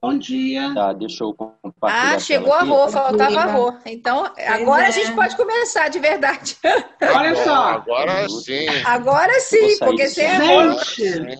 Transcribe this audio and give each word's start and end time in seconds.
Bom 0.00 0.16
dia. 0.16 0.72
Tá, 0.74 0.92
deixa 0.92 1.24
eu 1.24 1.34
compartilhar. 1.34 2.14
Ah, 2.14 2.18
chegou 2.18 2.52
a 2.52 2.62
Rô, 2.62 2.88
faltava 2.88 3.40
a 3.40 3.44
Rô. 3.46 3.74
Então, 3.84 4.30
agora 4.46 4.86
a 4.86 4.90
gente 4.90 5.12
pode 5.12 5.36
começar 5.36 5.88
de 5.88 5.98
verdade. 5.98 6.56
Olha 7.02 7.34
só. 7.44 7.54
Agora 7.70 8.28
sim. 8.28 8.68
Agora 8.84 9.40
sim, 9.40 9.78
porque 9.78 10.08
sem 10.08 10.26
a 10.26 10.38
Rô. 10.38 10.78
Gente, 10.84 11.38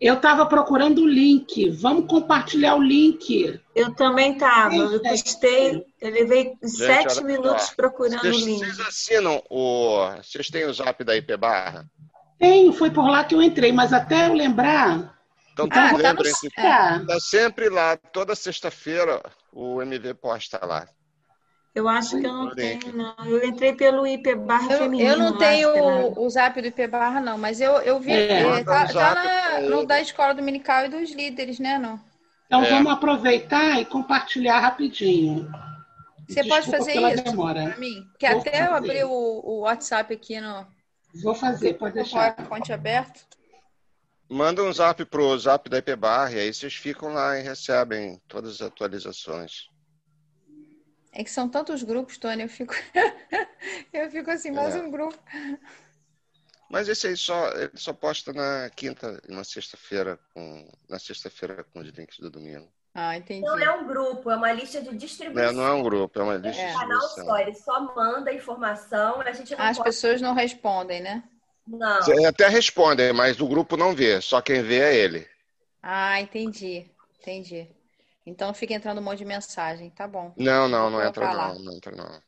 eu 0.00 0.14
estava 0.14 0.44
procurando 0.46 1.02
o 1.02 1.08
link. 1.08 1.70
Vamos 1.70 2.06
compartilhar 2.08 2.74
o 2.74 2.82
link. 2.82 3.60
Eu 3.76 3.94
também 3.94 4.32
estava. 4.32 4.74
Eu 4.74 5.00
custei, 5.00 5.84
eu 6.00 6.10
levei 6.10 6.54
Gente, 6.62 6.76
sete 6.76 7.22
minutos 7.22 7.66
só. 7.66 7.74
procurando 7.76 8.14
o 8.16 8.20
Vocês, 8.22 8.44
link. 8.44 8.58
vocês 8.58 8.80
assinam 8.80 9.40
o. 9.48 10.06
Vocês 10.16 10.48
têm 10.48 10.64
o 10.64 10.72
zap 10.74 11.04
da 11.04 11.16
IP 11.16 11.36
Barra? 11.36 11.84
Tenho, 12.40 12.72
foi 12.72 12.90
por 12.90 13.06
lá 13.08 13.22
que 13.22 13.34
eu 13.34 13.42
entrei, 13.42 13.70
mas 13.70 13.92
até 13.92 14.26
eu 14.26 14.32
lembrar. 14.32 15.19
Então, 15.52 15.66
Ah, 15.70 15.90
tá 15.90 15.96
lembrem 15.96 16.30
no- 16.32 16.36
se 16.38 16.48
é. 16.56 16.98
Tá 17.06 17.20
sempre 17.20 17.68
lá, 17.68 17.96
toda 17.96 18.34
sexta-feira 18.34 19.20
o 19.52 19.82
MV 19.82 20.14
posta 20.14 20.64
lá. 20.64 20.88
Eu 21.74 21.88
acho 21.88 22.18
que 22.18 22.26
eu 22.26 22.32
não 22.32 22.54
tenho, 22.54 22.92
não. 22.92 23.14
Eu 23.26 23.44
entrei 23.44 23.72
pelo 23.74 24.04
IP 24.06 24.34
barra 24.34 24.72
Eu, 24.72 24.78
feminino. 24.78 25.08
eu 25.10 25.18
não 25.18 25.38
tenho 25.38 25.68
o, 25.70 26.24
o 26.26 26.30
zap 26.30 26.60
do 26.60 26.66
IP 26.66 26.86
Barra, 26.88 27.20
não, 27.20 27.38
mas 27.38 27.60
eu, 27.60 27.74
eu 27.82 28.00
vi. 28.00 28.10
É. 28.12 28.42
é, 28.42 28.64
tá 28.64 28.88
tá 28.88 29.14
na- 29.14 29.60
no 29.60 29.86
da 29.86 30.00
escola 30.00 30.34
dominical 30.34 30.86
e 30.86 30.88
dos 30.88 31.12
líderes, 31.12 31.60
né? 31.60 31.78
Não? 31.78 32.00
Então 32.46 32.64
É. 32.64 32.70
vamos 32.70 32.90
aproveitar 32.92 33.80
e 33.80 33.84
compartilhar 33.84 34.58
rapidinho. 34.58 35.48
Você 36.28 36.42
pode 36.44 36.66
Desculpa 36.66 36.78
fazer 36.78 36.92
pela 36.92 37.14
isso 37.14 37.24
demora. 37.24 37.64
pra 37.68 37.76
mim? 37.76 38.04
Porque 38.10 38.28
Vou 38.28 38.40
até 38.40 38.50
eu 38.62 38.70
fazer. 38.70 38.76
abri 38.76 39.04
o, 39.04 39.08
o 39.44 39.60
WhatsApp 39.60 40.12
aqui 40.14 40.40
no 40.40 40.66
Vou 41.22 41.34
fazer, 41.36 41.74
pode 41.74 41.92
com 41.94 42.00
o 42.00 42.02
deixar. 42.02 42.34
PowerPoint 42.34 42.72
aberto. 42.72 43.20
Manda 44.30 44.62
um 44.62 44.72
zap 44.72 45.04
pro 45.06 45.36
zap 45.38 45.68
da 45.68 45.78
IP 45.78 45.96
Barra 45.96 46.32
e 46.32 46.38
aí 46.38 46.54
vocês 46.54 46.74
ficam 46.74 47.12
lá 47.12 47.36
e 47.38 47.42
recebem 47.42 48.20
todas 48.28 48.54
as 48.60 48.62
atualizações. 48.68 49.68
É 51.12 51.24
que 51.24 51.30
são 51.30 51.48
tantos 51.48 51.82
grupos, 51.82 52.16
Tony, 52.16 52.42
eu 52.42 52.48
fico. 52.48 52.72
eu 53.92 54.08
fico 54.10 54.30
assim, 54.30 54.52
mais 54.52 54.76
É. 54.76 54.80
um 54.80 54.90
grupo. 54.90 55.18
Mas 56.70 56.88
esse 56.88 57.08
aí 57.08 57.16
só, 57.16 57.48
ele 57.54 57.72
só 57.74 57.92
posta 57.92 58.32
na 58.32 58.70
quinta 58.70 59.20
e 59.28 59.32
na 59.32 59.42
sexta-feira 59.42 60.16
com 60.32 60.70
na 60.88 61.00
sexta-feira 61.00 61.64
com 61.64 61.80
os 61.80 61.88
links 61.88 62.18
do 62.20 62.30
domingo. 62.30 62.72
Ah, 62.94 63.16
entendi. 63.16 63.40
Não 63.44 63.58
é 63.58 63.70
um 63.74 63.86
grupo, 63.88 64.30
é 64.30 64.36
uma 64.36 64.52
lista 64.52 64.80
de 64.80 64.96
distribuição. 64.96 65.52
Não 65.52 65.64
é 65.66 65.72
um 65.72 65.82
grupo, 65.82 66.20
é 66.20 66.22
uma 66.22 66.36
lista 66.36 66.62
É. 66.62 66.68
de 66.70 66.76
O 66.76 66.78
canal 66.78 66.98
distribuição. 67.00 67.26
só, 67.26 67.38
ele 67.40 67.54
só 67.56 67.94
manda 67.96 68.32
informação, 68.32 69.20
a 69.20 69.32
gente 69.32 69.56
não 69.56 69.64
As 69.64 69.76
pode. 69.78 69.88
pessoas 69.90 70.20
não 70.20 70.34
respondem, 70.34 71.00
né? 71.00 71.24
Não. 71.70 72.02
Você 72.02 72.26
até 72.26 72.48
responde, 72.48 73.12
mas 73.12 73.40
o 73.40 73.46
grupo 73.46 73.76
não 73.76 73.94
vê, 73.94 74.20
só 74.20 74.40
quem 74.40 74.62
vê 74.62 74.80
é 74.80 74.96
ele. 74.96 75.26
Ah, 75.80 76.20
entendi. 76.20 76.90
Entendi. 77.20 77.68
Então 78.26 78.52
fica 78.52 78.74
entrando 78.74 78.98
um 78.98 79.04
monte 79.04 79.18
de 79.18 79.24
mensagem, 79.24 79.88
tá 79.90 80.06
bom. 80.08 80.34
Não, 80.36 80.68
não, 80.68 80.90
não 80.90 81.00
entra 81.00 81.26
colocar 81.26 81.32
lá. 81.32 81.54
não, 81.54 81.62
não 81.62 81.72
entra 81.72 81.94
não. 81.94 82.22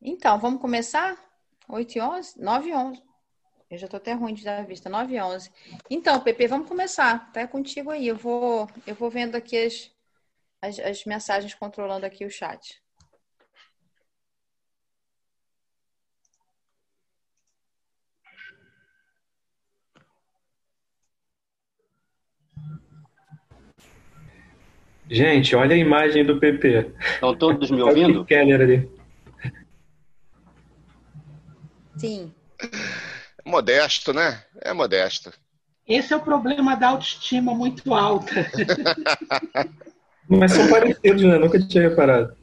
Então, 0.00 0.38
vamos 0.38 0.60
começar? 0.60 1.16
8 1.68 1.98
e 1.98 2.00
11? 2.00 2.40
9 2.40 2.68
e 2.68 2.74
11. 2.74 3.02
Eu 3.70 3.78
já 3.78 3.88
tô 3.88 3.96
até 3.96 4.12
ruim 4.12 4.34
de 4.34 4.44
dar 4.44 4.58
a 4.58 4.64
vista. 4.64 4.88
9 4.88 5.14
e 5.14 5.20
11. 5.20 5.50
Então, 5.88 6.20
Pepe, 6.20 6.46
vamos 6.46 6.68
começar. 6.68 7.32
Tá 7.32 7.46
contigo 7.46 7.90
aí. 7.90 8.06
Eu 8.06 8.16
vou, 8.16 8.68
eu 8.86 8.94
vou 8.94 9.10
vendo 9.10 9.36
aqui 9.36 9.56
as, 9.56 9.90
as, 10.60 10.78
as 10.78 11.04
mensagens, 11.04 11.54
controlando 11.54 12.04
aqui 12.04 12.24
o 12.24 12.30
chat. 12.30 12.82
Gente, 25.10 25.54
olha 25.54 25.74
a 25.74 25.78
imagem 25.78 26.24
do 26.24 26.38
PP. 26.38 26.92
Estão 27.14 27.36
todos 27.36 27.70
me 27.70 27.80
o 27.82 27.86
ouvindo? 27.88 28.24
Keller 28.24 28.60
ali. 28.60 28.90
Sim. 31.96 32.32
Modesto, 33.44 34.12
né? 34.12 34.42
É 34.60 34.72
modesto. 34.72 35.32
Esse 35.86 36.12
é 36.12 36.16
o 36.16 36.20
problema 36.22 36.76
da 36.76 36.88
autoestima 36.88 37.54
muito 37.54 37.92
alta. 37.92 38.32
Mas 40.28 40.52
são 40.52 40.68
parecidos, 40.70 41.22
né? 41.22 41.36
Nunca 41.38 41.58
tinha 41.60 41.88
reparado. 41.88 42.36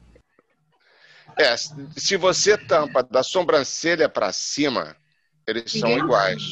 É, 1.38 1.56
se 1.58 2.18
você 2.18 2.58
tampa 2.58 3.02
da 3.02 3.24
sobrancelha 3.24 4.10
para 4.10 4.32
cima, 4.34 4.96
eles 5.48 5.72
são 5.72 5.90
Ninguém- 5.90 6.04
iguais. 6.06 6.44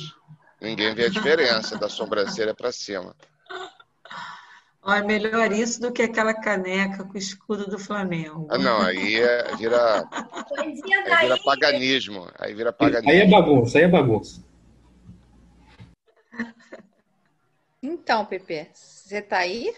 Ninguém 0.62 0.96
vê 0.96 1.06
a 1.06 1.10
diferença 1.10 1.78
da 1.78 1.90
sobrancelha 1.90 2.56
para 2.56 2.72
cima. 2.72 3.14
Olha, 4.90 5.03
melhor 5.03 5.52
isso 5.52 5.81
do 5.81 5.92
que 5.92 6.02
aquela 6.02 6.34
caneca 6.34 7.03
com 7.03 7.14
o 7.14 7.18
escudo 7.18 7.68
do 7.70 7.78
Flamengo. 7.78 8.48
Ah, 8.50 8.58
não, 8.58 8.81
aí 8.81 9.18
é- 9.20 9.53
vira, 9.58 10.08
vira 11.20 11.38
paganismo. 11.44 12.25
Aí 12.40 12.53
vira 12.53 12.70
Aí 12.80 12.88
é 12.88 12.92
paganismo. 12.94 13.31
bagunça, 13.31 13.78
aí 13.78 13.84
é 13.84 13.88
bagunça. 13.90 14.42
Então, 17.84 18.25
Pepe, 18.25 18.70
você 18.74 19.22
tá 19.22 19.40
aí? 19.40 19.75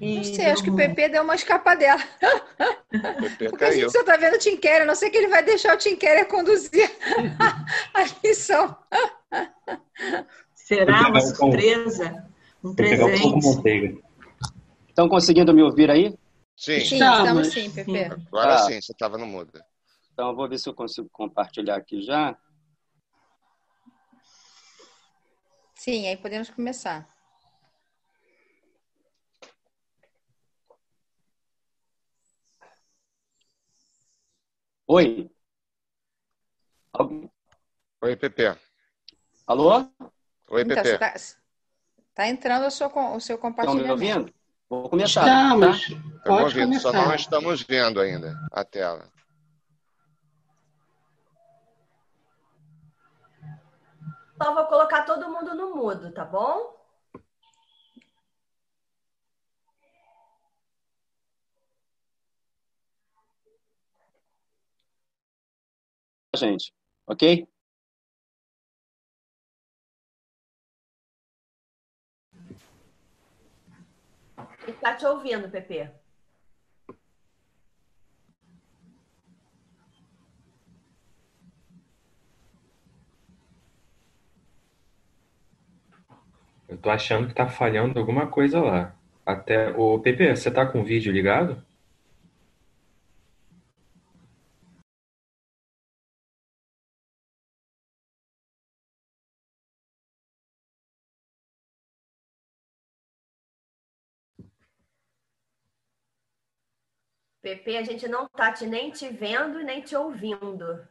Não 0.00 0.24
sei, 0.24 0.46
acho 0.46 0.62
que 0.62 0.70
o 0.70 0.76
Pepe 0.76 1.08
deu 1.08 1.22
uma 1.22 1.34
escapadela. 1.34 2.00
O 2.90 3.20
PP 3.22 3.50
Porque 3.50 3.64
a 3.64 3.70
gente 3.70 3.80
caiu. 3.80 3.90
só 3.90 4.02
tá 4.02 4.16
vendo 4.16 4.34
o 4.34 4.38
Tim 4.38 4.56
Keller, 4.56 4.86
não 4.86 4.94
sei 4.94 5.10
que 5.10 5.18
ele 5.18 5.28
vai 5.28 5.42
deixar 5.42 5.74
o 5.74 5.78
Tim 5.78 5.94
Keller 5.94 6.26
conduzir 6.26 6.90
a 7.92 8.04
lição. 8.24 8.74
Será 10.54 11.08
uma 11.08 11.18
um 11.18 11.20
surpresa? 11.20 12.26
Um 12.64 12.74
presente? 12.74 14.02
Estão 14.88 15.06
conseguindo 15.08 15.52
me 15.52 15.62
ouvir 15.62 15.90
aí? 15.90 16.10
Sim, 16.56 16.80
Sim, 16.80 16.94
Estamos. 16.94 17.46
estamos 17.48 17.48
sim, 17.52 17.70
Pepe. 17.70 18.04
agora 18.28 18.54
Ah. 18.54 18.58
sim, 18.60 18.80
você 18.80 18.92
estava 18.92 19.18
no 19.18 19.26
mudo. 19.26 19.60
Então, 20.12 20.30
eu 20.30 20.34
vou 20.34 20.48
ver 20.48 20.58
se 20.58 20.68
eu 20.68 20.74
consigo 20.74 21.08
compartilhar 21.12 21.76
aqui 21.76 22.00
já. 22.02 22.36
Sim, 25.74 26.08
aí 26.08 26.16
podemos 26.16 26.50
começar. 26.50 27.06
Oi? 34.90 35.30
Oi, 38.02 38.16
PP. 38.16 38.56
Alô? 39.46 39.86
Oi, 40.48 40.62
Então, 40.62 40.82
PP. 40.82 40.82
você 40.82 40.98
tá, 40.98 41.14
tá 42.14 42.26
entrando 42.26 42.66
o 42.66 42.70
seu, 42.70 42.86
o 42.88 43.20
seu 43.20 43.36
Estão 43.36 43.50
me 43.50 43.56
compartilhamento. 43.56 43.92
ouvindo? 43.92 44.34
Vou 44.70 44.88
começar. 44.88 45.26
estamos. 45.26 45.88
Tá? 45.88 45.94
Estamos 45.94 46.22
Pode 46.24 46.58
ouvindo, 46.58 46.80
só 46.80 46.90
não 46.90 47.00
começar. 47.02 47.16
estamos 47.16 47.62
vendo 47.62 48.00
ainda 48.00 48.34
a 48.50 48.64
tela. 48.64 49.12
Só 54.42 54.54
vou 54.54 54.64
colocar 54.68 55.02
todo 55.02 55.28
mundo 55.28 55.54
no 55.54 55.74
mudo, 55.76 56.10
tá 56.12 56.24
bom? 56.24 56.77
Gente. 66.38 66.72
Ok? 67.06 67.46
Ele 74.66 74.76
tá 74.76 74.94
te 74.94 75.06
ouvindo, 75.06 75.48
Pepe. 75.50 75.90
Eu 86.68 86.76
tô 86.76 86.90
achando 86.90 87.28
que 87.28 87.34
tá 87.34 87.48
falhando 87.48 87.98
alguma 87.98 88.26
coisa 88.26 88.60
lá. 88.60 88.94
Até. 89.24 89.70
Ô, 89.70 89.98
PP, 89.98 90.36
você 90.36 90.50
tá 90.50 90.66
com 90.66 90.80
o 90.80 90.84
vídeo 90.84 91.12
ligado? 91.12 91.62
Pepe, 107.48 107.78
a 107.78 107.82
gente 107.82 108.06
não 108.06 108.28
tá 108.28 108.52
te, 108.52 108.66
nem 108.66 108.90
te 108.90 109.08
vendo 109.08 109.58
nem 109.60 109.80
te 109.80 109.96
ouvindo. 109.96 110.86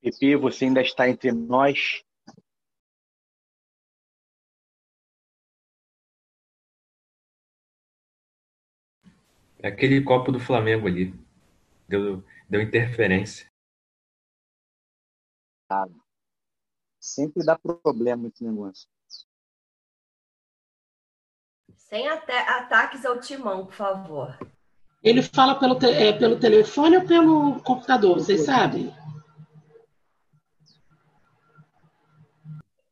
Pepe, 0.00 0.36
você 0.36 0.64
ainda 0.64 0.80
está 0.80 1.10
entre 1.10 1.30
nós. 1.30 2.02
É 9.58 9.68
aquele 9.68 10.02
copo 10.02 10.32
do 10.32 10.40
Flamengo 10.40 10.86
ali. 10.88 11.12
Deu, 11.86 12.24
deu 12.48 12.62
interferência. 12.62 13.46
Sempre 16.98 17.44
dá 17.44 17.58
problema 17.58 18.28
esse 18.28 18.42
negócio. 18.42 18.88
Sem 21.90 22.06
ata- 22.08 22.56
ataques 22.58 23.04
ao 23.04 23.18
timão, 23.18 23.66
por 23.66 23.74
favor. 23.74 24.38
Ele 25.02 25.22
fala 25.22 25.58
pelo, 25.58 25.74
te- 25.76 25.90
é, 25.90 26.12
pelo 26.12 26.38
telefone 26.38 26.98
ou 26.98 27.04
pelo 27.04 27.60
computador, 27.62 28.14
vocês 28.18 28.42
sabem? 28.42 28.94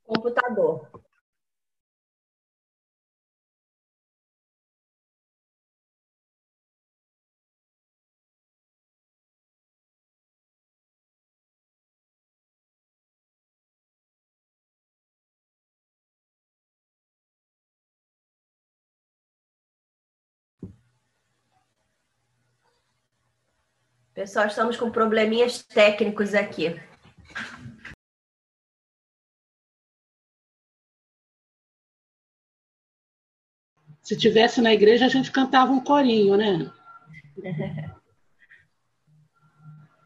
Computador. 0.04 0.88
Pessoal, 24.18 24.48
estamos 24.48 24.76
com 24.76 24.90
probleminhas 24.90 25.62
técnicos 25.62 26.34
aqui. 26.34 26.74
Se 34.02 34.18
tivesse 34.18 34.60
na 34.60 34.74
igreja, 34.74 35.06
a 35.06 35.08
gente 35.08 35.30
cantava 35.30 35.70
um 35.70 35.80
corinho, 35.80 36.36
né? 36.36 36.68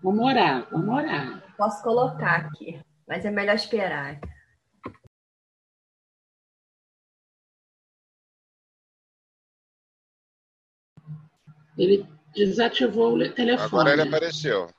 Vamos 0.02 0.22
orar, 0.26 0.68
vamos 0.70 0.94
orar. 0.94 1.56
Posso 1.56 1.82
colocar 1.82 2.36
aqui, 2.36 2.78
mas 3.08 3.24
é 3.24 3.30
melhor 3.30 3.54
esperar. 3.54 4.20
Ele 11.78 12.06
desativou 12.34 13.14
o 13.14 13.32
telefone. 13.32 13.66
Agora 13.66 13.92
ele 13.92 14.02
apareceu. 14.02 14.70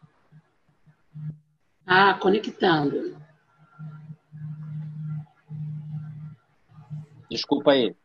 Ah, 1.85 2.13
conectando. 2.15 3.17
Desculpa 7.29 7.71
aí. 7.71 7.95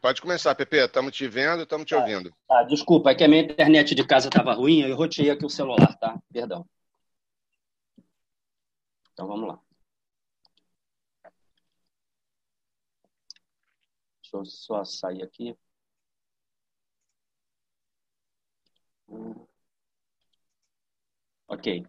Pode 0.00 0.20
começar, 0.20 0.52
Pepe. 0.54 0.78
Estamos 0.78 1.12
te 1.12 1.28
vendo, 1.28 1.62
estamos 1.62 1.86
te 1.86 1.94
ouvindo. 1.94 2.34
Tá, 2.48 2.64
desculpa, 2.64 3.10
é 3.10 3.14
que 3.14 3.22
a 3.22 3.28
minha 3.28 3.42
internet 3.42 3.94
de 3.94 4.04
casa 4.04 4.28
estava 4.28 4.52
ruim, 4.52 4.80
eu 4.80 4.96
roteei 4.96 5.30
aqui 5.30 5.46
o 5.46 5.50
celular, 5.50 5.96
tá? 5.98 6.18
Perdão. 6.32 6.66
Então 9.12 9.28
vamos 9.28 9.48
lá. 9.48 9.60
Deixa 14.32 14.36
eu 14.36 14.44
só 14.46 14.84
sair 14.84 15.22
aqui. 15.22 15.56
Ok. 21.46 21.86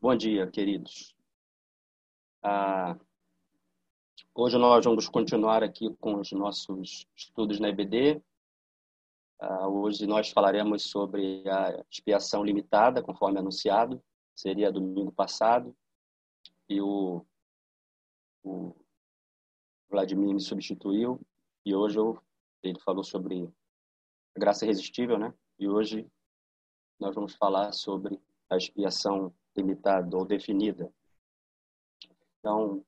Bom 0.00 0.16
dia, 0.16 0.50
queridos. 0.50 1.14
Ah, 2.42 2.98
hoje 4.34 4.58
nós 4.58 4.84
vamos 4.84 5.08
continuar 5.08 5.62
aqui 5.62 5.94
com 6.00 6.16
os 6.16 6.32
nossos 6.32 7.06
estudos 7.14 7.60
na 7.60 7.68
EBD. 7.68 8.20
Ah, 9.38 9.68
hoje 9.68 10.04
nós 10.06 10.30
falaremos 10.30 10.82
sobre 10.90 11.48
a 11.48 11.84
expiação 11.88 12.44
limitada, 12.44 13.02
conforme 13.02 13.38
anunciado, 13.38 14.02
seria 14.34 14.72
domingo 14.72 15.12
passado, 15.12 15.76
e 16.68 16.80
o, 16.80 17.24
o 18.42 18.74
Vladimir 19.90 20.34
me 20.34 20.40
substituiu, 20.40 21.20
e 21.64 21.74
hoje 21.74 21.98
eu, 21.98 22.20
ele 22.62 22.80
falou 22.80 23.04
sobre 23.04 23.52
a 24.36 24.40
graça 24.40 24.64
irresistível, 24.64 25.18
né? 25.18 25.32
E 25.58 25.68
hoje 25.68 26.10
nós 26.98 27.14
vamos 27.14 27.34
falar 27.34 27.72
sobre 27.72 28.20
a 28.50 28.56
expiação 28.56 29.34
limitada 29.56 30.16
ou 30.16 30.24
definida. 30.24 30.92
Então, 32.38 32.84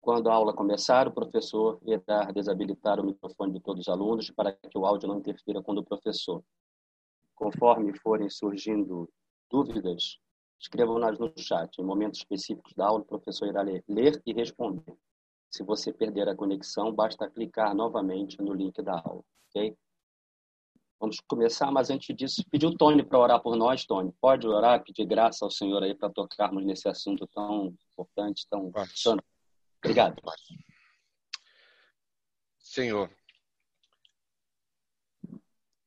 quando 0.00 0.28
a 0.28 0.34
aula 0.34 0.54
começar, 0.54 1.08
o 1.08 1.12
professor 1.12 1.80
irá 1.82 2.30
desabilitar 2.32 3.00
o 3.00 3.04
microfone 3.04 3.52
de 3.52 3.60
todos 3.60 3.82
os 3.82 3.88
alunos 3.88 4.30
para 4.30 4.52
que 4.52 4.78
o 4.78 4.86
áudio 4.86 5.08
não 5.08 5.18
interfira 5.18 5.62
com 5.62 5.72
o 5.72 5.74
do 5.74 5.84
professor. 5.84 6.44
Conforme 7.34 7.96
forem 7.98 8.30
surgindo 8.30 9.10
dúvidas, 9.50 10.18
escrevam-nas 10.58 11.18
no 11.18 11.32
chat. 11.36 11.78
Em 11.78 11.84
momentos 11.84 12.20
específicos 12.20 12.72
da 12.74 12.86
aula, 12.86 13.02
o 13.02 13.06
professor 13.06 13.48
irá 13.48 13.62
ler, 13.62 14.22
e 14.24 14.32
responder. 14.32 14.96
Se 15.50 15.62
você 15.62 15.92
perder 15.92 16.28
a 16.28 16.36
conexão, 16.36 16.92
basta 16.92 17.30
clicar 17.30 17.74
novamente 17.74 18.40
no 18.40 18.52
link 18.52 18.82
da 18.82 19.00
aula, 19.00 19.22
ok? 19.48 19.76
Vamos 20.98 21.20
começar, 21.28 21.70
mas 21.70 21.90
antes 21.90 22.14
disso, 22.16 22.42
pedir 22.50 22.66
o 22.66 22.76
Tony 22.76 23.04
para 23.04 23.18
orar 23.18 23.42
por 23.42 23.54
nós, 23.54 23.84
Tony. 23.84 24.12
Pode 24.20 24.46
orar, 24.46 24.82
pedir 24.82 25.04
graça 25.04 25.44
ao 25.44 25.50
Senhor 25.50 25.82
aí 25.82 25.94
para 25.94 26.10
tocarmos 26.10 26.64
nesse 26.64 26.88
assunto 26.88 27.26
tão 27.28 27.74
importante, 27.92 28.46
tão 28.48 28.72
santo. 28.94 29.22
Obrigado. 29.78 30.20
Senhor, 32.58 33.10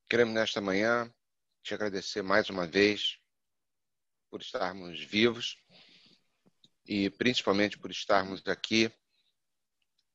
queremos 0.07 0.33
nesta 0.33 0.61
manhã 0.61 1.11
te 1.63 1.73
agradecer 1.73 2.21
mais 2.21 2.49
uma 2.49 2.65
vez 2.65 3.18
por 4.29 4.41
estarmos 4.41 5.03
vivos 5.03 5.57
e 6.85 7.09
principalmente 7.09 7.77
por 7.77 7.91
estarmos 7.91 8.41
aqui 8.47 8.91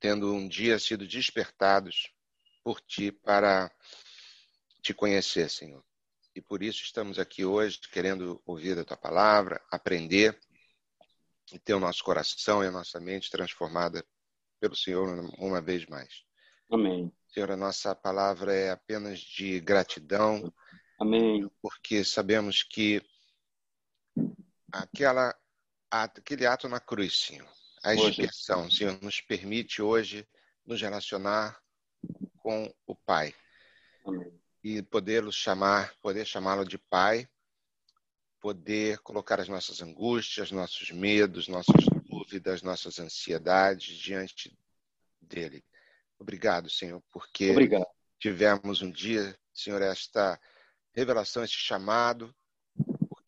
tendo 0.00 0.32
um 0.34 0.46
dia 0.46 0.78
sido 0.78 1.06
despertados 1.06 2.12
por 2.62 2.80
ti 2.80 3.10
para 3.10 3.70
te 4.82 4.92
conhecer, 4.92 5.48
Senhor. 5.48 5.84
E 6.34 6.40
por 6.40 6.62
isso 6.62 6.82
estamos 6.82 7.18
aqui 7.18 7.44
hoje 7.44 7.80
querendo 7.92 8.42
ouvir 8.44 8.78
a 8.78 8.84
tua 8.84 8.96
palavra, 8.96 9.64
aprender 9.70 10.38
e 11.52 11.58
ter 11.58 11.74
o 11.74 11.80
nosso 11.80 12.02
coração 12.02 12.62
e 12.62 12.66
a 12.66 12.70
nossa 12.70 12.98
mente 13.00 13.30
transformada 13.30 14.04
pelo 14.60 14.74
Senhor 14.74 15.08
uma 15.38 15.60
vez 15.60 15.86
mais. 15.86 16.24
Amém. 16.70 17.12
Senhor, 17.28 17.50
a 17.50 17.56
nossa 17.56 17.94
palavra 17.94 18.54
é 18.54 18.70
apenas 18.70 19.20
de 19.20 19.60
gratidão, 19.60 20.52
Amém. 21.00 21.48
porque 21.60 22.04
sabemos 22.04 22.62
que 22.62 23.00
aquela, 24.74 25.34
aquele 25.90 26.46
ato 26.46 26.68
na 26.68 26.80
cruz, 26.80 27.20
Senhor, 27.20 27.48
a 27.82 27.94
expiação, 27.94 28.70
Senhor, 28.70 29.00
nos 29.00 29.20
permite 29.20 29.80
hoje 29.80 30.26
nos 30.66 30.80
relacionar 30.80 31.60
com 32.38 32.72
o 32.86 32.96
Pai 32.96 33.34
Amém. 34.04 34.40
e 34.62 34.82
poder 34.82 35.30
chamar, 35.32 35.94
poder 36.00 36.26
chamá-lo 36.26 36.64
de 36.64 36.78
Pai, 36.78 37.28
poder 38.40 38.98
colocar 38.98 39.40
as 39.40 39.48
nossas 39.48 39.80
angústias, 39.80 40.50
nossos 40.50 40.90
medos, 40.90 41.46
nossas 41.46 41.84
dúvidas, 42.08 42.62
nossas 42.62 42.98
ansiedades 42.98 43.96
diante 43.96 44.58
dele. 45.20 45.64
Obrigado, 46.18 46.68
Senhor, 46.68 47.02
porque 47.12 47.50
Obrigado. 47.50 47.86
tivemos 48.18 48.82
um 48.82 48.90
dia, 48.90 49.38
Senhor, 49.52 49.80
esta 49.82 50.40
revelação, 50.92 51.44
esse 51.44 51.54
chamado, 51.54 52.34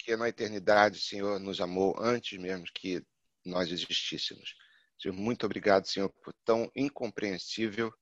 porque 0.07 0.17
na 0.17 0.29
eternidade, 0.29 1.01
Senhor, 1.01 1.41
nos 1.41 1.61
amou 1.61 1.97
antes 1.99 2.39
mesmo 2.39 2.65
que 2.73 3.03
nós 3.45 3.73
existíssemos. 3.73 4.55
Senhor, 4.97 5.13
muito 5.13 5.45
obrigado, 5.45 5.85
Senhor, 5.85 6.09
por 6.23 6.33
tão 6.45 6.71
incompreensível, 6.77 7.93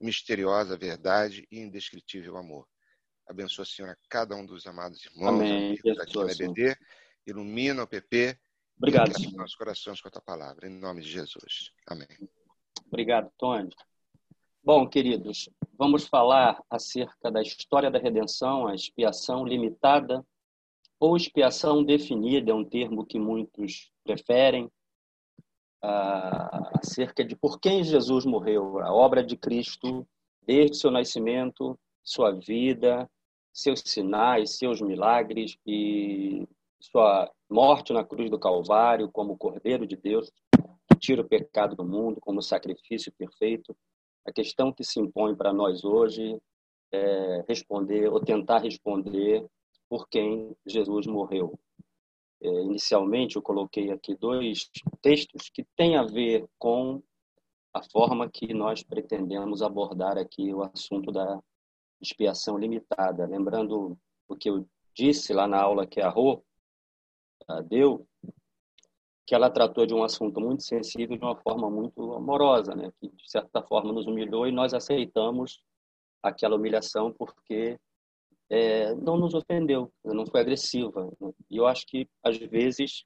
misteriosa 0.00 0.76
verdade 0.76 1.46
e 1.52 1.60
indescritível 1.60 2.36
amor. 2.36 2.66
Abençoa, 3.28 3.64
Senhor, 3.64 3.90
a 3.90 3.96
cada 4.08 4.34
um 4.34 4.44
dos 4.44 4.66
amados 4.66 5.04
irmãos, 5.04 5.28
Amém. 5.28 5.66
amigos 5.68 6.00
aqui 6.00 6.18
na. 6.18 6.32
EBD. 6.32 6.76
Ilumina 7.24 7.84
o 7.84 7.86
PP. 7.86 8.36
Obrigado, 8.76 9.12
e 9.20 9.36
nossos 9.36 9.54
corações 9.54 10.00
com 10.00 10.08
a 10.08 10.10
tua 10.10 10.22
palavra. 10.22 10.66
Em 10.66 10.80
nome 10.80 11.02
de 11.02 11.10
Jesus. 11.10 11.70
Amém. 11.86 12.08
Obrigado, 12.88 13.30
Tony. 13.38 13.70
Bom, 14.64 14.88
queridos, 14.88 15.48
vamos 15.78 16.08
falar 16.08 16.60
acerca 16.68 17.30
da 17.30 17.40
história 17.40 17.88
da 17.88 18.00
redenção, 18.00 18.66
a 18.66 18.74
expiação 18.74 19.46
limitada 19.46 20.26
ou 21.02 21.16
expiação 21.16 21.82
definida, 21.82 22.52
é 22.52 22.54
um 22.54 22.64
termo 22.64 23.04
que 23.04 23.18
muitos 23.18 23.90
preferem, 24.04 24.70
ah, 25.82 26.70
acerca 26.74 27.24
de 27.24 27.34
por 27.34 27.58
quem 27.58 27.82
Jesus 27.82 28.24
morreu, 28.24 28.78
a 28.78 28.94
obra 28.94 29.20
de 29.20 29.36
Cristo, 29.36 30.06
desde 30.46 30.76
seu 30.76 30.92
nascimento, 30.92 31.76
sua 32.04 32.30
vida, 32.30 33.10
seus 33.52 33.80
sinais, 33.84 34.56
seus 34.56 34.80
milagres 34.80 35.58
e 35.66 36.46
sua 36.78 37.28
morte 37.50 37.92
na 37.92 38.04
cruz 38.04 38.30
do 38.30 38.38
Calvário 38.38 39.10
como 39.10 39.36
Cordeiro 39.36 39.84
de 39.84 39.96
Deus, 39.96 40.30
que 40.88 40.96
tira 41.00 41.22
o 41.22 41.28
pecado 41.28 41.74
do 41.74 41.84
mundo 41.84 42.20
como 42.20 42.40
sacrifício 42.40 43.10
perfeito. 43.18 43.76
A 44.24 44.30
questão 44.30 44.72
que 44.72 44.84
se 44.84 45.00
impõe 45.00 45.34
para 45.34 45.52
nós 45.52 45.82
hoje 45.82 46.40
é 46.92 47.44
responder 47.48 48.08
ou 48.08 48.20
tentar 48.20 48.58
responder 48.58 49.44
por 49.92 50.08
quem 50.08 50.56
Jesus 50.64 51.06
morreu. 51.06 51.60
É, 52.40 52.48
inicialmente, 52.48 53.36
eu 53.36 53.42
coloquei 53.42 53.90
aqui 53.90 54.14
dois 54.14 54.70
textos 55.02 55.50
que 55.50 55.66
têm 55.76 55.98
a 55.98 56.02
ver 56.02 56.48
com 56.58 57.02
a 57.74 57.82
forma 57.82 58.26
que 58.26 58.54
nós 58.54 58.82
pretendemos 58.82 59.60
abordar 59.60 60.16
aqui 60.16 60.50
o 60.54 60.62
assunto 60.62 61.12
da 61.12 61.38
expiação 62.00 62.56
limitada. 62.56 63.26
Lembrando 63.26 63.98
o 64.26 64.34
que 64.34 64.48
eu 64.48 64.66
disse 64.94 65.34
lá 65.34 65.46
na 65.46 65.60
aula 65.60 65.86
que 65.86 66.00
a 66.00 66.08
Rô 66.08 66.42
deu, 67.68 68.08
que 69.26 69.34
ela 69.34 69.50
tratou 69.50 69.84
de 69.84 69.92
um 69.92 70.02
assunto 70.02 70.40
muito 70.40 70.62
sensível 70.62 71.18
de 71.18 71.22
uma 71.22 71.36
forma 71.36 71.68
muito 71.68 72.14
amorosa, 72.14 72.74
né? 72.74 72.90
que 72.98 73.10
de 73.10 73.30
certa 73.30 73.62
forma 73.62 73.92
nos 73.92 74.06
humilhou 74.06 74.46
e 74.46 74.52
nós 74.52 74.72
aceitamos 74.72 75.62
aquela 76.22 76.56
humilhação 76.56 77.12
porque 77.12 77.78
é, 78.52 78.94
não 78.96 79.16
nos 79.16 79.32
ofendeu, 79.32 79.90
não 80.04 80.26
foi 80.26 80.42
agressiva. 80.42 81.10
Né? 81.18 81.32
E 81.50 81.56
eu 81.56 81.66
acho 81.66 81.86
que 81.86 82.06
às 82.22 82.36
vezes 82.36 83.02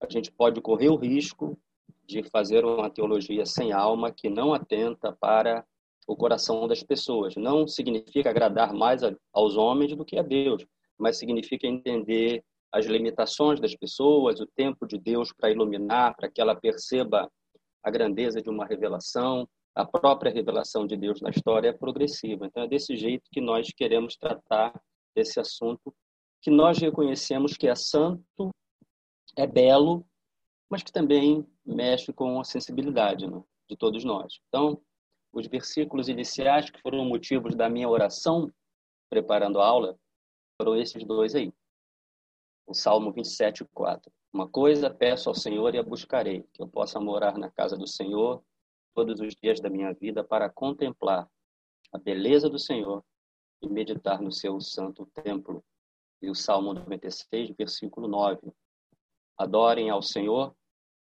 a 0.00 0.10
gente 0.10 0.32
pode 0.32 0.58
correr 0.62 0.88
o 0.88 0.96
risco 0.96 1.58
de 2.06 2.22
fazer 2.30 2.64
uma 2.64 2.88
teologia 2.88 3.44
sem 3.44 3.72
alma 3.72 4.10
que 4.10 4.30
não 4.30 4.54
atenta 4.54 5.12
para 5.12 5.62
o 6.06 6.16
coração 6.16 6.66
das 6.66 6.82
pessoas. 6.82 7.36
Não 7.36 7.68
significa 7.68 8.30
agradar 8.30 8.72
mais 8.72 9.02
aos 9.34 9.56
homens 9.58 9.94
do 9.94 10.02
que 10.02 10.18
a 10.18 10.22
Deus, 10.22 10.64
mas 10.96 11.18
significa 11.18 11.66
entender 11.66 12.42
as 12.72 12.86
limitações 12.86 13.60
das 13.60 13.74
pessoas, 13.74 14.40
o 14.40 14.46
tempo 14.46 14.86
de 14.86 14.98
Deus 14.98 15.30
para 15.30 15.50
iluminar, 15.50 16.16
para 16.16 16.30
que 16.30 16.40
ela 16.40 16.54
perceba 16.54 17.30
a 17.82 17.90
grandeza 17.90 18.40
de 18.40 18.48
uma 18.48 18.64
revelação. 18.64 19.46
A 19.76 19.84
própria 19.84 20.32
revelação 20.32 20.86
de 20.86 20.96
Deus 20.96 21.20
na 21.20 21.28
história 21.28 21.68
é 21.68 21.72
progressiva. 21.72 22.46
Então, 22.46 22.62
é 22.62 22.66
desse 22.66 22.96
jeito 22.96 23.28
que 23.30 23.40
nós 23.40 23.68
queremos 23.76 24.16
tratar 24.16 24.72
esse 25.14 25.38
assunto, 25.38 25.94
que 26.40 26.50
nós 26.50 26.78
reconhecemos 26.78 27.56
que 27.56 27.68
é 27.68 27.74
santo, 27.74 28.50
é 29.36 29.46
belo, 29.46 30.06
mas 30.70 30.82
que 30.82 30.90
também 30.90 31.46
mexe 31.64 32.10
com 32.12 32.40
a 32.40 32.44
sensibilidade 32.44 33.26
né, 33.26 33.42
de 33.68 33.76
todos 33.76 34.02
nós. 34.02 34.40
Então, 34.48 34.80
os 35.30 35.46
versículos 35.46 36.08
iniciais 36.08 36.70
que 36.70 36.80
foram 36.80 37.04
motivos 37.04 37.54
da 37.54 37.68
minha 37.68 37.88
oração 37.88 38.50
preparando 39.10 39.60
a 39.60 39.66
aula 39.66 39.98
foram 40.58 40.74
esses 40.74 41.04
dois 41.04 41.34
aí 41.34 41.52
o 42.66 42.74
Salmo 42.74 43.12
27, 43.12 43.64
4. 43.72 44.12
Uma 44.32 44.48
coisa 44.48 44.90
peço 44.90 45.28
ao 45.28 45.34
Senhor 45.34 45.74
e 45.74 45.78
a 45.78 45.82
buscarei, 45.82 46.42
que 46.52 46.60
eu 46.60 46.66
possa 46.66 47.00
morar 47.00 47.38
na 47.38 47.50
casa 47.50 47.76
do 47.76 47.86
Senhor 47.86 48.42
todos 48.96 49.20
os 49.20 49.34
dias 49.34 49.60
da 49.60 49.68
minha 49.68 49.92
vida 49.92 50.24
para 50.24 50.48
contemplar 50.48 51.28
a 51.92 51.98
beleza 51.98 52.48
do 52.48 52.58
Senhor 52.58 53.04
e 53.60 53.68
meditar 53.68 54.22
no 54.22 54.32
seu 54.32 54.58
santo 54.58 55.04
templo. 55.22 55.62
E 56.22 56.30
o 56.30 56.34
Salmo 56.34 56.72
96, 56.72 57.54
versículo 57.58 58.08
9. 58.08 58.50
Adorem 59.36 59.90
ao 59.90 60.00
Senhor 60.00 60.56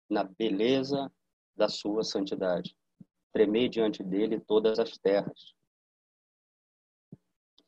na 0.07 0.23
beleza 0.23 1.11
da 1.55 1.67
sua 1.67 2.03
santidade. 2.03 2.77
Tremei 3.33 3.67
diante 3.67 4.03
dele 4.03 4.39
todas 4.39 4.77
as 4.77 4.95
terras 4.99 5.55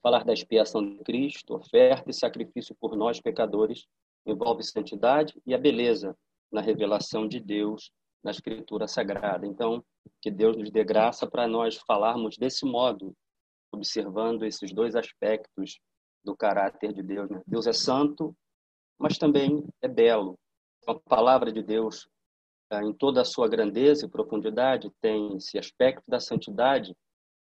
falar 0.01 0.25
da 0.25 0.33
expiação 0.33 0.83
de 0.83 0.97
Cristo, 1.03 1.55
oferta 1.55 2.09
e 2.09 2.13
sacrifício 2.13 2.75
por 2.75 2.95
nós 2.95 3.21
pecadores, 3.21 3.85
envolve 4.25 4.63
santidade 4.63 5.39
e 5.45 5.53
a 5.53 5.57
beleza 5.57 6.17
na 6.51 6.59
revelação 6.59 7.27
de 7.27 7.39
Deus 7.39 7.91
na 8.23 8.31
Escritura 8.31 8.87
Sagrada. 8.87 9.45
Então, 9.45 9.83
que 10.21 10.29
Deus 10.29 10.55
nos 10.55 10.71
dê 10.71 10.83
graça 10.83 11.27
para 11.27 11.47
nós 11.47 11.77
falarmos 11.77 12.37
desse 12.37 12.65
modo, 12.65 13.15
observando 13.71 14.43
esses 14.43 14.73
dois 14.73 14.95
aspectos 14.95 15.79
do 16.23 16.35
caráter 16.35 16.93
de 16.93 17.01
Deus. 17.01 17.29
Né? 17.29 17.41
Deus 17.47 17.67
é 17.67 17.73
santo, 17.73 18.35
mas 18.99 19.17
também 19.17 19.65
é 19.81 19.87
belo. 19.87 20.37
A 20.87 20.95
palavra 20.95 21.51
de 21.51 21.63
Deus, 21.63 22.07
eh, 22.71 22.83
em 22.83 22.93
toda 22.93 23.21
a 23.21 23.25
sua 23.25 23.47
grandeza 23.47 24.05
e 24.05 24.09
profundidade, 24.09 24.91
tem 25.01 25.35
esse 25.37 25.57
aspecto 25.57 26.09
da 26.09 26.19
santidade, 26.19 26.95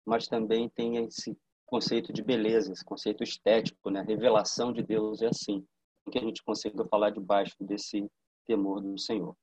mas 0.04 0.26
também 0.26 0.68
tem 0.68 0.96
esse 1.04 1.36
conceito 1.66 2.12
de 2.12 2.22
beleza, 2.22 2.72
esse 2.72 2.84
conceito 2.84 3.22
estético, 3.22 3.90
né? 3.90 4.00
A 4.00 4.04
revelação 4.04 4.72
de 4.72 4.82
Deus 4.82 5.22
é 5.22 5.26
assim, 5.28 5.64
que 6.10 6.18
a 6.18 6.22
gente 6.22 6.42
consiga 6.42 6.84
falar 6.86 7.10
debaixo 7.10 7.56
desse 7.60 8.06
temor 8.46 8.80
do 8.80 8.98
Senhor. 8.98 9.34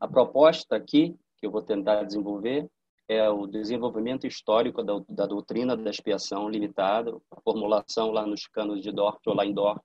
A 0.00 0.08
proposta 0.08 0.76
aqui 0.76 1.16
que 1.38 1.46
eu 1.46 1.50
vou 1.50 1.62
tentar 1.62 2.02
desenvolver 2.02 2.68
é 3.08 3.28
o 3.30 3.46
desenvolvimento 3.46 4.26
histórico 4.26 4.82
da, 4.82 5.00
da 5.08 5.26
doutrina 5.26 5.76
da 5.76 5.90
expiação 5.90 6.48
limitada, 6.48 7.16
a 7.30 7.40
formulação 7.40 8.10
lá 8.10 8.26
nos 8.26 8.46
canos 8.48 8.82
de 8.82 8.90
Dort 8.90 9.20
ou 9.26 9.34
lá 9.34 9.46
em 9.46 9.54
Dort, 9.54 9.84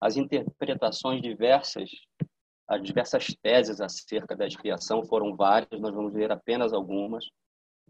as 0.00 0.16
interpretações 0.16 1.20
diversas, 1.20 1.90
as 2.66 2.82
diversas 2.82 3.26
teses 3.42 3.80
acerca 3.80 4.34
da 4.34 4.46
expiação 4.46 5.04
foram 5.04 5.36
várias, 5.36 5.80
nós 5.80 5.94
vamos 5.94 6.12
ver 6.12 6.32
apenas 6.32 6.72
algumas. 6.72 7.26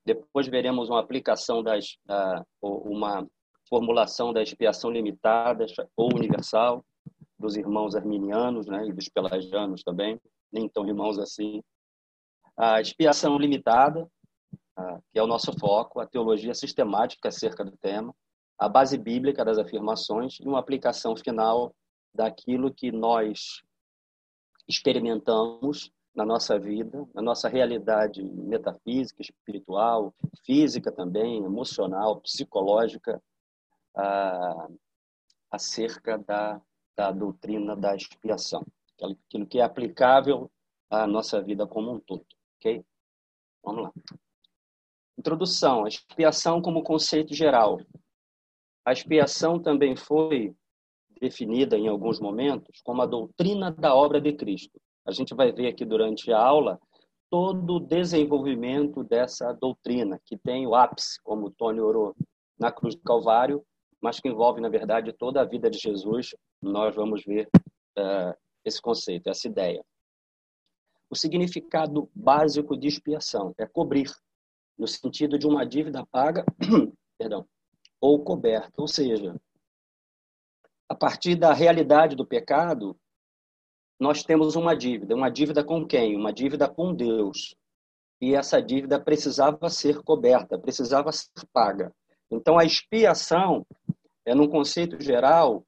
Depois 0.04 0.48
veremos 0.48 0.90
uma 0.90 1.00
aplicação 1.00 1.62
das, 1.62 1.96
uh, 2.10 2.44
uma 2.60 3.26
formulação 3.68 4.32
da 4.32 4.42
expiação 4.42 4.90
limitada 4.90 5.64
ou 5.96 6.14
universal 6.14 6.84
dos 7.38 7.56
irmãos 7.56 7.94
arminianos, 7.94 8.66
né, 8.66 8.86
e 8.86 8.92
dos 8.92 9.08
pelagianos 9.08 9.82
também, 9.82 10.20
nem 10.52 10.68
tão 10.68 10.86
irmãos 10.86 11.18
assim. 11.18 11.62
A 12.56 12.80
expiação 12.80 13.38
limitada, 13.38 14.06
que 15.12 15.18
é 15.18 15.22
o 15.22 15.26
nosso 15.26 15.52
foco, 15.58 16.00
a 16.00 16.06
teologia 16.06 16.54
sistemática 16.54 17.28
acerca 17.28 17.64
do 17.64 17.76
tema, 17.76 18.14
a 18.58 18.68
base 18.68 18.96
bíblica 18.96 19.44
das 19.44 19.58
afirmações 19.58 20.38
e 20.40 20.46
uma 20.46 20.58
aplicação 20.58 21.16
final 21.16 21.74
daquilo 22.14 22.72
que 22.72 22.92
nós 22.92 23.62
experimentamos 24.68 25.90
na 26.14 26.26
nossa 26.26 26.58
vida, 26.58 27.08
na 27.14 27.22
nossa 27.22 27.48
realidade 27.48 28.22
metafísica, 28.22 29.22
espiritual, 29.22 30.14
física 30.44 30.92
também, 30.92 31.42
emocional, 31.42 32.20
psicológica, 32.20 33.20
acerca 35.50 36.18
da, 36.18 36.60
da 36.96 37.10
doutrina 37.10 37.76
da 37.76 37.94
expiação, 37.94 38.64
aquilo 39.02 39.46
que 39.46 39.58
é 39.58 39.62
aplicável 39.62 40.50
à 40.90 41.06
nossa 41.06 41.40
vida 41.42 41.66
como 41.66 41.92
um 41.92 42.00
todo. 42.00 42.24
Ok? 42.58 42.84
Vamos 43.64 43.84
lá. 43.84 43.92
Introdução: 45.18 45.84
a 45.84 45.88
expiação 45.88 46.60
como 46.60 46.82
conceito 46.82 47.34
geral. 47.34 47.80
A 48.84 48.92
expiação 48.92 49.60
também 49.60 49.94
foi 49.96 50.54
definida 51.20 51.78
em 51.78 51.86
alguns 51.86 52.18
momentos 52.18 52.80
como 52.82 53.02
a 53.02 53.06
doutrina 53.06 53.70
da 53.70 53.94
obra 53.94 54.20
de 54.20 54.32
Cristo. 54.32 54.80
A 55.06 55.12
gente 55.12 55.34
vai 55.34 55.52
ver 55.52 55.68
aqui 55.68 55.84
durante 55.84 56.32
a 56.32 56.38
aula 56.38 56.80
todo 57.30 57.76
o 57.76 57.80
desenvolvimento 57.80 59.02
dessa 59.02 59.52
doutrina, 59.54 60.20
que 60.26 60.36
tem 60.36 60.66
o 60.66 60.74
ápice, 60.74 61.20
como 61.22 61.50
Tony 61.50 61.80
orou, 61.80 62.14
na 62.58 62.70
cruz 62.70 62.94
do 62.94 63.02
Calvário, 63.02 63.64
mas 64.02 64.20
que 64.20 64.28
envolve, 64.28 64.60
na 64.60 64.68
verdade, 64.68 65.12
toda 65.12 65.40
a 65.40 65.44
vida 65.44 65.70
de 65.70 65.78
Jesus. 65.78 66.34
Nós 66.60 66.94
vamos 66.94 67.24
ver 67.24 67.48
uh, 67.98 68.34
esse 68.64 68.80
conceito, 68.80 69.28
essa 69.28 69.46
ideia. 69.46 69.84
O 71.10 71.16
significado 71.16 72.08
básico 72.14 72.76
de 72.76 72.88
expiação 72.88 73.54
é 73.58 73.66
cobrir, 73.66 74.10
no 74.78 74.86
sentido 74.86 75.38
de 75.38 75.46
uma 75.46 75.66
dívida 75.66 76.06
paga, 76.06 76.44
perdão, 77.18 77.46
ou 78.00 78.22
coberta, 78.24 78.72
ou 78.80 78.88
seja, 78.88 79.38
a 80.88 80.94
partir 80.94 81.36
da 81.36 81.52
realidade 81.52 82.16
do 82.16 82.26
pecado, 82.26 82.96
nós 83.98 84.22
temos 84.22 84.56
uma 84.56 84.76
dívida. 84.76 85.14
Uma 85.14 85.30
dívida 85.30 85.62
com 85.62 85.86
quem? 85.86 86.16
Uma 86.16 86.32
dívida 86.32 86.68
com 86.68 86.94
Deus. 86.94 87.54
E 88.20 88.34
essa 88.34 88.60
dívida 88.60 89.00
precisava 89.00 89.70
ser 89.70 90.02
coberta, 90.02 90.58
precisava 90.58 91.10
ser 91.12 91.30
paga. 91.52 91.94
Então, 92.30 92.58
a 92.58 92.64
expiação 92.64 93.66
é, 94.26 94.34
num 94.34 94.48
conceito 94.48 95.00
geral, 95.00 95.64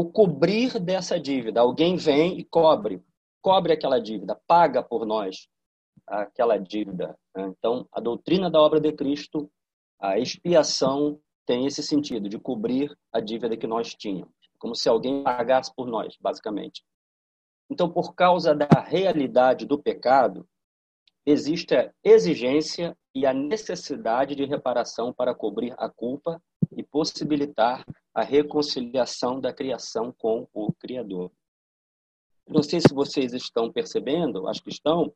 o 0.00 0.10
cobrir 0.10 0.78
dessa 0.78 1.20
dívida. 1.20 1.60
Alguém 1.60 1.96
vem 1.96 2.38
e 2.38 2.44
cobre, 2.44 3.04
cobre 3.42 3.74
aquela 3.74 4.00
dívida, 4.00 4.40
paga 4.46 4.82
por 4.82 5.04
nós 5.04 5.46
aquela 6.06 6.56
dívida. 6.56 7.18
Então, 7.36 7.86
a 7.92 8.00
doutrina 8.00 8.50
da 8.50 8.58
obra 8.58 8.80
de 8.80 8.92
Cristo, 8.92 9.50
a 10.00 10.18
expiação 10.18 11.20
tem 11.44 11.66
esse 11.66 11.82
sentido 11.82 12.30
de 12.30 12.38
cobrir 12.38 12.96
a 13.12 13.20
dívida 13.20 13.58
que 13.58 13.66
nós 13.66 13.94
tínhamos, 13.94 14.32
como 14.58 14.74
se 14.74 14.88
alguém 14.88 15.22
pagasse 15.22 15.70
por 15.74 15.86
nós, 15.86 16.16
basicamente. 16.18 16.82
Então, 17.68 17.90
por 17.90 18.14
causa 18.14 18.54
da 18.54 18.80
realidade 18.80 19.66
do 19.66 19.78
pecado, 19.78 20.48
existe 21.26 21.76
a 21.76 21.92
exigência 22.02 22.96
e 23.14 23.26
a 23.26 23.34
necessidade 23.34 24.34
de 24.34 24.46
reparação 24.46 25.12
para 25.12 25.34
cobrir 25.34 25.74
a 25.76 25.90
culpa 25.90 26.42
e 26.76 26.82
possibilitar 26.82 27.84
a 28.14 28.22
reconciliação 28.22 29.40
da 29.40 29.52
criação 29.52 30.12
com 30.16 30.46
o 30.52 30.72
Criador. 30.72 31.30
Não 32.48 32.62
sei 32.62 32.80
se 32.80 32.92
vocês 32.92 33.32
estão 33.32 33.72
percebendo, 33.72 34.48
acho 34.48 34.62
que 34.62 34.70
estão, 34.70 35.12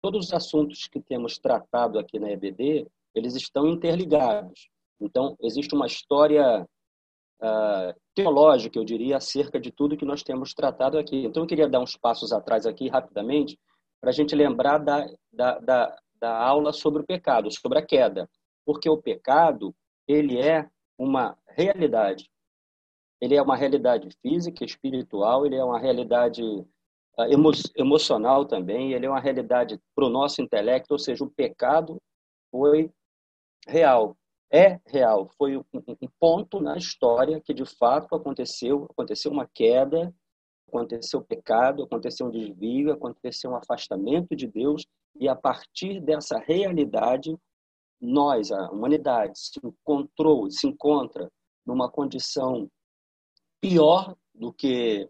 todos 0.00 0.26
os 0.26 0.32
assuntos 0.32 0.88
que 0.88 1.00
temos 1.00 1.38
tratado 1.38 1.98
aqui 1.98 2.18
na 2.18 2.30
EBD, 2.30 2.86
eles 3.14 3.34
estão 3.34 3.66
interligados. 3.68 4.68
Então, 5.00 5.36
existe 5.40 5.74
uma 5.74 5.86
história 5.86 6.66
uh, 7.42 8.00
teológica, 8.14 8.78
eu 8.78 8.84
diria, 8.84 9.16
acerca 9.16 9.60
de 9.60 9.70
tudo 9.70 9.96
que 9.96 10.04
nós 10.04 10.22
temos 10.22 10.54
tratado 10.54 10.98
aqui. 10.98 11.24
Então, 11.24 11.42
eu 11.42 11.46
queria 11.46 11.68
dar 11.68 11.80
uns 11.80 11.96
passos 11.96 12.32
atrás 12.32 12.66
aqui, 12.66 12.88
rapidamente, 12.88 13.58
para 14.00 14.10
a 14.10 14.12
gente 14.12 14.34
lembrar 14.34 14.78
da, 14.78 15.06
da, 15.32 15.58
da, 15.58 15.96
da 16.20 16.36
aula 16.36 16.72
sobre 16.72 17.02
o 17.02 17.06
pecado, 17.06 17.50
sobre 17.50 17.78
a 17.78 17.84
queda. 17.84 18.28
Porque 18.64 18.88
o 18.88 18.96
pecado, 18.96 19.74
ele 20.06 20.38
é 20.38 20.68
uma 20.98 21.38
realidade. 21.48 22.28
Ele 23.20 23.34
é 23.34 23.42
uma 23.42 23.56
realidade 23.56 24.08
física, 24.20 24.64
espiritual, 24.64 25.46
ele 25.46 25.56
é 25.56 25.64
uma 25.64 25.78
realidade 25.78 26.42
ah, 27.18 27.28
emo 27.28 27.50
emocional 27.76 28.44
também, 28.44 28.92
ele 28.92 29.06
é 29.06 29.10
uma 29.10 29.20
realidade 29.20 29.80
para 29.94 30.04
o 30.04 30.10
nosso 30.10 30.40
intelecto, 30.40 30.92
ou 30.92 30.98
seja, 30.98 31.24
o 31.24 31.30
pecado 31.30 32.00
foi 32.50 32.92
real, 33.66 34.16
é 34.52 34.80
real, 34.86 35.28
foi 35.36 35.56
um 35.56 35.64
ponto 36.18 36.60
na 36.60 36.76
história 36.76 37.40
que 37.40 37.52
de 37.52 37.64
fato 37.64 38.14
aconteceu, 38.14 38.86
aconteceu 38.90 39.32
uma 39.32 39.48
queda, 39.52 40.14
aconteceu 40.68 41.20
pecado, 41.20 41.82
aconteceu 41.82 42.26
um 42.26 42.30
desvio, 42.30 42.92
aconteceu 42.92 43.50
um 43.50 43.56
afastamento 43.56 44.36
de 44.36 44.46
Deus, 44.46 44.86
e 45.16 45.28
a 45.28 45.34
partir 45.34 46.00
dessa 46.00 46.38
realidade, 46.38 47.36
nós, 48.00 48.50
a 48.52 48.70
humanidade, 48.70 49.38
se 49.38 49.60
encontrou, 49.62 50.50
se 50.50 50.66
encontra 50.66 51.30
numa 51.66 51.90
condição 51.90 52.70
pior 53.60 54.16
do 54.34 54.52
que 54.52 55.08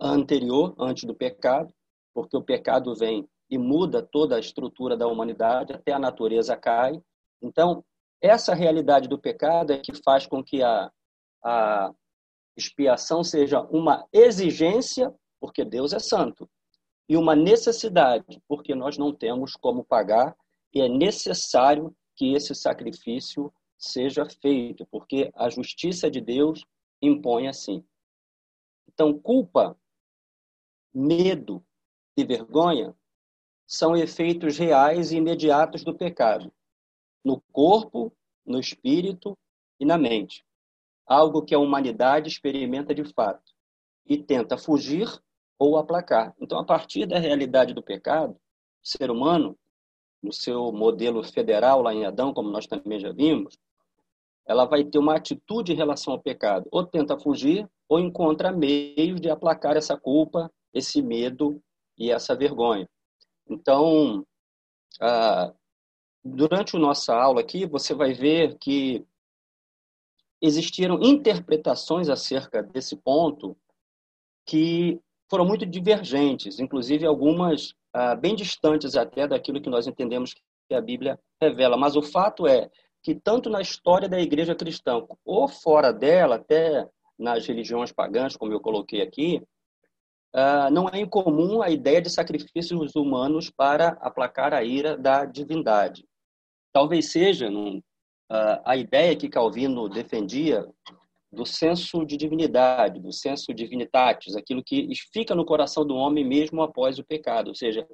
a 0.00 0.08
anterior, 0.08 0.74
antes 0.78 1.04
do 1.04 1.14
pecado, 1.14 1.72
porque 2.14 2.36
o 2.36 2.42
pecado 2.42 2.94
vem 2.94 3.28
e 3.50 3.58
muda 3.58 4.02
toda 4.02 4.36
a 4.36 4.40
estrutura 4.40 4.96
da 4.96 5.06
humanidade, 5.06 5.72
até 5.72 5.92
a 5.92 5.98
natureza 5.98 6.56
cai. 6.56 7.00
Então, 7.40 7.84
essa 8.20 8.54
realidade 8.54 9.08
do 9.08 9.18
pecado 9.18 9.72
é 9.72 9.78
que 9.78 9.92
faz 10.02 10.26
com 10.26 10.42
que 10.42 10.62
a, 10.62 10.90
a 11.44 11.92
expiação 12.56 13.22
seja 13.22 13.60
uma 13.60 14.06
exigência, 14.12 15.12
porque 15.40 15.64
Deus 15.64 15.92
é 15.92 15.98
santo, 15.98 16.48
e 17.08 17.16
uma 17.16 17.36
necessidade, 17.36 18.40
porque 18.48 18.74
nós 18.74 18.96
não 18.96 19.14
temos 19.14 19.54
como 19.54 19.84
pagar, 19.84 20.34
e 20.74 20.80
é 20.80 20.88
necessário 20.88 21.94
que 22.22 22.34
esse 22.34 22.54
sacrifício 22.54 23.52
seja 23.76 24.24
feito, 24.24 24.86
porque 24.86 25.32
a 25.34 25.50
justiça 25.50 26.08
de 26.08 26.20
Deus 26.20 26.64
impõe 27.02 27.48
assim. 27.48 27.84
Então, 28.86 29.18
culpa, 29.18 29.76
medo 30.94 31.66
e 32.16 32.24
vergonha 32.24 32.94
são 33.66 33.96
efeitos 33.96 34.56
reais 34.56 35.10
e 35.10 35.16
imediatos 35.16 35.82
do 35.82 35.96
pecado, 35.96 36.52
no 37.24 37.40
corpo, 37.50 38.12
no 38.46 38.60
espírito 38.60 39.36
e 39.80 39.84
na 39.84 39.98
mente. 39.98 40.46
Algo 41.04 41.42
que 41.42 41.56
a 41.56 41.58
humanidade 41.58 42.28
experimenta 42.28 42.94
de 42.94 43.02
fato 43.02 43.52
e 44.06 44.16
tenta 44.16 44.56
fugir 44.56 45.08
ou 45.58 45.76
aplacar. 45.76 46.36
Então, 46.40 46.60
a 46.60 46.64
partir 46.64 47.04
da 47.04 47.18
realidade 47.18 47.74
do 47.74 47.82
pecado, 47.82 48.34
o 48.80 48.88
ser 48.88 49.10
humano, 49.10 49.58
no 50.22 50.32
seu 50.32 50.70
modelo 50.72 51.22
federal 51.24 51.82
lá 51.82 51.92
em 51.92 52.04
Adão, 52.04 52.32
como 52.32 52.50
nós 52.50 52.66
também 52.66 53.00
já 53.00 53.10
vimos, 53.12 53.58
ela 54.46 54.64
vai 54.64 54.84
ter 54.84 54.98
uma 54.98 55.16
atitude 55.16 55.72
em 55.72 55.76
relação 55.76 56.12
ao 56.12 56.20
pecado, 56.20 56.68
ou 56.70 56.84
tenta 56.84 57.18
fugir, 57.18 57.68
ou 57.88 57.98
encontra 57.98 58.52
meios 58.52 59.20
de 59.20 59.28
aplacar 59.28 59.76
essa 59.76 59.96
culpa, 59.96 60.50
esse 60.72 61.02
medo 61.02 61.62
e 61.98 62.10
essa 62.10 62.34
vergonha. 62.34 62.88
Então, 63.48 64.26
ah, 65.00 65.52
durante 66.24 66.76
a 66.76 66.78
nossa 66.78 67.14
aula 67.14 67.40
aqui, 67.40 67.66
você 67.66 67.94
vai 67.94 68.12
ver 68.12 68.56
que 68.58 69.04
existiram 70.40 71.00
interpretações 71.02 72.08
acerca 72.08 72.62
desse 72.62 72.96
ponto 72.96 73.56
que 74.44 75.00
foram 75.30 75.44
muito 75.44 75.64
divergentes, 75.64 76.58
inclusive 76.58 77.06
algumas 77.06 77.74
ah, 77.92 78.14
bem 78.14 78.34
distantes 78.34 78.96
até 78.96 79.28
daquilo 79.28 79.60
que 79.60 79.68
nós 79.68 79.86
entendemos 79.86 80.34
que 80.34 80.74
a 80.74 80.80
Bíblia 80.80 81.18
revela. 81.40 81.76
Mas 81.76 81.96
o 81.96 82.02
fato 82.02 82.46
é 82.46 82.70
que 83.02 83.14
tanto 83.14 83.50
na 83.50 83.60
história 83.60 84.08
da 84.08 84.20
igreja 84.20 84.54
cristã 84.54 85.04
ou 85.24 85.48
fora 85.48 85.92
dela, 85.92 86.36
até 86.36 86.88
nas 87.18 87.46
religiões 87.46 87.92
pagãs, 87.92 88.36
como 88.36 88.52
eu 88.52 88.60
coloquei 88.60 89.02
aqui, 89.02 89.42
uh, 90.34 90.70
não 90.70 90.88
é 90.88 91.00
incomum 91.00 91.60
a 91.62 91.68
ideia 91.68 92.00
de 92.00 92.08
sacrifícios 92.08 92.94
humanos 92.94 93.50
para 93.50 93.88
aplacar 94.00 94.54
a 94.54 94.62
ira 94.62 94.96
da 94.96 95.24
divindade. 95.24 96.06
Talvez 96.72 97.10
seja 97.10 97.50
uh, 97.50 97.82
a 98.64 98.76
ideia 98.76 99.16
que 99.16 99.28
Calvino 99.28 99.88
defendia 99.88 100.66
do 101.32 101.46
senso 101.46 102.04
de 102.04 102.16
divinidade, 102.16 103.00
do 103.00 103.12
senso 103.12 103.54
divinitatis, 103.54 104.36
aquilo 104.36 104.62
que 104.62 104.88
fica 105.12 105.34
no 105.34 105.46
coração 105.46 105.86
do 105.86 105.94
homem 105.94 106.24
mesmo 106.24 106.62
após 106.62 106.98
o 106.98 107.04
pecado, 107.04 107.48
ou 107.48 107.54
seja, 107.54 107.88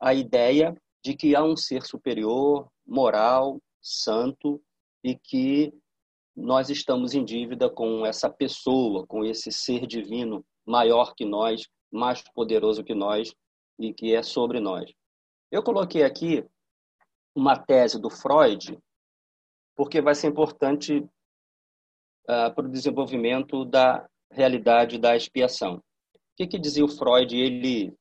a 0.00 0.14
ideia 0.14 0.74
de 1.04 1.14
que 1.14 1.36
há 1.36 1.44
um 1.44 1.56
ser 1.56 1.82
superior, 1.84 2.68
moral, 2.86 3.60
santo 3.82 4.60
e 5.04 5.16
que 5.16 5.72
nós 6.34 6.70
estamos 6.70 7.14
em 7.14 7.24
dívida 7.24 7.68
com 7.68 8.06
essa 8.06 8.30
pessoa, 8.30 9.06
com 9.06 9.24
esse 9.24 9.52
ser 9.52 9.86
divino 9.86 10.44
maior 10.66 11.14
que 11.14 11.24
nós, 11.24 11.62
mais 11.90 12.22
poderoso 12.34 12.84
que 12.84 12.94
nós 12.94 13.34
e 13.78 13.92
que 13.92 14.14
é 14.14 14.22
sobre 14.22 14.60
nós. 14.60 14.90
Eu 15.50 15.62
coloquei 15.62 16.02
aqui 16.04 16.44
uma 17.34 17.56
tese 17.56 18.00
do 18.00 18.10
Freud, 18.10 18.78
porque 19.76 20.00
vai 20.00 20.14
ser 20.14 20.28
importante 20.28 21.06
uh, 22.28 22.54
para 22.54 22.66
o 22.66 22.70
desenvolvimento 22.70 23.64
da 23.64 24.06
realidade 24.30 24.98
da 24.98 25.16
expiação. 25.16 25.76
O 25.76 25.82
que, 26.36 26.46
que 26.46 26.58
dizia 26.58 26.84
o 26.84 26.88
Freud? 26.88 27.36
Ele 27.36 27.92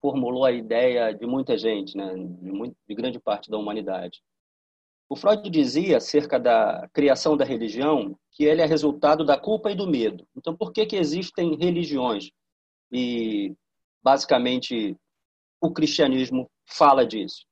formulou 0.00 0.44
a 0.44 0.52
ideia 0.52 1.12
de 1.12 1.26
muita 1.26 1.56
gente, 1.56 1.96
né, 1.96 2.14
de, 2.14 2.50
muito, 2.50 2.76
de 2.88 2.94
grande 2.94 3.20
parte 3.20 3.50
da 3.50 3.58
humanidade. 3.58 4.20
O 5.08 5.16
Freud 5.16 5.48
dizia 5.50 5.96
acerca 5.96 6.38
da 6.38 6.88
criação 6.92 7.36
da 7.36 7.44
religião 7.44 8.16
que 8.30 8.44
ele 8.44 8.62
é 8.62 8.64
resultado 8.64 9.24
da 9.24 9.38
culpa 9.38 9.70
e 9.70 9.74
do 9.74 9.86
medo. 9.86 10.26
Então, 10.36 10.56
por 10.56 10.72
que, 10.72 10.86
que 10.86 10.96
existem 10.96 11.56
religiões? 11.56 12.30
E, 12.92 13.54
basicamente, 14.02 14.96
o 15.60 15.72
cristianismo 15.72 16.48
fala 16.64 17.04
disso. 17.04 17.44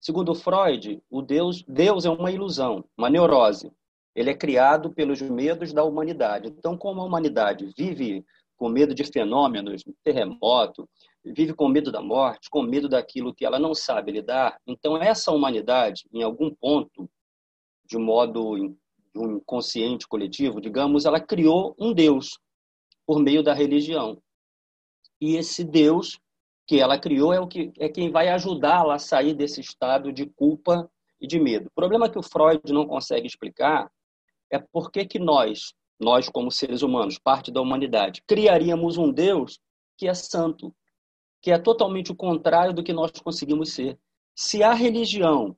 Segundo 0.00 0.34
Freud, 0.34 1.00
o 1.10 1.22
Deus, 1.22 1.62
Deus 1.68 2.04
é 2.04 2.10
uma 2.10 2.30
ilusão, 2.30 2.84
uma 2.96 3.10
neurose. 3.10 3.70
Ele 4.14 4.30
é 4.30 4.34
criado 4.34 4.92
pelos 4.92 5.20
medos 5.20 5.72
da 5.72 5.82
humanidade. 5.82 6.48
Então, 6.48 6.76
como 6.76 7.00
a 7.00 7.04
humanidade 7.04 7.72
vive 7.76 8.24
com 8.56 8.68
medo 8.68 8.94
de 8.94 9.04
fenômenos, 9.04 9.82
terremoto, 10.02 10.88
vive 11.24 11.52
com 11.52 11.68
medo 11.68 11.90
da 11.90 12.00
morte, 12.00 12.48
com 12.48 12.62
medo 12.62 12.88
daquilo 12.88 13.34
que 13.34 13.44
ela 13.44 13.58
não 13.58 13.74
sabe 13.74 14.12
lidar. 14.12 14.58
Então, 14.66 14.96
essa 14.96 15.32
humanidade, 15.32 16.04
em 16.12 16.22
algum 16.22 16.54
ponto, 16.54 17.10
de 17.84 17.98
modo 17.98 18.56
de 18.56 19.18
um 19.18 19.36
inconsciente 19.36 20.06
coletivo, 20.06 20.60
digamos, 20.60 21.04
ela 21.04 21.20
criou 21.20 21.74
um 21.78 21.92
Deus 21.92 22.38
por 23.06 23.20
meio 23.20 23.42
da 23.42 23.52
religião. 23.52 24.18
E 25.20 25.36
esse 25.36 25.64
Deus 25.64 26.18
que 26.66 26.80
ela 26.80 26.98
criou 26.98 27.32
é 27.32 27.40
o 27.40 27.46
que 27.46 27.72
é 27.78 27.88
quem 27.88 28.10
vai 28.10 28.28
ajudá-la 28.28 28.94
a 28.94 28.98
sair 28.98 29.34
desse 29.34 29.60
estado 29.60 30.12
de 30.12 30.26
culpa 30.26 30.90
e 31.20 31.26
de 31.26 31.38
medo. 31.38 31.66
O 31.66 31.74
problema 31.74 32.08
que 32.08 32.18
o 32.18 32.22
Freud 32.22 32.72
não 32.72 32.86
consegue 32.86 33.26
explicar 33.26 33.90
é 34.54 34.58
por 34.72 34.90
que 34.92 35.04
que 35.04 35.18
nós, 35.18 35.74
nós 35.98 36.28
como 36.28 36.50
seres 36.50 36.82
humanos, 36.82 37.18
parte 37.18 37.50
da 37.50 37.60
humanidade, 37.60 38.22
criaríamos 38.24 38.96
um 38.96 39.10
Deus 39.10 39.58
que 39.98 40.06
é 40.06 40.14
santo, 40.14 40.72
que 41.42 41.50
é 41.50 41.58
totalmente 41.58 42.12
o 42.12 42.16
contrário 42.16 42.72
do 42.72 42.82
que 42.82 42.92
nós 42.92 43.10
conseguimos 43.10 43.72
ser. 43.72 43.98
Se 44.34 44.62
a 44.62 44.72
religião 44.72 45.56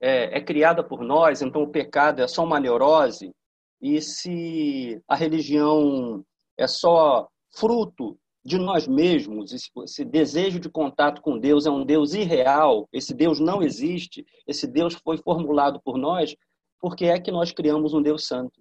é, 0.00 0.38
é 0.38 0.40
criada 0.42 0.84
por 0.84 1.02
nós, 1.02 1.40
então 1.40 1.62
o 1.62 1.70
pecado 1.70 2.20
é 2.20 2.28
só 2.28 2.44
uma 2.44 2.60
neurose, 2.60 3.32
e 3.80 4.00
se 4.02 5.00
a 5.08 5.14
religião 5.14 6.22
é 6.58 6.66
só 6.66 7.28
fruto 7.56 8.18
de 8.44 8.58
nós 8.58 8.86
mesmos, 8.86 9.52
esse 9.52 10.04
desejo 10.04 10.60
de 10.60 10.68
contato 10.68 11.22
com 11.22 11.38
Deus 11.38 11.66
é 11.66 11.70
um 11.70 11.84
Deus 11.84 12.12
irreal, 12.12 12.88
esse 12.92 13.14
Deus 13.14 13.40
não 13.40 13.62
existe, 13.62 14.24
esse 14.46 14.66
Deus 14.66 14.94
foi 14.94 15.16
formulado 15.18 15.80
por 15.82 15.96
nós, 15.96 16.34
por 16.80 16.96
que 16.96 17.06
é 17.06 17.20
que 17.20 17.30
nós 17.30 17.52
criamos 17.52 17.94
um 17.94 18.02
Deus 18.02 18.26
santo? 18.26 18.60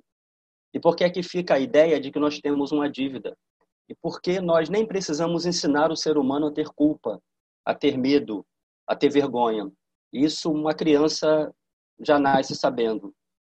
E 0.74 0.80
por 0.80 0.96
que 0.96 1.04
é 1.04 1.10
que 1.10 1.24
fica 1.24 1.56
a 1.56 1.60
ideia 1.60 2.00
de 2.00 2.12
que 2.12 2.20
nós 2.20 2.40
temos 2.40 2.72
uma 2.72 2.90
dívida? 2.90 3.36
e 3.90 3.96
porque 3.96 4.42
nós 4.42 4.70
nem 4.70 4.86
precisamos 4.86 5.46
ensinar 5.46 5.92
o 5.92 5.96
ser 5.96 6.18
humano 6.18 6.48
a 6.48 6.52
ter 6.52 6.68
culpa, 6.70 7.22
a 7.66 7.74
ter 7.74 7.98
medo, 7.98 8.46
a 8.86 8.96
ter 8.96 9.10
vergonha. 9.10 9.72
Isso 10.12 10.52
uma 10.52 10.74
criança 10.74 11.54
já 12.00 12.20
nasce 12.20 12.56
sabendo. 12.56 13.14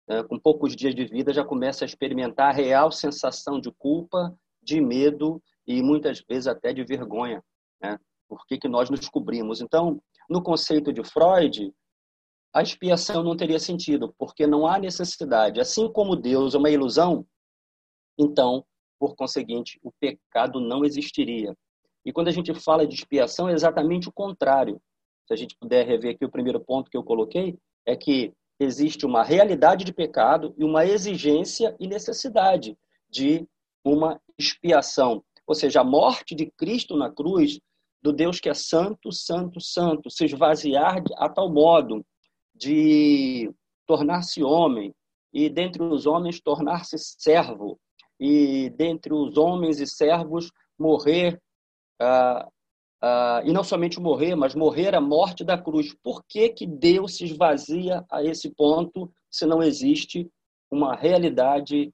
Né? 0.08 0.24
Com 0.24 0.39
poucos 0.39 0.76
dias 0.76 0.95
de 0.95 1.06
vida 1.06 1.34
já 1.34 1.43
começa 1.43 1.84
a 1.84 1.88
experimentar 1.88 2.50
a 2.50 2.54
real 2.54 2.91
sensação 2.91 3.60
de 3.60 3.71
culpa, 3.71 4.34
de 4.62 4.80
medo 4.80 5.41
e 5.67 5.82
muitas 5.82 6.21
vezes 6.28 6.47
até 6.47 6.74
de 6.74 6.84
vergonha. 6.84 7.43
Né? 7.82 7.97
Por 8.28 8.45
que, 8.47 8.58
que 8.58 8.69
nós 8.69 8.89
nos 8.89 9.10
cobrimos? 9.10 9.60
Então, 9.60 10.02
no 10.30 10.41
conceito 10.41 10.93
de 10.93 11.04
Freud, 11.04 11.74
a 12.53 12.61
expiação 12.61 13.23
não 13.23 13.35
teria 13.35 13.59
sentido, 13.59 14.13
porque 14.17 14.45
não 14.45 14.67
há 14.67 14.77
necessidade. 14.77 15.59
Assim 15.59 15.91
como 15.91 16.15
Deus 16.15 16.53
é 16.53 16.57
uma 16.57 16.69
ilusão, 16.69 17.25
então, 18.17 18.65
por 18.99 19.15
conseguinte, 19.15 19.79
o 19.81 19.91
pecado 19.99 20.59
não 20.59 20.83
existiria. 20.83 21.55
E 22.05 22.11
quando 22.11 22.27
a 22.27 22.31
gente 22.31 22.53
fala 22.53 22.85
de 22.85 22.95
expiação, 22.95 23.47
é 23.47 23.53
exatamente 23.53 24.09
o 24.09 24.11
contrário. 24.11 24.81
Se 25.27 25.33
a 25.33 25.37
gente 25.37 25.55
puder 25.57 25.85
rever 25.87 26.15
aqui 26.15 26.25
o 26.25 26.31
primeiro 26.31 26.59
ponto 26.59 26.89
que 26.89 26.97
eu 26.97 27.03
coloquei, 27.03 27.57
é 27.85 27.95
que 27.95 28.33
existe 28.59 29.05
uma 29.05 29.23
realidade 29.23 29.85
de 29.85 29.93
pecado 29.93 30.53
e 30.57 30.63
uma 30.63 30.85
exigência 30.85 31.75
e 31.79 31.87
necessidade 31.87 32.77
de 33.09 33.47
uma 33.83 34.19
expiação. 34.37 35.23
Ou 35.47 35.55
seja, 35.55 35.81
a 35.81 35.83
morte 35.83 36.35
de 36.35 36.51
Cristo 36.51 36.95
na 36.95 37.09
cruz, 37.09 37.59
do 38.01 38.11
Deus 38.11 38.39
que 38.39 38.49
é 38.49 38.53
santo, 38.53 39.11
santo, 39.11 39.59
santo, 39.61 40.09
se 40.09 40.25
esvaziar 40.25 41.03
a 41.17 41.29
tal 41.29 41.51
modo 41.51 42.05
de 42.62 43.52
tornar-se 43.88 44.43
homem 44.43 44.93
e 45.34 45.50
dentre 45.50 45.82
os 45.82 46.06
homens 46.06 46.39
tornar-se 46.39 46.97
servo 46.97 47.80
e 48.19 48.69
dentre 48.69 49.13
os 49.13 49.36
homens 49.36 49.80
e 49.80 49.88
servos 49.88 50.52
morrer 50.78 51.41
ah, 52.00 52.47
ah, 53.02 53.41
e 53.43 53.52
não 53.52 53.63
somente 53.63 54.00
morrer, 54.00 54.36
mas 54.36 54.54
morrer 54.54 54.93
a 54.93 55.02
morte 55.02 55.43
da 55.43 55.58
cruz. 55.58 55.95
Por 56.04 56.24
que, 56.28 56.50
que 56.50 56.67
Deus 56.67 57.15
se 57.15 57.26
esvazia 57.26 58.06
a 58.12 58.24
esse 58.24 58.52
ponto 58.52 59.12
se 59.30 59.45
não 59.45 59.63
existe 59.63 60.30
uma 60.69 60.95
realidade 60.95 61.91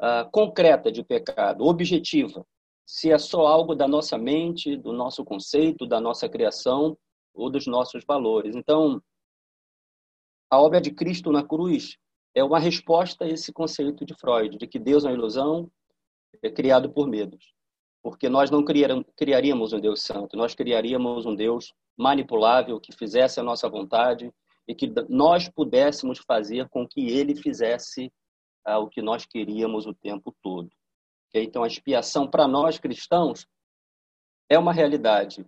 ah, 0.00 0.26
concreta 0.32 0.90
de 0.90 1.04
pecado, 1.04 1.64
objetiva? 1.64 2.46
Se 2.86 3.12
é 3.12 3.18
só 3.18 3.46
algo 3.46 3.74
da 3.74 3.86
nossa 3.86 4.16
mente, 4.16 4.76
do 4.76 4.92
nosso 4.92 5.24
conceito, 5.24 5.86
da 5.86 6.00
nossa 6.00 6.28
criação 6.28 6.96
ou 7.34 7.50
dos 7.50 7.66
nossos 7.66 8.02
valores. 8.06 8.56
Então, 8.56 9.02
a 10.50 10.60
obra 10.60 10.80
de 10.80 10.90
Cristo 10.90 11.32
na 11.32 11.42
cruz 11.42 11.96
é 12.34 12.44
uma 12.44 12.58
resposta 12.58 13.24
a 13.24 13.28
esse 13.28 13.52
conceito 13.52 14.04
de 14.04 14.14
Freud, 14.14 14.58
de 14.58 14.66
que 14.66 14.78
Deus 14.78 15.04
é 15.04 15.08
uma 15.08 15.14
ilusão, 15.14 15.70
é 16.42 16.50
criado 16.50 16.90
por 16.92 17.08
medos 17.08 17.56
porque 18.06 18.28
nós 18.28 18.52
não 18.52 18.64
criaríamos 18.64 19.72
um 19.72 19.80
Deus 19.80 20.00
santo, 20.02 20.36
nós 20.36 20.54
criaríamos 20.54 21.26
um 21.26 21.34
Deus 21.34 21.74
manipulável 21.98 22.78
que 22.78 22.96
fizesse 22.96 23.40
a 23.40 23.42
nossa 23.42 23.68
vontade 23.68 24.32
e 24.68 24.76
que 24.76 24.86
nós 25.08 25.48
pudéssemos 25.48 26.20
fazer 26.20 26.68
com 26.68 26.86
que 26.86 27.00
ele 27.00 27.34
fizesse 27.34 28.12
ah, 28.64 28.78
o 28.78 28.88
que 28.88 29.02
nós 29.02 29.26
queríamos 29.26 29.86
o 29.86 29.92
tempo 29.92 30.32
todo. 30.40 30.70
Então, 31.34 31.64
a 31.64 31.66
expiação 31.66 32.30
para 32.30 32.46
nós 32.46 32.78
cristãos 32.78 33.44
é 34.48 34.56
uma 34.56 34.72
realidade. 34.72 35.44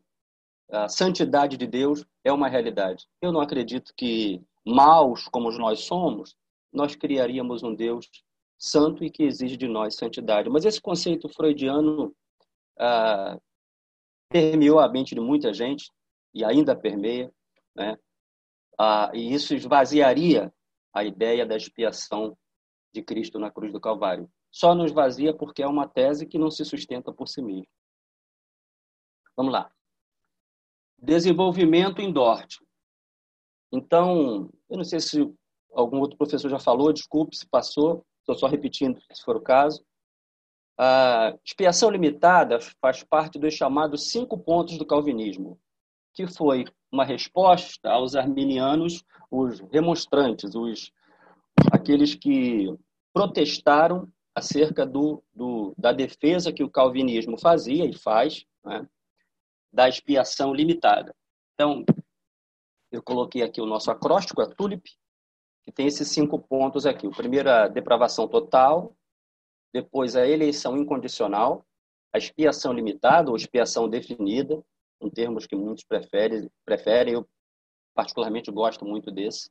A 0.68 0.88
santidade 0.88 1.56
de 1.56 1.66
Deus 1.66 2.04
é 2.24 2.32
uma 2.32 2.48
realidade. 2.48 3.06
Eu 3.22 3.30
não 3.30 3.40
acredito 3.40 3.92
que, 3.96 4.42
maus 4.68 5.26
como 5.28 5.50
nós 5.52 5.80
somos, 5.80 6.36
nós 6.72 6.94
criaríamos 6.94 7.62
um 7.62 7.74
Deus 7.74 8.08
santo 8.58 9.04
e 9.04 9.10
que 9.10 9.22
exige 9.22 9.56
de 9.56 9.66
nós 9.66 9.96
santidade. 9.96 10.50
Mas 10.50 10.64
esse 10.64 10.80
conceito 10.80 11.28
freudiano 11.28 12.14
ah, 12.78 13.38
permeou 14.28 14.78
a 14.78 14.88
mente 14.88 15.14
de 15.14 15.20
muita 15.20 15.52
gente 15.52 15.90
e 16.34 16.44
ainda 16.44 16.76
permeia, 16.76 17.32
né? 17.74 17.96
Ah, 18.78 19.10
e 19.14 19.32
isso 19.32 19.54
esvaziaria 19.54 20.52
a 20.92 21.02
ideia 21.04 21.46
da 21.46 21.56
expiação 21.56 22.36
de 22.92 23.02
Cristo 23.02 23.38
na 23.38 23.50
cruz 23.50 23.72
do 23.72 23.80
Calvário. 23.80 24.30
Só 24.50 24.74
nos 24.74 24.92
vazia 24.92 25.34
porque 25.34 25.62
é 25.62 25.66
uma 25.66 25.88
tese 25.88 26.26
que 26.26 26.38
não 26.38 26.50
se 26.50 26.64
sustenta 26.64 27.12
por 27.12 27.28
si 27.28 27.42
mesma. 27.42 27.66
Vamos 29.36 29.52
lá. 29.52 29.70
Desenvolvimento 30.98 32.00
em 32.00 32.12
Dort. 32.12 32.58
Então, 33.72 34.50
eu 34.68 34.76
não 34.76 34.84
sei 34.84 35.00
se 35.00 35.30
algum 35.72 35.98
outro 35.98 36.16
professor 36.16 36.48
já 36.48 36.58
falou, 36.58 36.92
desculpe 36.92 37.36
se 37.36 37.46
passou, 37.46 38.04
estou 38.20 38.34
só 38.34 38.46
repetindo 38.46 39.00
se 39.12 39.22
for 39.22 39.36
o 39.36 39.42
caso. 39.42 39.84
A 40.78 41.34
expiação 41.44 41.90
limitada 41.90 42.58
faz 42.80 43.02
parte 43.02 43.38
dos 43.38 43.54
chamados 43.54 44.10
cinco 44.10 44.38
pontos 44.38 44.78
do 44.78 44.86
calvinismo, 44.86 45.58
que 46.14 46.26
foi 46.26 46.64
uma 46.90 47.04
resposta 47.04 47.90
aos 47.90 48.14
arminianos, 48.14 49.04
os 49.30 49.60
remonstrantes, 49.72 50.54
os 50.54 50.92
aqueles 51.72 52.14
que 52.14 52.72
protestaram 53.12 54.08
acerca 54.34 54.86
do, 54.86 55.22
do, 55.34 55.74
da 55.76 55.92
defesa 55.92 56.52
que 56.52 56.62
o 56.62 56.70
calvinismo 56.70 57.36
fazia 57.38 57.84
e 57.84 57.92
faz 57.92 58.44
né, 58.64 58.86
da 59.72 59.88
expiação 59.88 60.54
limitada. 60.54 61.14
Então, 61.54 61.84
eu 62.90 63.02
coloquei 63.02 63.42
aqui 63.42 63.60
o 63.60 63.66
nosso 63.66 63.90
acróstico, 63.90 64.40
a 64.40 64.46
TULIP, 64.46 64.90
que 65.64 65.72
tem 65.72 65.86
esses 65.86 66.08
cinco 66.08 66.38
pontos 66.38 66.86
aqui. 66.86 67.06
O 67.06 67.10
primeiro, 67.10 67.50
a 67.50 67.68
depravação 67.68 68.26
total, 68.26 68.96
depois 69.72 70.16
a 70.16 70.26
eleição 70.26 70.76
incondicional, 70.76 71.66
a 72.12 72.18
expiação 72.18 72.72
limitada 72.72 73.30
ou 73.30 73.36
expiação 73.36 73.88
definida, 73.88 74.62
em 75.00 75.10
termos 75.10 75.46
que 75.46 75.54
muitos 75.54 75.84
preferem, 75.84 76.50
preferem 76.64 77.14
eu 77.14 77.28
particularmente 77.94 78.50
gosto 78.50 78.84
muito 78.84 79.10
desse, 79.10 79.50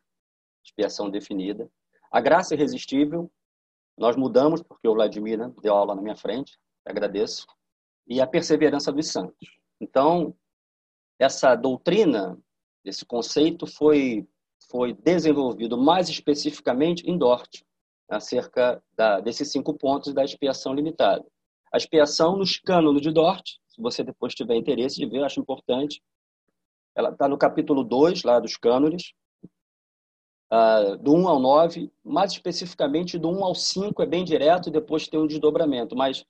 expiação 0.63 1.09
definida. 1.09 1.69
A 2.11 2.19
graça 2.19 2.55
irresistível, 2.55 3.31
nós 3.97 4.15
mudamos, 4.15 4.61
porque 4.61 4.87
o 4.87 4.93
Vladimir 4.93 5.37
né, 5.37 5.53
deu 5.61 5.75
aula 5.75 5.95
na 5.95 6.01
minha 6.01 6.15
frente, 6.15 6.57
agradeço, 6.85 7.45
e 8.07 8.21
a 8.21 8.27
perseverança 8.27 8.91
dos 8.91 9.11
santos. 9.11 9.59
Então, 9.79 10.35
essa 11.19 11.55
doutrina, 11.55 12.39
esse 12.89 13.05
conceito 13.05 13.67
foi, 13.67 14.27
foi 14.69 14.93
desenvolvido 14.93 15.77
mais 15.77 16.09
especificamente 16.09 17.03
em 17.09 17.17
Dort, 17.17 17.61
acerca 18.09 18.81
da, 18.95 19.19
desses 19.19 19.51
cinco 19.51 19.73
pontos 19.73 20.13
da 20.13 20.23
expiação 20.23 20.73
limitada. 20.73 21.25
A 21.71 21.77
expiação 21.77 22.37
nos 22.37 22.57
cânones 22.57 23.01
de 23.01 23.11
Dort, 23.11 23.45
se 23.67 23.81
você 23.81 24.03
depois 24.03 24.33
tiver 24.33 24.55
interesse 24.55 24.95
de 24.95 25.05
ver, 25.05 25.23
acho 25.23 25.39
importante. 25.39 26.01
Ela 26.95 27.09
está 27.09 27.27
no 27.27 27.37
capítulo 27.37 27.83
2, 27.83 28.23
lá 28.23 28.39
dos 28.39 28.55
cânones, 28.55 29.13
uh, 30.51 30.97
do 30.97 31.13
1 31.13 31.27
ao 31.27 31.39
9, 31.39 31.91
mais 32.03 32.31
especificamente 32.31 33.19
do 33.19 33.29
1 33.29 33.43
ao 33.43 33.53
5 33.53 34.01
é 34.01 34.05
bem 34.05 34.23
direto 34.23 34.69
e 34.69 34.71
depois 34.71 35.07
tem 35.07 35.19
um 35.19 35.27
desdobramento, 35.27 35.95
mas 35.95 36.25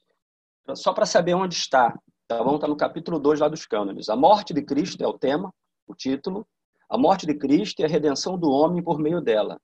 só 0.76 0.92
para 0.92 1.06
saber 1.06 1.36
onde 1.36 1.56
está, 1.56 1.98
tá 2.28 2.44
bom? 2.44 2.56
Está 2.56 2.68
no 2.68 2.76
capítulo 2.76 3.20
2 3.20 3.40
lá 3.40 3.48
dos 3.48 3.66
cânones. 3.66 4.10
A 4.10 4.16
morte 4.16 4.54
de 4.54 4.62
Cristo 4.62 5.02
é 5.02 5.08
o 5.08 5.18
tema, 5.18 5.54
o 5.88 5.96
título. 5.96 6.48
A 6.90 6.98
morte 6.98 7.26
de 7.26 7.34
Cristo 7.34 7.82
e 7.82 7.86
a 7.86 7.88
redenção 7.88 8.38
do 8.38 8.50
homem 8.50 8.84
por 8.84 9.00
meio 9.00 9.22
dela 9.22 9.60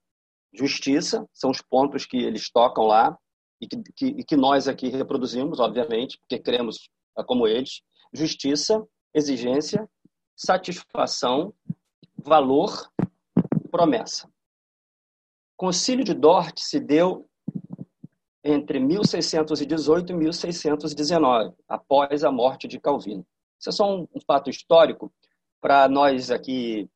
justiça, 0.54 1.28
são 1.32 1.50
os 1.50 1.60
pontos 1.60 2.06
que 2.06 2.16
eles 2.16 2.50
tocam 2.50 2.84
lá 2.84 3.18
e 3.60 3.66
que, 3.66 3.82
que, 3.96 4.06
e 4.06 4.24
que 4.24 4.36
nós 4.36 4.68
aqui 4.68 4.88
reproduzimos, 4.88 5.58
obviamente, 5.58 6.18
porque 6.18 6.38
queremos 6.38 6.88
como 7.26 7.46
eles. 7.46 7.82
Justiça, 8.12 8.82
exigência, 9.12 9.88
satisfação, 10.36 11.52
valor, 12.16 12.88
promessa. 13.70 14.28
O 14.28 15.56
Concílio 15.56 16.04
de 16.04 16.14
Dort 16.14 16.58
se 16.58 16.78
deu 16.78 17.28
entre 18.42 18.78
1618 18.78 20.12
e 20.12 20.16
1619, 20.16 21.54
após 21.68 22.22
a 22.22 22.30
morte 22.30 22.68
de 22.68 22.78
Calvino. 22.78 23.26
Isso 23.58 23.70
é 23.70 23.72
só 23.72 23.96
um 23.96 24.06
fato 24.26 24.50
histórico 24.50 25.12
para 25.64 25.88
nós 25.88 26.30
aqui 26.30 26.86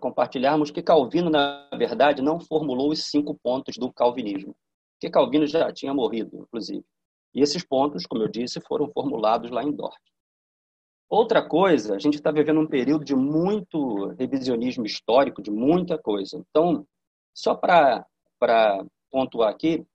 compartilharmos 0.00 0.72
que 0.72 0.82
Calvino, 0.82 1.30
na 1.30 1.68
verdade, 1.78 2.20
não 2.20 2.40
formulou 2.40 2.90
os 2.90 3.04
cinco 3.04 3.38
pontos 3.40 3.76
do 3.76 3.92
calvinismo, 3.92 4.52
que 4.98 5.08
Calvino 5.08 5.46
já 5.46 5.72
tinha 5.72 5.94
morrido, 5.94 6.38
inclusive. 6.38 6.84
E 7.32 7.40
esses 7.40 7.64
pontos, 7.64 8.06
como 8.06 8.24
eu 8.24 8.28
disse, 8.28 8.60
foram 8.62 8.90
formulados 8.90 9.52
lá 9.52 9.62
em 9.62 9.70
Dort. 9.70 10.02
Outra 11.08 11.40
coisa, 11.40 11.94
a 11.94 12.00
gente 12.00 12.16
está 12.16 12.32
vivendo 12.32 12.58
um 12.58 12.66
período 12.66 13.04
de 13.04 13.14
muito 13.14 14.08
revisionismo 14.18 14.84
histórico, 14.84 15.40
de 15.40 15.52
muita 15.52 15.96
coisa. 15.96 16.36
Então, 16.36 16.84
só 17.32 17.54
para 17.54 18.04
pontuar 19.08 19.50
aqui, 19.50 19.86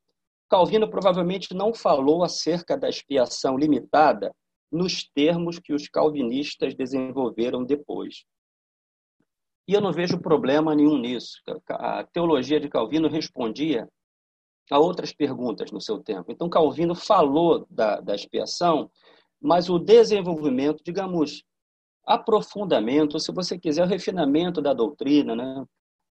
Calvino 0.50 0.90
provavelmente 0.90 1.54
não 1.54 1.74
falou 1.74 2.24
acerca 2.24 2.78
da 2.78 2.88
expiação 2.88 3.58
limitada 3.58 4.34
nos 4.72 5.04
termos 5.04 5.60
que 5.60 5.74
os 5.74 5.88
calvinistas 5.88 6.76
desenvolveram 6.76 7.64
depois. 7.64 8.26
E 9.68 9.74
eu 9.74 9.82
não 9.82 9.92
vejo 9.92 10.20
problema 10.20 10.76
nenhum 10.76 10.98
nisso. 10.98 11.42
A 11.70 12.04
teologia 12.04 12.60
de 12.60 12.70
Calvino 12.70 13.08
respondia 13.08 13.90
a 14.70 14.80
outras 14.80 15.14
perguntas 15.14 15.72
no 15.72 15.82
seu 15.82 16.00
tempo. 16.00 16.32
Então, 16.32 16.50
Calvino 16.50 16.96
falou 16.96 17.66
da, 17.70 18.00
da 18.00 18.16
expiação, 18.16 18.90
mas 19.42 19.70
o 19.70 19.80
desenvolvimento, 19.80 20.84
digamos, 20.84 21.44
aprofundamento, 22.06 23.20
se 23.20 23.32
você 23.32 23.58
quiser, 23.58 23.84
o 23.84 23.90
refinamento 23.90 24.62
da 24.62 24.74
doutrina, 24.74 25.36
né, 25.36 25.66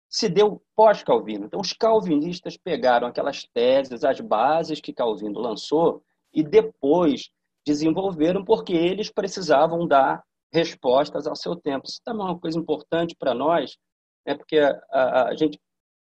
se 0.08 0.28
deu 0.28 0.62
pós-Calvino. 0.74 1.46
Então, 1.46 1.60
os 1.60 1.72
calvinistas 1.72 2.56
pegaram 2.56 3.06
aquelas 3.06 3.44
teses, 3.44 4.04
as 4.04 4.20
bases 4.20 4.80
que 4.80 4.92
Calvino 4.92 5.38
lançou, 5.40 6.02
e 6.32 6.42
depois 6.42 7.30
desenvolveram 7.66 8.44
porque 8.44 8.72
eles 8.72 9.10
precisavam 9.10 9.86
dar 9.86 10.22
respostas 10.52 11.26
ao 11.26 11.36
seu 11.36 11.54
tempo. 11.56 11.86
Isso 11.86 12.00
também 12.04 12.26
é 12.26 12.30
uma 12.30 12.38
coisa 12.38 12.58
importante 12.58 13.14
para 13.18 13.34
nós, 13.34 13.76
é 14.26 14.34
porque 14.34 14.58
a, 14.58 15.28
a, 15.28 15.34
gente 15.36 15.58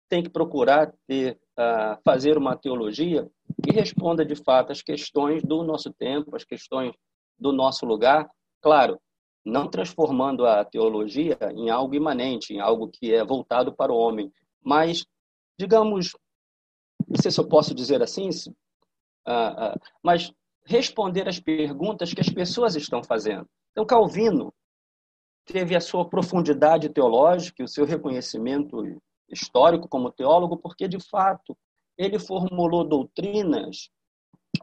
tem 0.09 0.23
que 0.23 0.31
procurar 0.31 0.93
ter, 1.07 1.39
uh, 1.59 2.01
fazer 2.05 2.37
uma 2.37 2.57
teologia 2.57 3.29
que 3.63 3.73
responda 3.73 4.25
de 4.25 4.35
fato 4.35 4.73
às 4.73 4.83
questões 4.83 5.43
do 5.43 5.63
nosso 5.63 5.93
tempo, 5.93 6.35
às 6.35 6.45
questões 6.45 6.93
do 7.39 7.53
nosso 7.53 7.85
lugar. 7.85 8.29
Claro, 8.61 9.01
não 9.45 9.69
transformando 9.69 10.47
a 10.47 10.65
teologia 10.65 11.39
em 11.55 11.71
algo 11.71 11.95
imanente, 11.95 12.53
em 12.53 12.61
algo 12.61 12.89
que 12.89 13.15
é 13.15 13.25
voltado 13.25 13.75
para 13.75 13.93
o 13.93 13.97
homem, 13.97 14.33
mas, 14.63 15.05
digamos, 15.59 16.13
não 17.09 17.21
sei 17.21 17.31
se 17.31 17.41
eu 17.41 17.49
posso 17.49 17.75
dizer 17.75 18.03
assim, 18.03 18.29
mas 20.03 20.33
responder 20.65 21.29
às 21.29 21.41
perguntas 21.41 22.13
que 22.13 22.21
as 22.21 22.29
pessoas 22.29 22.77
estão 22.77 23.03
fazendo. 23.03 23.47
Então, 23.73 23.87
Calvino 23.87 24.53
teve 25.45 25.75
a 25.75 25.81
sua 25.81 26.09
profundidade 26.09 26.89
teológica, 26.89 27.65
o 27.65 27.69
seu 27.69 27.85
reconhecimento 27.85 29.01
histórico 29.29 29.89
como 29.89 30.13
teólogo, 30.13 30.57
porque, 30.57 30.87
de 30.87 30.99
fato, 31.01 31.57
ele 31.97 32.19
formulou 32.19 32.85
doutrinas 32.85 33.91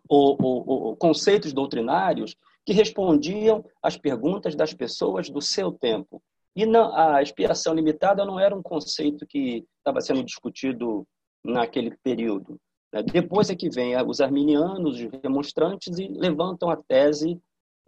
ou, 0.08 0.38
ou, 0.42 0.70
ou 0.70 0.98
conceitos 0.98 1.54
doutrinários 1.54 2.36
que 2.66 2.74
respondiam 2.74 3.64
às 3.82 3.98
perguntas 3.98 4.56
das 4.56 4.74
pessoas 4.74 5.30
do 5.30 5.42
seu 5.42 5.72
tempo. 5.72 6.22
E 6.56 6.66
não, 6.66 6.94
a 6.96 7.22
expiação 7.22 7.74
limitada 7.74 8.26
não 8.26 8.40
era 8.40 8.56
um 8.56 8.64
conceito 8.64 9.26
que 9.28 9.64
estava 9.78 10.02
sendo 10.02 10.24
discutido 10.24 11.08
naquele 11.44 11.96
período. 11.98 12.60
Né? 12.94 13.04
Depois 13.04 13.50
é 13.50 13.56
que 13.56 13.70
vem 13.70 13.96
os 14.04 14.22
arminianos, 14.22 15.00
os 15.00 15.22
remonstrantes, 15.24 15.98
e 15.98 16.08
levantam 16.08 16.70
a 16.70 16.78
tese 16.78 17.40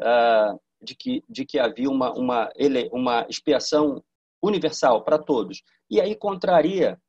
uh, 0.02 0.60
de, 0.82 0.96
que, 0.96 1.24
de 1.30 1.46
que 1.46 1.60
havia 1.60 1.90
uma, 1.90 2.12
uma, 2.14 2.50
uma 2.92 3.26
expiação 3.30 4.04
universal 4.42 5.04
para 5.04 5.18
todos. 5.18 5.62
E 5.90 6.00
aí 6.00 6.16
contraria 6.16 7.00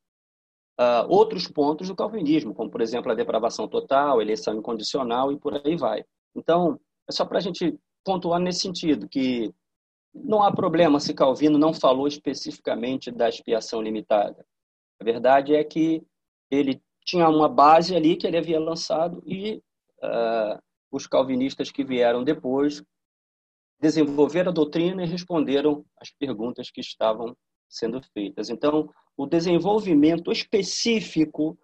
uh, 0.81 1.07
outros 1.09 1.47
pontos 1.47 1.89
do 1.89 1.97
calvinismo, 1.97 2.55
como, 2.55 2.71
por 2.71 2.81
exemplo, 2.81 3.11
a 3.11 3.15
depravação 3.15 3.69
total, 3.69 4.21
eleição 4.21 4.55
incondicional 4.55 5.31
e 5.33 5.39
por 5.39 5.55
aí 5.55 5.77
vai. 5.77 6.05
Então, 6.35 6.81
é 7.09 7.13
só 7.13 7.25
para 7.25 7.39
a 7.39 7.43
gente 7.43 7.79
pontuar 8.05 8.41
nesse 8.41 8.61
sentido, 8.61 9.09
que 9.09 9.53
não 10.15 10.43
há 10.43 10.53
problema 10.53 10.99
se 10.99 11.15
Calvino 11.15 11.59
não 11.59 11.73
falou 11.73 12.09
especificamente 12.09 13.11
da 13.11 13.29
expiação 13.29 13.81
limitada. 13.81 14.45
A 15.01 15.05
verdade 15.05 15.55
é 15.55 15.63
que 15.63 16.03
ele 16.51 16.83
tinha 17.05 17.29
uma 17.29 17.49
base 17.49 17.95
ali 17.95 18.17
que 18.17 18.27
ele 18.27 18.37
havia 18.37 18.61
lançado 18.61 19.23
e 19.27 19.63
uh, 20.03 20.61
os 20.91 21.07
calvinistas 21.07 21.71
que 21.71 21.85
vieram 21.85 22.25
depois 22.25 22.83
desenvolveram 23.81 24.51
a 24.51 24.55
doutrina 24.55 25.03
e 25.03 25.07
responderam 25.07 25.85
às 25.97 26.11
perguntas 26.11 26.71
que 26.71 26.81
estavam 26.81 27.35
sendo 27.69 28.03
feitas. 28.13 28.51
Então, 28.51 28.91
o 29.17 29.27
desenvolvimento 29.27 30.31
específico 30.31 31.59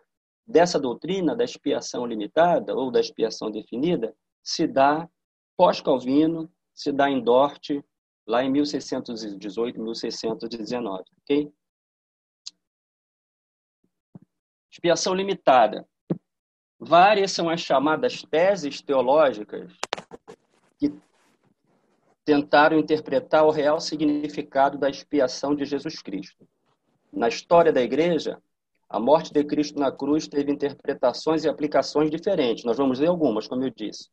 dessa 0.47 0.79
doutrina 0.79 1.35
da 1.35 1.45
expiação 1.45 2.07
limitada 2.07 2.75
ou 2.75 2.91
da 2.91 3.01
expiação 3.01 3.51
definida 3.51 4.15
se 4.43 4.67
dá 4.67 5.09
pós-Calvino, 5.57 6.51
se 6.73 6.93
dá 6.93 7.11
em 7.11 7.21
Dort, 7.21 7.71
lá 8.27 8.45
em 8.45 8.51
1618, 8.51 9.81
1619, 9.81 11.05
ok? 11.23 11.53
Expiação 14.77 15.15
limitada. 15.15 15.89
Várias 16.79 17.33
são 17.33 17.49
as 17.49 17.63
chamadas 17.63 18.21
teses 18.21 18.83
teológicas 18.83 19.73
que 20.79 20.93
tentaram 22.27 22.79
interpretar 22.79 23.47
o 23.47 23.51
real 23.51 23.81
significado 23.81 24.77
da 24.77 24.91
expiação 24.91 25.55
de 25.55 25.65
Jesus 25.65 26.03
Cristo. 26.03 26.47
Na 27.11 27.27
história 27.27 27.73
da 27.73 27.81
igreja, 27.81 28.39
a 28.87 29.01
morte 29.01 29.33
de 29.33 29.43
Cristo 29.45 29.81
na 29.81 29.91
cruz 29.91 30.29
teve 30.29 30.53
interpretações 30.53 31.45
e 31.45 31.49
aplicações 31.49 32.11
diferentes. 32.11 32.63
Nós 32.63 32.77
vamos 32.77 32.99
ler 32.99 33.09
algumas, 33.09 33.49
como 33.49 33.65
eu 33.65 33.71
disse. 33.71 34.11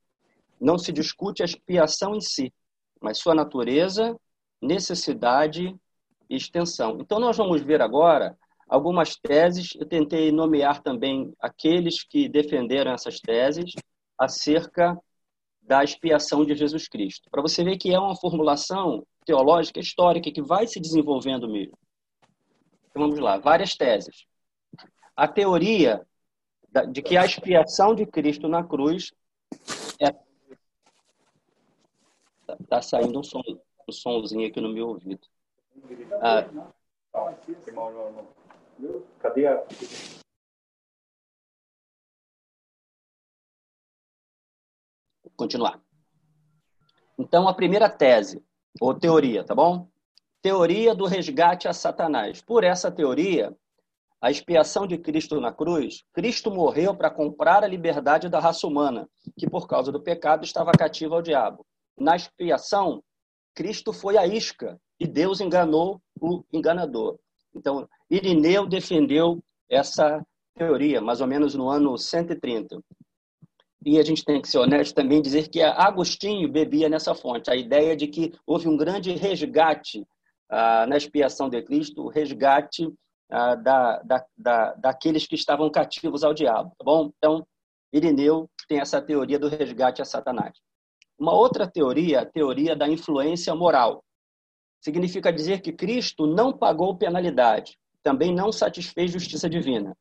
Não 0.61 0.77
se 0.77 0.93
discute 0.93 1.41
a 1.41 1.45
expiação 1.45 2.15
em 2.15 2.21
si, 2.21 2.53
mas 3.01 3.17
sua 3.17 3.35
natureza, 3.35 4.17
necessidade 4.61 5.75
e 6.29 6.35
extensão. 6.37 6.99
Então, 7.01 7.19
nós 7.19 7.35
vamos 7.35 7.61
ver 7.61 7.81
agora 7.81 8.37
algumas 8.73 9.15
teses. 9.15 9.75
Eu 9.75 9.85
tentei 9.85 10.31
nomear 10.31 10.81
também 10.81 11.31
aqueles 11.39 12.03
que 12.03 12.27
defenderam 12.27 12.91
essas 12.91 13.19
teses 13.19 13.71
acerca 14.17 14.99
da 15.61 15.83
expiação 15.83 16.43
de 16.43 16.55
Jesus 16.55 16.87
Cristo. 16.87 17.29
Para 17.29 17.43
você 17.43 17.63
ver 17.63 17.77
que 17.77 17.93
é 17.93 17.99
uma 17.99 18.15
formulação 18.15 19.05
teológica 19.25 19.79
histórica 19.79 20.31
que 20.31 20.41
vai 20.41 20.65
se 20.65 20.79
desenvolvendo 20.79 21.47
mesmo. 21.47 21.77
Então, 22.89 23.03
vamos 23.03 23.19
lá, 23.19 23.37
várias 23.37 23.75
teses. 23.75 24.25
A 25.15 25.27
teoria 25.27 26.01
de 26.91 27.03
que 27.03 27.15
a 27.15 27.25
expiação 27.25 27.93
de 27.93 28.07
Cristo 28.07 28.47
na 28.47 28.63
cruz 28.63 29.11
é 30.01 30.11
tá 32.67 32.81
saindo 32.81 33.19
um 33.19 33.23
som, 33.23 33.41
um 33.87 33.91
somzinho 33.91 34.47
aqui 34.47 34.59
no 34.59 34.73
meu 34.73 34.89
ouvido. 34.89 35.27
Ah, 36.19 36.45
Cadê 39.19 39.47
a 39.47 39.63
continuar. 45.35 45.81
Então, 47.17 47.47
a 47.47 47.53
primeira 47.53 47.89
tese, 47.89 48.43
ou 48.79 48.93
teoria, 48.93 49.43
tá 49.43 49.53
bom? 49.53 49.89
Teoria 50.41 50.93
do 50.93 51.05
resgate 51.05 51.67
a 51.67 51.73
Satanás. 51.73 52.41
Por 52.41 52.63
essa 52.63 52.91
teoria, 52.91 53.55
a 54.21 54.31
expiação 54.31 54.87
de 54.87 54.97
Cristo 54.97 55.39
na 55.39 55.51
cruz, 55.51 56.03
Cristo 56.13 56.49
morreu 56.49 56.95
para 56.95 57.11
comprar 57.11 57.63
a 57.63 57.67
liberdade 57.67 58.29
da 58.29 58.39
raça 58.39 58.65
humana, 58.65 59.07
que 59.37 59.49
por 59.49 59.67
causa 59.67 59.91
do 59.91 60.01
pecado 60.01 60.43
estava 60.43 60.71
cativa 60.71 61.15
ao 61.15 61.21
diabo. 61.21 61.65
Na 61.97 62.15
expiação, 62.15 63.03
Cristo 63.53 63.93
foi 63.93 64.17
a 64.17 64.25
isca 64.25 64.79
e 64.99 65.05
Deus 65.05 65.39
enganou 65.39 66.01
o 66.19 66.43
enganador. 66.51 67.19
Então, 67.55 67.87
Irineu 68.09 68.67
defendeu 68.67 69.43
essa 69.69 70.25
teoria, 70.55 71.01
mais 71.01 71.21
ou 71.21 71.27
menos 71.27 71.55
no 71.55 71.69
ano 71.69 71.97
130 71.97 72.81
e 73.85 73.99
a 73.99 74.03
gente 74.03 74.23
tem 74.23 74.41
que 74.41 74.47
ser 74.47 74.59
honesto 74.59 74.95
também 74.95 75.21
dizer 75.21 75.49
que 75.49 75.61
Agostinho 75.61 76.49
bebia 76.49 76.87
nessa 76.87 77.13
fonte, 77.13 77.51
a 77.51 77.55
ideia 77.55 77.95
de 77.95 78.07
que 78.07 78.33
houve 78.45 78.67
um 78.67 78.77
grande 78.77 79.11
resgate 79.11 80.05
ah, 80.49 80.85
na 80.87 80.95
expiação 80.95 81.49
de 81.49 81.61
Cristo, 81.61 82.03
o 82.03 82.09
resgate 82.09 82.91
ah, 83.29 83.55
da, 83.55 84.01
da, 84.03 84.25
da, 84.37 84.73
daqueles 84.75 85.27
que 85.27 85.35
estavam 85.35 85.69
cativos 85.69 86.23
ao 86.23 86.33
diabo, 86.33 86.71
tá 86.77 86.83
bom? 86.83 87.11
Então, 87.17 87.45
Irineu 87.91 88.49
tem 88.67 88.79
essa 88.79 89.01
teoria 89.01 89.37
do 89.37 89.49
resgate 89.49 90.01
a 90.01 90.05
Satanás. 90.05 90.57
Uma 91.19 91.33
outra 91.33 91.67
teoria, 91.67 92.21
a 92.21 92.25
teoria 92.25 92.75
da 92.75 92.87
influência 92.87 93.53
moral. 93.53 94.03
Significa 94.83 95.31
dizer 95.31 95.61
que 95.61 95.71
Cristo 95.71 96.27
não 96.27 96.51
pagou 96.51 96.97
penalidade, 96.97 97.77
também 98.03 98.35
não 98.35 98.51
satisfez 98.51 99.11
justiça 99.11 99.49
divina. 99.49 99.95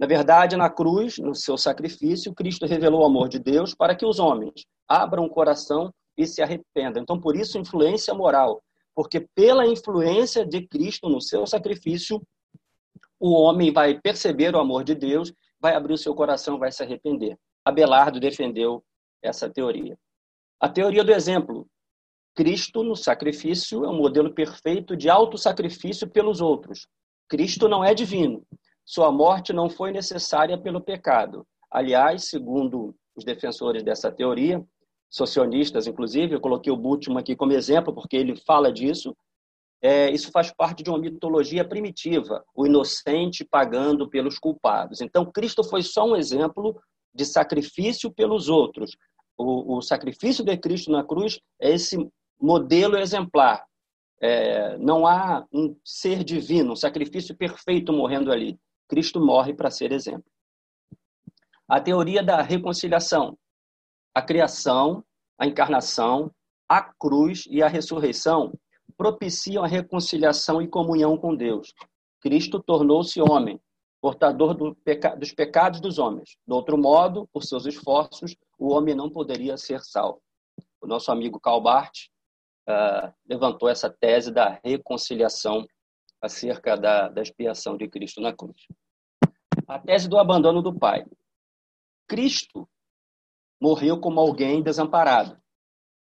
Na 0.00 0.06
verdade, 0.06 0.56
na 0.56 0.70
cruz, 0.70 1.18
no 1.18 1.34
seu 1.34 1.58
sacrifício, 1.58 2.34
Cristo 2.34 2.64
revelou 2.64 3.02
o 3.02 3.04
amor 3.04 3.28
de 3.28 3.38
Deus 3.38 3.74
para 3.74 3.94
que 3.94 4.06
os 4.06 4.18
homens 4.18 4.64
abram 4.88 5.24
o 5.24 5.28
coração 5.28 5.92
e 6.16 6.26
se 6.26 6.40
arrependam. 6.40 7.02
Então, 7.02 7.20
por 7.20 7.36
isso, 7.36 7.58
influência 7.58 8.14
moral. 8.14 8.62
Porque 8.94 9.20
pela 9.20 9.66
influência 9.66 10.44
de 10.46 10.66
Cristo 10.66 11.08
no 11.08 11.20
seu 11.20 11.46
sacrifício, 11.46 12.22
o 13.20 13.30
homem 13.32 13.72
vai 13.72 14.00
perceber 14.00 14.54
o 14.54 14.58
amor 14.58 14.84
de 14.84 14.94
Deus, 14.94 15.34
vai 15.60 15.74
abrir 15.74 15.92
o 15.92 15.98
seu 15.98 16.14
coração, 16.14 16.58
vai 16.58 16.72
se 16.72 16.82
arrepender. 16.82 17.38
Abelardo 17.62 18.18
defendeu 18.18 18.82
essa 19.22 19.50
teoria. 19.50 19.98
A 20.58 20.68
teoria 20.68 21.04
do 21.04 21.12
exemplo. 21.12 21.66
Cristo, 22.34 22.82
no 22.82 22.96
sacrifício, 22.96 23.84
é 23.84 23.88
um 23.88 23.96
modelo 23.96 24.32
perfeito 24.32 24.96
de 24.96 25.08
autossacrifício 25.08 26.08
pelos 26.08 26.40
outros. 26.40 26.88
Cristo 27.28 27.68
não 27.68 27.84
é 27.84 27.94
divino, 27.94 28.44
sua 28.84 29.10
morte 29.10 29.52
não 29.52 29.70
foi 29.70 29.92
necessária 29.92 30.58
pelo 30.58 30.80
pecado. 30.80 31.46
Aliás, 31.70 32.28
segundo 32.28 32.94
os 33.16 33.24
defensores 33.24 33.82
dessa 33.82 34.10
teoria, 34.10 34.62
socionistas 35.08 35.86
inclusive, 35.86 36.34
eu 36.34 36.40
coloquei 36.40 36.72
o 36.72 36.76
Bultmann 36.76 37.20
aqui 37.20 37.36
como 37.36 37.52
exemplo 37.52 37.94
porque 37.94 38.16
ele 38.16 38.36
fala 38.36 38.72
disso, 38.72 39.16
é, 39.80 40.10
isso 40.10 40.30
faz 40.30 40.50
parte 40.50 40.82
de 40.82 40.90
uma 40.90 40.98
mitologia 40.98 41.64
primitiva, 41.64 42.42
o 42.54 42.66
inocente 42.66 43.44
pagando 43.44 44.08
pelos 44.08 44.38
culpados. 44.38 45.00
Então, 45.00 45.30
Cristo 45.30 45.62
foi 45.62 45.82
só 45.82 46.06
um 46.06 46.16
exemplo 46.16 46.80
de 47.14 47.24
sacrifício 47.24 48.10
pelos 48.10 48.48
outros. 48.48 48.96
O, 49.36 49.76
o 49.76 49.82
sacrifício 49.82 50.44
de 50.44 50.56
Cristo 50.56 50.90
na 50.90 51.04
cruz 51.04 51.38
é 51.60 51.72
esse 51.72 51.98
modelo 52.40 52.96
exemplar. 52.96 53.64
É, 54.20 54.78
não 54.78 55.06
há 55.06 55.46
um 55.52 55.76
ser 55.84 56.24
divino, 56.24 56.72
um 56.72 56.76
sacrifício 56.76 57.36
perfeito 57.36 57.92
morrendo 57.92 58.32
ali. 58.32 58.58
Cristo 58.88 59.20
morre 59.20 59.52
para 59.52 59.70
ser 59.70 59.92
exemplo. 59.92 60.24
A 61.68 61.80
teoria 61.80 62.22
da 62.22 62.40
reconciliação. 62.42 63.36
A 64.14 64.22
criação, 64.22 65.04
a 65.38 65.46
encarnação, 65.46 66.30
a 66.68 66.82
cruz 66.82 67.44
e 67.50 67.62
a 67.62 67.68
ressurreição 67.68 68.52
propiciam 68.96 69.64
a 69.64 69.66
reconciliação 69.66 70.62
e 70.62 70.68
comunhão 70.68 71.16
com 71.16 71.34
Deus. 71.34 71.74
Cristo 72.20 72.62
tornou-se 72.62 73.20
homem, 73.20 73.60
portador 74.00 74.54
do 74.54 74.74
peca... 74.76 75.16
dos 75.16 75.32
pecados 75.32 75.80
dos 75.80 75.98
homens. 75.98 76.36
Do 76.46 76.54
outro 76.54 76.78
modo, 76.78 77.28
por 77.32 77.42
seus 77.42 77.66
esforços, 77.66 78.36
o 78.58 78.72
homem 78.72 78.94
não 78.94 79.10
poderia 79.10 79.56
ser 79.56 79.80
salvo. 79.82 80.22
O 80.80 80.86
nosso 80.86 81.10
amigo 81.10 81.40
Karl 81.40 81.60
Barth 81.60 82.08
uh, 82.68 83.12
levantou 83.26 83.68
essa 83.68 83.90
tese 83.90 84.32
da 84.32 84.60
reconciliação 84.64 85.66
acerca 86.20 86.76
da, 86.76 87.08
da 87.08 87.22
expiação 87.22 87.76
de 87.76 87.88
Cristo 87.88 88.20
na 88.20 88.32
cruz. 88.32 88.66
A 89.66 89.78
tese 89.78 90.08
do 90.08 90.18
abandono 90.18 90.62
do 90.62 90.76
Pai. 90.76 91.04
Cristo 92.06 92.68
morreu 93.60 94.00
como 94.00 94.20
alguém 94.20 94.62
desamparado, 94.62 95.38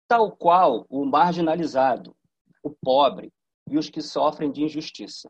tal 0.08 0.32
qual 0.36 0.86
o 0.90 1.06
marginalizado, 1.06 2.16
o 2.64 2.72
pobre 2.72 3.32
e 3.70 3.78
os 3.78 3.90
que 3.90 4.02
sofrem 4.02 4.52
de 4.52 4.64
injustiça. 4.64 5.30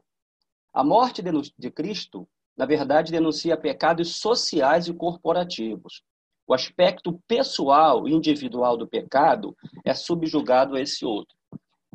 A 0.73 0.83
morte 0.83 1.21
de 1.57 1.71
Cristo, 1.71 2.27
na 2.57 2.65
verdade, 2.65 3.11
denuncia 3.11 3.57
pecados 3.57 4.17
sociais 4.17 4.87
e 4.87 4.93
corporativos. 4.93 6.01
O 6.45 6.53
aspecto 6.53 7.19
pessoal 7.27 8.07
e 8.07 8.13
individual 8.13 8.77
do 8.77 8.87
pecado 8.87 9.55
é 9.85 9.93
subjugado 9.93 10.75
a 10.75 10.81
esse 10.81 11.05
outro. 11.05 11.35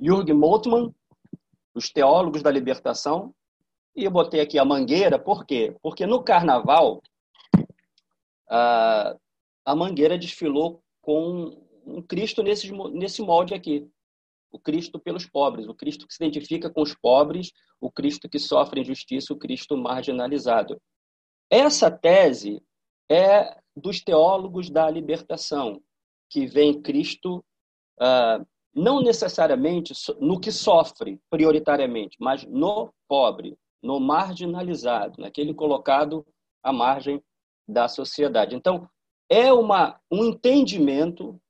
Jürgen 0.01 0.35
Moltmann, 0.35 0.95
os 1.75 1.91
teólogos 1.91 2.43
da 2.43 2.51
libertação, 2.51 3.35
e 3.95 4.05
eu 4.05 4.11
botei 4.11 4.41
aqui 4.41 4.59
a 4.59 4.65
mangueira, 4.65 5.19
por 5.19 5.45
quê? 5.45 5.77
Porque 5.83 6.07
no 6.07 6.23
carnaval, 6.23 7.03
a, 8.49 9.17
a 9.65 9.77
mangueira 9.77 10.17
desfilou 10.17 10.83
com 11.03 11.67
um 11.85 12.03
Cristo 12.03 12.43
nesse, 12.43 12.71
nesse 12.93 13.23
molde 13.23 13.55
aqui. 13.55 13.89
O 14.51 14.59
Cristo 14.59 14.99
pelos 14.99 15.27
pobres, 15.27 15.67
o 15.67 15.75
Cristo 15.75 16.07
que 16.07 16.15
se 16.15 16.25
identifica 16.25 16.71
com 16.71 16.81
os 16.81 16.95
pobres, 16.95 17.53
o 17.81 17.91
Cristo 17.91 18.29
que 18.29 18.39
sofre 18.39 18.81
injustiça, 18.81 19.33
o 19.33 19.39
Cristo 19.39 19.77
marginalizado. 19.77 20.81
Essa 21.51 21.91
tese 21.91 22.63
é 23.11 23.59
dos 23.79 24.01
teólogos 24.01 24.71
da 24.71 24.91
libertação, 24.91 25.81
que 26.31 26.47
vem 26.47 26.81
Cristo 26.81 27.45
uh, 28.01 28.47
não 28.75 29.01
necessariamente 29.01 29.93
no 30.21 30.39
que 30.39 30.53
sofre 30.53 31.21
prioritariamente, 31.31 32.17
mas 32.21 32.45
no 32.45 32.93
pobre, 33.09 33.57
no 33.83 33.99
marginalizado, 33.99 35.21
naquele 35.21 35.55
colocado 35.55 36.27
à 36.63 36.73
margem 36.73 37.23
da 37.67 37.89
sociedade. 37.89 38.55
Então, 38.55 38.89
é 39.29 39.53
uma, 39.53 40.01
um 40.11 40.25
entendimento, 40.25 41.41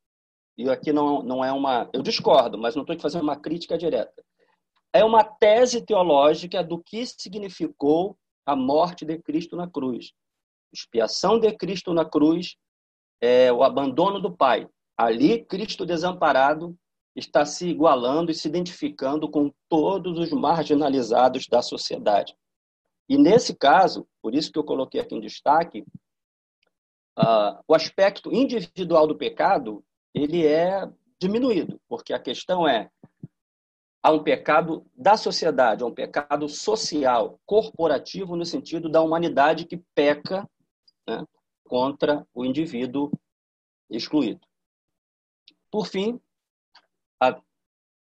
e 0.57 0.69
aqui 0.69 0.93
não, 0.93 1.23
não 1.23 1.45
é 1.45 1.53
uma. 1.53 1.89
Eu 1.93 2.03
discordo, 2.03 2.59
mas 2.59 2.75
não 2.75 2.83
estou 2.83 2.99
fazendo 2.99 3.23
uma 3.23 3.37
crítica 3.37 3.79
direta. 3.79 4.25
É 4.93 5.05
uma 5.05 5.23
tese 5.23 5.85
teológica 5.85 6.65
do 6.65 6.83
que 6.83 7.05
significou 7.07 8.17
a 8.45 8.57
morte 8.57 9.05
de 9.05 9.19
Cristo 9.19 9.55
na 9.55 9.69
cruz. 9.69 10.13
Expiação 10.73 11.39
de 11.39 11.51
Cristo 11.57 11.93
na 11.93 12.05
cruz 12.05 12.57
é 13.21 13.53
o 13.53 13.63
abandono 13.63 14.21
do 14.21 14.35
Pai. 14.35 14.69
Ali, 14.97 15.45
Cristo 15.45 15.87
desamparado 15.87 16.77
está 17.15 17.45
se 17.45 17.69
igualando 17.69 18.31
e 18.31 18.35
se 18.35 18.49
identificando 18.49 19.31
com 19.31 19.53
todos 19.69 20.19
os 20.19 20.31
marginalizados 20.31 21.47
da 21.49 21.63
sociedade. 21.63 22.37
E 23.09 23.17
nesse 23.17 23.57
caso, 23.57 24.07
por 24.23 24.35
isso 24.35 24.53
que 24.53 24.59
eu 24.59 24.65
coloquei 24.65 25.01
aqui 25.01 25.15
em 25.15 25.21
destaque, 25.21 25.85
uh, 27.19 27.59
o 27.67 27.75
aspecto 27.75 28.33
individual 28.33 29.07
do 29.07 29.17
pecado 29.17 29.85
ele 30.15 30.47
é 30.47 30.89
diminuído, 31.21 31.81
porque 31.89 32.13
a 32.13 32.19
questão 32.19 32.69
é 32.69 32.91
há 34.03 34.13
um 34.13 34.23
pecado 34.23 34.87
da 34.95 35.17
sociedade, 35.17 35.83
há 35.83 35.87
um 35.87 35.95
pecado 35.95 36.49
social, 36.49 37.41
corporativo 37.45 38.37
no 38.37 38.45
sentido 38.45 38.89
da 38.89 39.01
humanidade 39.01 39.65
que 39.65 39.83
peca 39.95 40.49
né, 41.09 41.25
contra 41.65 42.27
o 42.35 42.45
indivíduo 42.45 43.11
excluído. 43.91 44.41
Por 45.71 45.87
fim, 45.87 46.21
a 47.21 47.41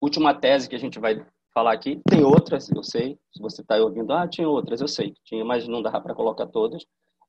última 0.02 0.34
tese 0.34 0.70
que 0.70 0.76
a 0.76 0.80
gente 0.80 1.00
vai 1.00 1.26
falar 1.54 1.74
aqui, 1.74 2.02
tem 2.10 2.24
outras, 2.24 2.70
eu 2.70 2.84
sei, 2.84 3.20
se 3.32 3.42
você 3.42 3.62
está 3.62 3.76
ouvindo, 3.78 4.12
ah, 4.12 4.28
tinha 4.28 4.48
outras, 4.48 4.82
eu 4.82 4.88
sei, 4.88 5.14
tinha, 5.24 5.46
mas 5.46 5.68
não 5.68 5.82
dá 5.82 6.00
para 6.02 6.16
colocar 6.16 6.48
todas, 6.48 6.84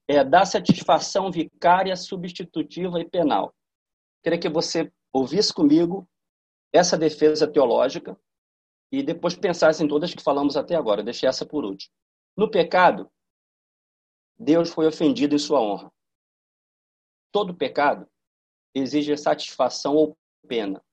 é 0.08 0.22
da 0.24 0.44
satisfação 0.44 1.30
vicária, 1.30 1.94
substitutiva 1.96 3.00
e 3.00 3.08
penal. 3.08 3.54
Queria 4.22 4.38
que 4.38 4.48
você 4.48 4.90
ouvisse 5.12 5.52
comigo 5.52 6.08
essa 6.72 6.96
defesa 6.96 7.46
teológica 7.46 8.18
e 8.90 9.02
depois 9.02 9.36
pensasse 9.36 9.82
em 9.84 9.88
todas 9.88 10.14
que 10.14 10.22
falamos 10.22 10.56
até 10.56 10.74
agora. 10.74 11.02
Deixei 11.02 11.28
essa 11.28 11.46
por 11.46 11.64
último. 11.64 11.92
No 12.36 12.50
pecado, 12.50 13.10
Deus 14.38 14.70
foi 14.70 14.86
ofendido 14.86 15.34
em 15.34 15.38
sua 15.38 15.60
honra. 15.60 15.92
Todo 17.32 17.54
pecado 17.54 18.08
exige 18.74 19.16
satisfação 19.16 19.94
ou 19.94 20.18
pena. 20.48 20.84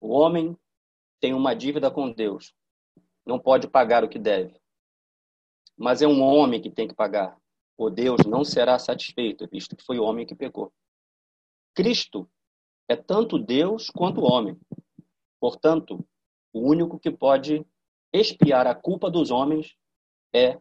O 0.00 0.08
homem 0.08 0.56
tem 1.20 1.34
uma 1.34 1.54
dívida 1.54 1.90
com 1.90 2.10
Deus. 2.10 2.54
Não 3.26 3.38
pode 3.38 3.68
pagar 3.68 4.04
o 4.04 4.08
que 4.08 4.18
deve. 4.18 4.58
Mas 5.76 6.02
é 6.02 6.06
um 6.06 6.22
homem 6.22 6.60
que 6.60 6.70
tem 6.70 6.88
que 6.88 6.94
pagar. 6.94 7.38
O 7.76 7.90
Deus 7.90 8.24
não 8.26 8.44
será 8.44 8.78
satisfeito, 8.78 9.48
visto 9.48 9.76
que 9.76 9.84
foi 9.84 9.98
o 9.98 10.04
homem 10.04 10.26
que 10.26 10.34
pecou. 10.34 10.72
Cristo 11.74 12.28
é 12.88 12.96
tanto 12.96 13.38
Deus 13.38 13.90
quanto 13.90 14.22
homem. 14.22 14.58
Portanto, 15.38 16.04
o 16.52 16.60
único 16.60 16.98
que 16.98 17.10
pode 17.10 17.64
expiar 18.12 18.66
a 18.66 18.74
culpa 18.74 19.10
dos 19.10 19.30
homens 19.30 19.76
é 20.34 20.60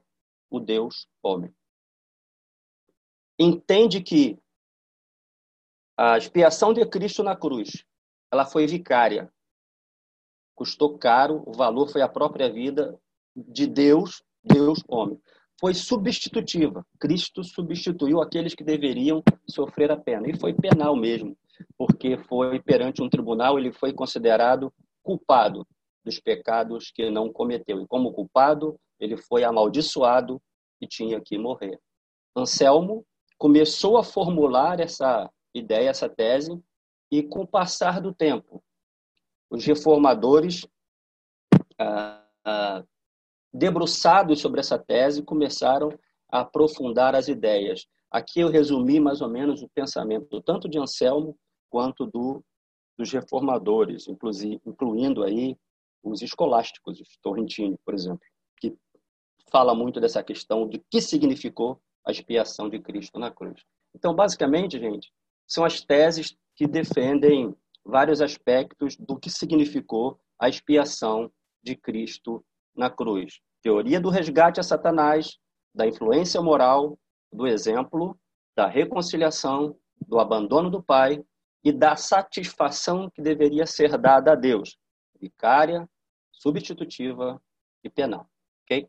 o 0.50 0.60
Deus 0.60 1.08
homem. 1.24 1.57
Entende 3.40 4.02
que 4.02 4.40
a 5.96 6.18
expiação 6.18 6.74
de 6.74 6.86
Cristo 6.86 7.24
na 7.24 7.36
cruz 7.36 7.86
ela 8.32 8.46
foi 8.46 8.68
vicária. 8.68 9.32
Custou 10.56 10.98
caro, 10.98 11.44
o 11.46 11.54
valor 11.54 11.90
foi 11.90 12.02
a 12.02 12.10
própria 12.10 12.52
vida 12.52 13.00
de 13.36 13.68
Deus, 13.68 14.24
Deus 14.44 14.84
homem. 14.88 15.20
Foi 15.60 15.74
substitutiva. 15.74 16.86
Cristo 17.00 17.44
substituiu 17.44 18.22
aqueles 18.22 18.54
que 18.54 18.64
deveriam 18.64 19.24
sofrer 19.48 19.92
a 19.92 19.98
pena. 19.98 20.30
E 20.30 20.38
foi 20.38 20.54
penal 20.54 20.96
mesmo, 20.96 21.38
porque 21.78 22.18
foi 22.18 22.60
perante 22.60 23.02
um 23.02 23.10
tribunal, 23.10 23.58
ele 23.58 23.72
foi 23.72 23.94
considerado 23.94 24.74
culpado 25.04 25.66
dos 26.04 26.20
pecados 26.20 26.92
que 26.92 27.10
não 27.10 27.32
cometeu. 27.32 27.82
E 27.82 27.88
como 27.88 28.14
culpado, 28.14 28.80
ele 29.00 29.18
foi 29.18 29.44
amaldiçoado 29.44 30.42
e 30.82 30.88
tinha 30.88 31.20
que 31.22 31.38
morrer. 31.38 31.80
Anselmo 32.36 33.06
começou 33.38 33.98
a 33.98 34.04
formular 34.04 34.80
essa 34.80 35.30
ideia, 35.54 35.90
essa 35.90 36.10
tese, 36.10 36.62
e 37.12 37.24
com 37.24 37.42
o 37.42 37.48
passar 37.48 38.02
do 38.02 38.14
tempo, 38.14 38.64
os 39.50 39.66
reformadores, 39.66 40.68
ah, 41.80 42.26
ah, 42.44 42.84
debruçados 43.54 44.42
sobre 44.42 44.60
essa 44.60 44.78
tese, 44.78 45.24
começaram 45.24 45.90
a 46.30 46.42
aprofundar 46.42 47.16
as 47.16 47.28
ideias. 47.28 47.88
Aqui 48.12 48.42
eu 48.42 48.50
resumi 48.50 49.00
mais 49.00 49.22
ou 49.22 49.30
menos 49.30 49.62
o 49.62 49.70
pensamento 49.70 50.42
tanto 50.42 50.68
de 50.68 50.78
Anselmo 50.78 51.38
quanto 51.70 52.06
do, 52.06 52.44
dos 52.98 53.12
reformadores, 53.12 54.08
incluindo 54.66 55.24
aí 55.24 55.58
os 56.04 56.22
escolásticos, 56.22 57.00
os 57.00 57.18
Torrentini, 57.22 57.78
por 57.86 57.94
exemplo, 57.94 58.22
que 58.58 58.76
fala 59.52 59.74
muito 59.74 60.00
dessa 60.00 60.24
questão 60.24 60.68
de 60.68 60.80
que 60.90 61.02
significou 61.02 61.82
a 62.08 62.12
expiação 62.12 62.70
de 62.70 62.80
Cristo 62.80 63.20
na 63.20 63.30
cruz. 63.30 63.62
Então, 63.94 64.16
basicamente, 64.16 64.80
gente, 64.80 65.12
são 65.46 65.66
as 65.66 65.82
teses 65.82 66.38
que 66.56 66.66
defendem 66.66 67.54
vários 67.84 68.22
aspectos 68.22 68.96
do 68.96 69.20
que 69.20 69.30
significou 69.30 70.18
a 70.40 70.48
expiação 70.48 71.30
de 71.62 71.76
Cristo 71.76 72.44
na 72.74 72.90
cruz. 72.90 73.42
Teoria 73.62 74.00
do 74.00 74.10
resgate 74.10 74.60
a 74.60 74.64
Satanás, 74.64 75.38
da 75.76 75.86
influência 75.86 76.42
moral, 76.42 76.98
do 77.32 77.46
exemplo, 77.46 78.18
da 78.56 78.68
reconciliação, 78.68 79.78
do 80.08 80.18
abandono 80.18 80.70
do 80.70 80.82
Pai 80.82 81.22
e 81.62 81.74
da 81.74 81.98
satisfação 81.98 83.10
que 83.10 83.22
deveria 83.22 83.66
ser 83.66 83.98
dada 83.98 84.32
a 84.32 84.36
Deus, 84.36 84.78
vicária, 85.20 85.90
substitutiva 86.32 87.42
e 87.84 87.90
penal. 87.90 88.30
Ok? 88.64 88.88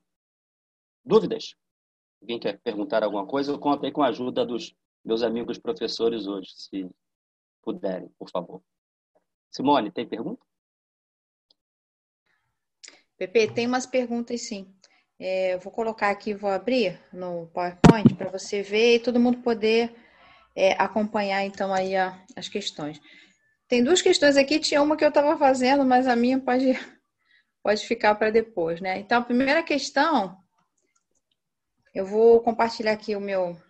Dúvidas? 1.05 1.57
Alguém 2.21 2.39
quer 2.39 2.59
perguntar 2.61 3.03
alguma 3.03 3.27
coisa? 3.27 3.53
Eu 3.53 3.59
conto 3.59 3.85
aí 3.85 3.93
com 3.93 4.03
a 4.03 4.09
ajuda 4.09 4.45
dos 4.45 4.75
meus 5.05 5.23
amigos 5.23 5.59
professores 5.59 6.27
hoje, 6.27 6.51
se 6.55 6.91
puderem, 7.63 8.09
por 8.19 8.31
favor. 8.31 8.63
Simone, 9.51 9.91
tem 9.91 10.07
pergunta? 10.07 10.45
Pepe, 13.17 13.53
tem 13.53 13.67
umas 13.67 13.87
perguntas 13.87 14.43
sim. 14.43 14.73
É, 15.19 15.57
vou 15.59 15.73
colocar 15.73 16.11
aqui, 16.11 16.33
vou 16.33 16.51
abrir 16.51 17.01
no 17.13 17.49
PowerPoint 17.49 18.15
para 18.15 18.31
você 18.31 18.63
ver 18.63 18.97
e 18.97 19.01
todo 19.01 19.19
mundo 19.19 19.39
poder 19.39 19.93
é, 20.55 20.73
acompanhar 20.73 21.45
então 21.45 21.73
aí 21.75 21.97
a, 21.97 22.25
as 22.37 22.49
questões. 22.49 23.01
Tem 23.67 23.83
duas 23.83 24.01
questões 24.01 24.37
aqui, 24.37 24.61
tinha 24.61 24.81
uma 24.81 24.97
que 24.97 25.05
eu 25.05 25.09
estava 25.09 25.37
fazendo, 25.37 25.85
mas 25.85 26.07
a 26.07 26.15
minha 26.15 26.39
pode, 26.39 26.73
pode 27.63 27.87
ficar 27.87 28.15
para 28.15 28.31
depois, 28.31 28.81
né? 28.81 28.99
Então, 29.01 29.19
a 29.19 29.25
primeira 29.25 29.63
questão, 29.63 30.37
eu 31.95 32.05
vou 32.07 32.41
compartilhar 32.41 32.93
aqui 32.93 33.17
o 33.17 33.21
meu. 33.21 33.61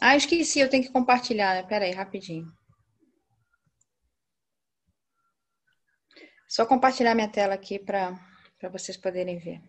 Ah, 0.00 0.16
esqueci, 0.16 0.60
eu 0.60 0.70
tenho 0.70 0.82
que 0.82 0.92
compartilhar, 0.92 1.54
né? 1.54 1.62
Pera 1.62 1.84
aí, 1.84 1.92
rapidinho. 1.92 2.50
Só 6.48 6.66
compartilhar 6.66 7.14
minha 7.14 7.28
tela 7.28 7.54
aqui 7.54 7.78
para 7.78 8.18
vocês 8.72 8.96
poderem 8.96 9.38
ver. 9.38 9.60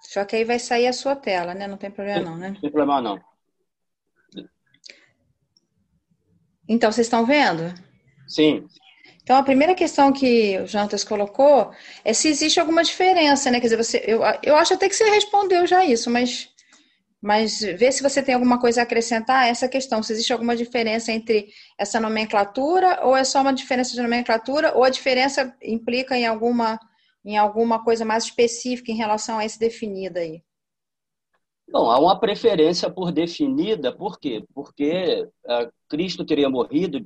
Só 0.00 0.24
que 0.24 0.36
aí 0.36 0.44
vai 0.44 0.58
sair 0.58 0.86
a 0.86 0.92
sua 0.92 1.16
tela, 1.16 1.54
né? 1.54 1.66
Não 1.66 1.76
tem 1.76 1.90
problema 1.90 2.30
não, 2.30 2.36
né? 2.38 2.50
Não 2.50 2.60
tem 2.60 2.70
problema 2.70 3.02
não. 3.02 3.20
Então, 6.68 6.90
vocês 6.92 7.06
estão 7.06 7.26
vendo? 7.26 7.74
Sim. 8.34 8.66
Então, 9.22 9.36
a 9.36 9.42
primeira 9.44 9.76
questão 9.76 10.12
que 10.12 10.58
o 10.58 10.66
Jonatas 10.66 11.04
colocou 11.04 11.70
é 12.04 12.12
se 12.12 12.28
existe 12.28 12.58
alguma 12.58 12.82
diferença, 12.82 13.48
né? 13.48 13.60
Quer 13.60 13.66
dizer, 13.66 13.76
você, 13.76 14.02
eu, 14.04 14.20
eu 14.42 14.56
acho 14.56 14.74
até 14.74 14.88
que 14.88 14.96
você 14.96 15.08
respondeu 15.08 15.66
já 15.68 15.84
isso, 15.84 16.10
mas, 16.10 16.48
mas 17.22 17.60
vê 17.60 17.92
se 17.92 18.02
você 18.02 18.20
tem 18.22 18.34
alguma 18.34 18.58
coisa 18.58 18.80
a 18.80 18.82
acrescentar 18.82 19.44
a 19.44 19.46
essa 19.46 19.68
questão. 19.68 20.02
Se 20.02 20.12
existe 20.12 20.32
alguma 20.32 20.56
diferença 20.56 21.12
entre 21.12 21.46
essa 21.78 22.00
nomenclatura, 22.00 23.00
ou 23.04 23.16
é 23.16 23.22
só 23.22 23.40
uma 23.40 23.52
diferença 23.54 23.92
de 23.92 24.02
nomenclatura, 24.02 24.74
ou 24.74 24.82
a 24.82 24.90
diferença 24.90 25.56
implica 25.62 26.16
em 26.18 26.26
alguma 26.26 26.78
em 27.24 27.38
alguma 27.38 27.82
coisa 27.82 28.04
mais 28.04 28.24
específica 28.24 28.92
em 28.92 28.96
relação 28.96 29.38
a 29.38 29.46
esse 29.46 29.58
definido 29.58 30.18
aí? 30.18 30.42
Bom, 31.66 31.90
há 31.90 31.98
uma 31.98 32.20
preferência 32.20 32.90
por 32.90 33.10
definida, 33.10 33.90
por 33.90 34.20
quê? 34.20 34.44
Porque 34.54 35.26
uh, 35.46 35.72
Cristo 35.88 36.22
teria 36.22 36.50
morrido 36.50 37.02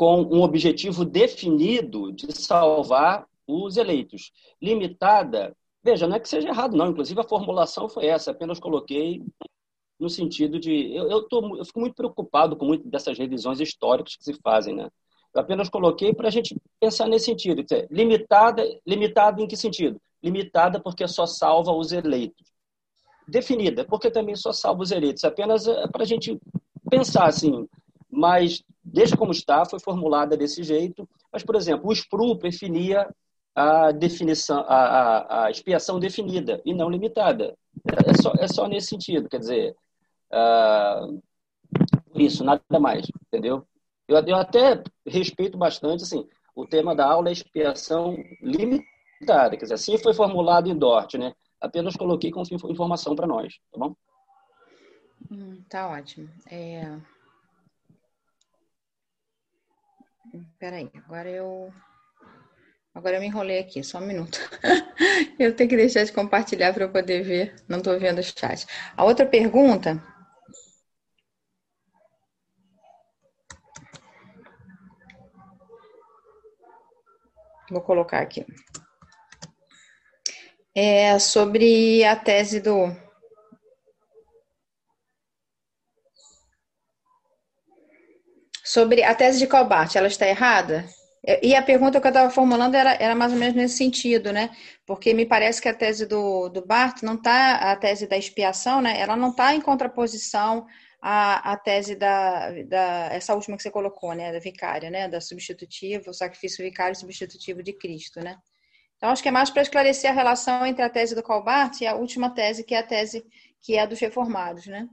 com 0.00 0.22
um 0.22 0.40
objetivo 0.40 1.04
definido 1.04 2.10
de 2.10 2.32
salvar 2.32 3.26
os 3.46 3.76
eleitos. 3.76 4.32
Limitada, 4.58 5.54
veja, 5.84 6.08
não 6.08 6.16
é 6.16 6.18
que 6.18 6.26
seja 6.26 6.48
errado, 6.48 6.74
não, 6.74 6.86
inclusive 6.86 7.20
a 7.20 7.28
formulação 7.28 7.86
foi 7.86 8.06
essa, 8.06 8.30
apenas 8.30 8.58
coloquei 8.58 9.22
no 9.98 10.08
sentido 10.08 10.58
de. 10.58 10.90
Eu, 10.94 11.06
eu, 11.10 11.28
tô, 11.28 11.54
eu 11.54 11.66
fico 11.66 11.80
muito 11.80 11.94
preocupado 11.94 12.56
com 12.56 12.64
muitas 12.64 12.90
dessas 12.90 13.18
revisões 13.18 13.60
históricas 13.60 14.16
que 14.16 14.24
se 14.24 14.32
fazem, 14.42 14.74
né? 14.74 14.88
Eu 15.34 15.42
apenas 15.42 15.68
coloquei 15.68 16.14
para 16.14 16.28
a 16.28 16.30
gente 16.30 16.56
pensar 16.80 17.06
nesse 17.06 17.26
sentido. 17.26 17.62
Dizer, 17.62 17.86
limitada, 17.90 18.64
limitada 18.86 19.42
em 19.42 19.46
que 19.46 19.54
sentido? 19.54 20.00
Limitada 20.22 20.80
porque 20.80 21.06
só 21.06 21.26
salva 21.26 21.72
os 21.72 21.92
eleitos. 21.92 22.46
Definida, 23.28 23.84
porque 23.84 24.10
também 24.10 24.34
só 24.34 24.50
salva 24.50 24.82
os 24.82 24.92
eleitos. 24.92 25.24
Apenas 25.24 25.68
é 25.68 25.86
para 25.88 26.04
a 26.04 26.06
gente 26.06 26.40
pensar 26.88 27.26
assim. 27.26 27.68
Mas, 28.10 28.64
desde 28.92 29.16
como 29.16 29.32
está, 29.32 29.64
foi 29.64 29.80
formulada 29.80 30.36
desse 30.36 30.62
jeito. 30.62 31.08
Mas, 31.32 31.42
por 31.42 31.54
exemplo, 31.54 31.88
o 31.88 31.92
SPRU 31.92 32.34
definia 32.34 33.08
a 33.54 33.92
definição, 33.92 34.60
a, 34.60 34.74
a, 34.74 35.44
a 35.44 35.50
expiação 35.50 35.98
definida 35.98 36.60
e 36.64 36.74
não 36.74 36.90
limitada. 36.90 37.56
É 38.06 38.22
só, 38.22 38.32
é 38.38 38.48
só 38.48 38.66
nesse 38.66 38.88
sentido. 38.88 39.28
Quer 39.28 39.38
dizer, 39.38 39.76
uh, 40.32 41.22
isso, 42.14 42.44
nada 42.44 42.62
mais, 42.80 43.06
entendeu? 43.26 43.66
Eu, 44.08 44.18
eu 44.26 44.36
até 44.36 44.82
respeito 45.06 45.56
bastante, 45.56 46.02
assim, 46.02 46.26
o 46.54 46.66
tema 46.66 46.94
da 46.94 47.06
aula 47.06 47.28
é 47.28 47.32
expiação 47.32 48.16
limitada, 48.42 49.56
quer 49.56 49.62
dizer, 49.62 49.74
assim 49.74 49.98
foi 49.98 50.12
formulado 50.12 50.68
em 50.68 50.76
DORT, 50.76 51.16
né? 51.16 51.32
Apenas 51.60 51.94
coloquei 51.94 52.30
como 52.30 52.44
informação 52.68 53.14
para 53.14 53.26
nós, 53.26 53.54
tá 53.70 53.78
bom? 53.78 53.94
Hum, 55.30 55.62
tá 55.68 55.88
ótimo. 55.90 56.28
É... 56.50 56.98
Peraí, 60.58 60.90
agora 61.04 61.28
eu. 61.28 61.72
Agora 62.94 63.16
eu 63.16 63.20
me 63.20 63.26
enrolei 63.26 63.58
aqui, 63.60 63.82
só 63.84 63.98
um 63.98 64.06
minuto. 64.06 64.38
eu 65.38 65.54
tenho 65.54 65.70
que 65.70 65.76
deixar 65.76 66.04
de 66.04 66.12
compartilhar 66.12 66.72
para 66.72 66.84
eu 66.84 66.90
poder 66.90 67.22
ver. 67.22 67.54
Não 67.68 67.78
estou 67.78 67.98
vendo 67.98 68.18
o 68.18 68.22
chat. 68.22 68.66
A 68.96 69.04
outra 69.04 69.24
pergunta 69.26 70.02
Vou 77.70 77.80
colocar 77.80 78.20
aqui. 78.20 78.44
É 80.74 81.18
sobre 81.18 82.04
a 82.04 82.16
tese 82.16 82.60
do. 82.60 82.90
Sobre 88.72 89.02
a 89.02 89.16
tese 89.16 89.40
de 89.40 89.48
Colbart, 89.48 89.96
ela 89.96 90.06
está 90.06 90.28
errada? 90.28 90.86
E 91.42 91.56
a 91.56 91.60
pergunta 91.60 92.00
que 92.00 92.06
eu 92.06 92.10
estava 92.10 92.30
formulando 92.30 92.76
era, 92.76 92.94
era 92.94 93.16
mais 93.16 93.32
ou 93.32 93.38
menos 93.38 93.56
nesse 93.56 93.76
sentido, 93.76 94.32
né? 94.32 94.48
Porque 94.86 95.12
me 95.12 95.26
parece 95.26 95.60
que 95.60 95.68
a 95.68 95.74
tese 95.74 96.06
do, 96.06 96.48
do 96.48 96.64
não 97.02 97.14
está, 97.14 97.72
a 97.72 97.74
tese 97.74 98.06
da 98.06 98.16
expiação, 98.16 98.80
né? 98.80 99.00
Ela 99.00 99.16
não 99.16 99.30
está 99.30 99.52
em 99.56 99.60
contraposição 99.60 100.68
a, 101.02 101.52
a 101.52 101.56
tese 101.56 101.96
da, 101.96 102.52
da 102.62 103.08
essa 103.10 103.34
última 103.34 103.56
que 103.56 103.64
você 103.64 103.72
colocou, 103.72 104.12
né, 104.12 104.30
da 104.30 104.38
vicária, 104.38 104.88
né, 104.88 105.08
da 105.08 105.20
substitutiva, 105.20 106.08
o 106.08 106.14
sacrifício 106.14 106.64
vicário 106.64 106.94
substitutivo 106.94 107.64
de 107.64 107.72
Cristo, 107.72 108.20
né? 108.20 108.36
Então 108.96 109.10
acho 109.10 109.20
que 109.20 109.28
é 109.28 109.32
mais 109.32 109.50
para 109.50 109.62
esclarecer 109.62 110.12
a 110.12 110.14
relação 110.14 110.64
entre 110.64 110.84
a 110.84 110.88
tese 110.88 111.16
do 111.16 111.24
Calbart 111.24 111.80
e 111.80 111.88
a 111.88 111.96
última 111.96 112.30
tese, 112.30 112.62
que 112.62 112.76
é 112.76 112.78
a 112.78 112.86
tese 112.86 113.24
que 113.60 113.74
é 113.74 113.80
a 113.80 113.86
dos 113.86 113.98
reformados, 113.98 114.66
né? 114.66 114.88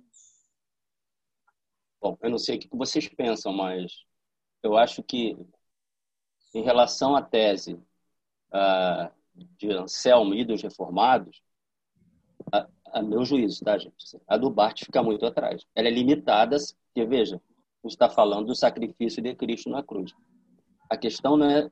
Bom, 2.01 2.17
eu 2.21 2.29
não 2.29 2.37
sei 2.37 2.57
o 2.57 2.59
que 2.59 2.69
vocês 2.71 3.07
pensam, 3.09 3.51
mas 3.53 3.91
eu 4.63 4.77
acho 4.77 5.01
que 5.03 5.37
em 6.53 6.63
relação 6.63 7.15
à 7.15 7.21
tese 7.21 7.73
uh, 8.53 9.11
de 9.57 9.71
Anselmo 9.71 10.33
e 10.33 10.45
dos 10.45 10.61
reformados, 10.61 11.41
a 12.91 13.01
meu 13.01 13.23
juízo, 13.23 13.63
tá, 13.63 13.77
gente? 13.77 13.95
A 14.27 14.37
do 14.37 14.49
Bart 14.49 14.83
fica 14.83 15.01
muito 15.03 15.25
atrás. 15.25 15.65
Ela 15.75 15.87
é 15.87 15.91
limitada, 15.91 16.57
porque, 16.85 17.05
veja, 17.05 17.41
a 17.83 17.87
está 17.87 18.09
falando 18.09 18.47
do 18.47 18.55
sacrifício 18.55 19.21
de 19.21 19.35
Cristo 19.35 19.69
na 19.69 19.83
cruz. 19.83 20.13
A 20.89 20.97
questão 20.97 21.37
não 21.37 21.49
é, 21.49 21.69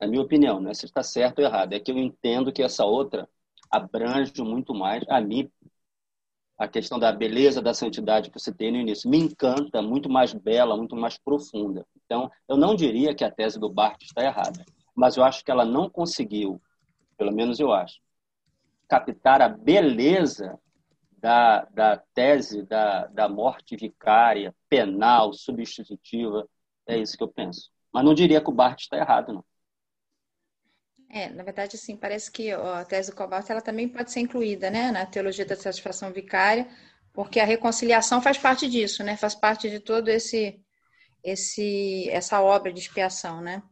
a 0.00 0.06
minha 0.06 0.22
opinião, 0.22 0.60
não 0.60 0.70
é 0.70 0.74
se 0.74 0.86
está 0.86 1.02
certo 1.02 1.38
ou 1.38 1.44
errado, 1.44 1.72
é 1.72 1.80
que 1.80 1.90
eu 1.90 1.98
entendo 1.98 2.52
que 2.52 2.62
essa 2.62 2.84
outra 2.84 3.28
abrange 3.70 4.32
muito 4.42 4.74
mais 4.74 5.04
a 5.08 5.20
mim. 5.20 5.50
A 6.58 6.66
questão 6.66 6.98
da 6.98 7.12
beleza, 7.12 7.62
da 7.62 7.72
santidade 7.72 8.30
que 8.30 8.38
você 8.38 8.52
tem 8.52 8.72
no 8.72 8.78
início 8.78 9.08
me 9.08 9.18
encanta, 9.18 9.80
muito 9.80 10.10
mais 10.10 10.34
bela, 10.34 10.76
muito 10.76 10.96
mais 10.96 11.16
profunda. 11.16 11.86
Então, 12.04 12.30
eu 12.48 12.56
não 12.56 12.74
diria 12.74 13.14
que 13.14 13.24
a 13.24 13.30
tese 13.30 13.60
do 13.60 13.70
Bart 13.70 14.02
está 14.02 14.24
errada, 14.24 14.64
mas 14.94 15.16
eu 15.16 15.22
acho 15.22 15.44
que 15.44 15.50
ela 15.50 15.64
não 15.64 15.88
conseguiu, 15.88 16.60
pelo 17.16 17.32
menos 17.32 17.60
eu 17.60 17.72
acho, 17.72 18.00
captar 18.88 19.40
a 19.40 19.48
beleza 19.48 20.58
da, 21.18 21.64
da 21.66 21.96
tese 22.14 22.62
da, 22.62 23.06
da 23.06 23.28
morte 23.28 23.76
vicária, 23.76 24.54
penal, 24.68 25.32
substitutiva. 25.32 26.48
É 26.86 26.96
isso 26.96 27.16
que 27.16 27.22
eu 27.22 27.28
penso. 27.28 27.70
Mas 27.92 28.04
não 28.04 28.14
diria 28.14 28.40
que 28.40 28.50
o 28.50 28.54
Barth 28.54 28.80
está 28.80 28.96
errado, 28.96 29.32
não. 29.32 29.44
É, 31.10 31.30
na 31.30 31.42
verdade, 31.42 31.76
assim, 31.76 31.96
parece 31.96 32.30
que 32.30 32.50
a 32.50 32.84
tese 32.84 33.10
do 33.10 33.16
Cobalt 33.16 33.48
ela 33.48 33.62
também 33.62 33.88
pode 33.88 34.12
ser 34.12 34.20
incluída, 34.20 34.70
né, 34.70 34.92
na 34.92 35.06
teologia 35.06 35.46
da 35.46 35.56
satisfação 35.56 36.12
vicária, 36.12 36.68
porque 37.14 37.40
a 37.40 37.44
reconciliação 37.44 38.20
faz 38.20 38.36
parte 38.36 38.68
disso, 38.68 39.02
né, 39.02 39.16
faz 39.16 39.34
parte 39.34 39.70
de 39.70 39.80
todo 39.80 40.08
esse, 40.08 40.60
esse, 41.24 42.08
essa 42.10 42.42
obra 42.42 42.72
de 42.72 42.80
expiação, 42.80 43.40
né. 43.40 43.62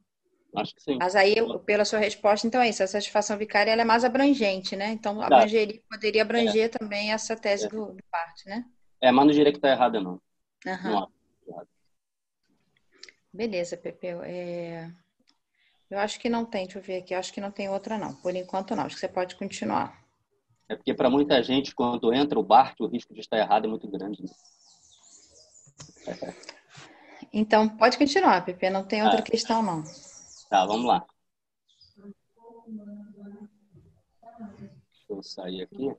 Acho 0.57 0.74
que 0.74 0.82
sim. 0.82 0.97
Mas 0.99 1.14
aí, 1.14 1.34
pela 1.66 1.84
sua 1.84 1.99
resposta, 1.99 2.47
então 2.47 2.62
é 2.62 2.70
isso. 2.70 2.82
A 2.82 2.87
satisfação 2.87 3.37
vicária 3.37 3.70
ela 3.70 3.82
é 3.82 3.84
mais 3.84 4.05
abrangente, 4.05 4.74
né? 4.74 4.89
Então, 4.89 5.20
abrangeria, 5.20 5.82
poderia 5.91 6.22
abranger 6.22 6.64
é. 6.64 6.68
também 6.68 7.12
essa 7.12 7.37
tese 7.37 7.66
é. 7.66 7.68
do, 7.68 7.93
do 7.93 8.03
parte, 8.11 8.49
né? 8.49 8.64
É, 9.01 9.12
mas 9.12 9.26
não 9.26 9.34
diria 9.34 9.53
que 9.53 9.59
está 9.59 9.70
errada, 9.70 10.01
não. 10.01 10.18
Uhum. 10.64 10.82
não 10.82 11.11
Beleza, 13.32 13.76
Pepe. 13.76 14.07
É... 14.24 14.91
Eu 15.91 15.99
acho 15.99 16.18
que 16.18 16.28
não 16.28 16.45
tem, 16.45 16.64
deixa 16.64 16.78
eu 16.78 16.82
ver 16.82 16.99
aqui. 16.99 17.14
Eu 17.14 17.18
acho 17.18 17.32
que 17.32 17.41
não 17.41 17.51
tem 17.51 17.68
outra, 17.68 17.97
não. 17.97 18.14
Por 18.14 18.34
enquanto, 18.34 18.74
não. 18.74 18.84
Acho 18.84 18.97
que 18.97 19.01
você 19.01 19.09
pode 19.09 19.37
continuar. 19.37 20.05
É 20.68 20.74
porque, 20.74 20.93
para 20.93 21.09
muita 21.09 21.41
gente, 21.43 21.74
quando 21.74 22.12
entra 22.12 22.39
o 22.39 22.43
BART, 22.43 22.80
o 22.80 22.89
risco 22.89 23.14
de 23.14 23.20
estar 23.20 23.39
errado 23.39 23.66
é 23.66 23.68
muito 23.68 23.89
grande. 23.89 24.22
Né? 24.22 24.30
Então, 27.32 27.68
pode 27.68 27.99
continuar, 27.99 28.45
Pepe. 28.45 28.70
Não 28.70 28.84
tem 28.84 29.03
outra 29.03 29.18
ah. 29.18 29.22
questão, 29.22 29.62
não. 29.62 29.82
Tá, 30.49 30.64
vamos 30.64 30.87
lá. 30.87 31.05
Deixa 34.39 35.11
eu 35.11 35.22
sair 35.22 35.62
aqui. 35.62 35.95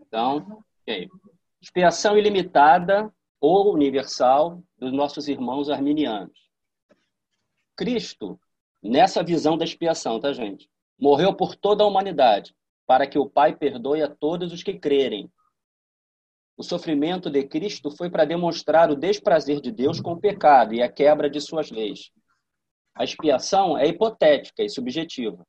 Então, 0.00 0.64
ok. 0.82 1.08
Expiação 1.60 2.16
ilimitada 2.16 3.12
ou 3.40 3.72
universal 3.72 4.62
dos 4.78 4.92
nossos 4.92 5.28
irmãos 5.28 5.70
arminianos. 5.70 6.38
Cristo 7.76 8.38
nessa 8.82 9.22
visão 9.22 9.56
da 9.56 9.64
expiação, 9.64 10.20
tá, 10.20 10.32
gente? 10.32 10.68
Morreu 10.98 11.34
por 11.34 11.56
toda 11.56 11.82
a 11.82 11.86
humanidade, 11.86 12.54
para 12.86 13.06
que 13.06 13.18
o 13.18 13.28
Pai 13.28 13.56
perdoe 13.56 14.02
a 14.02 14.08
todos 14.08 14.52
os 14.52 14.62
que 14.62 14.78
crerem. 14.78 15.30
O 16.56 16.62
sofrimento 16.62 17.30
de 17.30 17.42
Cristo 17.46 17.90
foi 17.90 18.10
para 18.10 18.26
demonstrar 18.26 18.90
o 18.90 18.96
desprazer 18.96 19.60
de 19.60 19.72
Deus 19.72 20.00
com 20.00 20.12
o 20.12 20.20
pecado 20.20 20.74
e 20.74 20.82
a 20.82 20.92
quebra 20.92 21.30
de 21.30 21.40
suas 21.40 21.70
leis. 21.70 22.10
A 22.94 23.04
expiação 23.04 23.78
é 23.78 23.86
hipotética 23.86 24.62
e 24.62 24.68
subjetiva. 24.68 25.46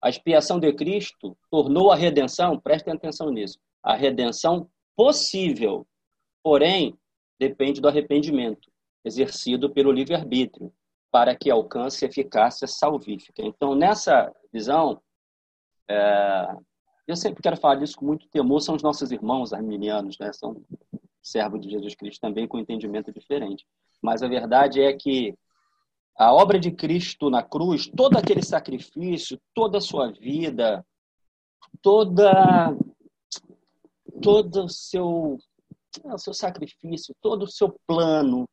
A 0.00 0.08
expiação 0.08 0.60
de 0.60 0.72
Cristo 0.72 1.36
tornou 1.50 1.90
a 1.90 1.96
redenção, 1.96 2.60
prestem 2.60 2.94
atenção 2.94 3.30
nisso, 3.30 3.58
a 3.82 3.96
redenção 3.96 4.70
possível, 4.94 5.84
porém, 6.44 6.96
depende 7.38 7.80
do 7.80 7.88
arrependimento 7.88 8.70
exercido 9.04 9.70
pelo 9.70 9.92
livre-arbítrio, 9.92 10.72
para 11.10 11.34
que 11.36 11.50
alcance 11.50 12.04
eficácia 12.04 12.66
salvífica. 12.66 13.42
Então, 13.42 13.74
nessa 13.74 14.32
visão, 14.52 15.00
é, 15.88 16.56
eu 17.06 17.14
sempre 17.14 17.42
quero 17.42 17.56
falar 17.56 17.76
disso 17.76 17.96
com 17.96 18.04
muito 18.04 18.28
temor, 18.28 18.60
são 18.60 18.74
os 18.74 18.82
nossos 18.82 19.12
irmãos 19.12 19.52
arminianos, 19.52 20.18
né? 20.18 20.32
são 20.32 20.60
servos 21.22 21.60
de 21.60 21.70
Jesus 21.70 21.94
Cristo 21.94 22.20
também 22.20 22.48
com 22.48 22.58
entendimento 22.58 23.12
diferente. 23.12 23.64
Mas 24.02 24.22
a 24.22 24.28
verdade 24.28 24.80
é 24.80 24.92
que 24.92 25.34
a 26.18 26.32
obra 26.32 26.58
de 26.58 26.70
Cristo 26.70 27.30
na 27.30 27.42
cruz, 27.42 27.86
todo 27.86 28.16
aquele 28.16 28.42
sacrifício, 28.42 29.40
toda 29.54 29.78
a 29.78 29.80
sua 29.80 30.10
vida, 30.10 30.84
toda 31.80 32.74
todo 34.22 34.64
o 34.64 34.68
seu, 34.68 35.38
o 36.04 36.18
seu 36.18 36.34
sacrifício, 36.34 37.14
todo 37.20 37.44
o 37.44 37.48
seu 37.48 37.74
plano, 37.86 38.44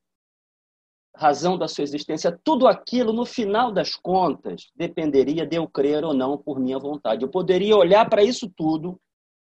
razão 1.16 1.58
da 1.58 1.68
sua 1.68 1.84
existência, 1.84 2.38
tudo 2.44 2.68
aquilo, 2.68 3.14
no 3.14 3.26
final 3.26 3.72
das 3.72 3.96
contas, 3.96 4.72
dependeria 4.76 5.46
de 5.46 5.58
eu 5.58 5.68
crer 5.68 6.04
ou 6.04 6.14
não 6.14 6.38
por 6.38 6.60
minha 6.60 6.80
vontade. 6.80 7.24
Eu 7.24 7.30
poderia 7.30 7.78
olhar 7.78 8.10
para 8.10 8.24
isso 8.24 8.52
tudo, 8.56 9.00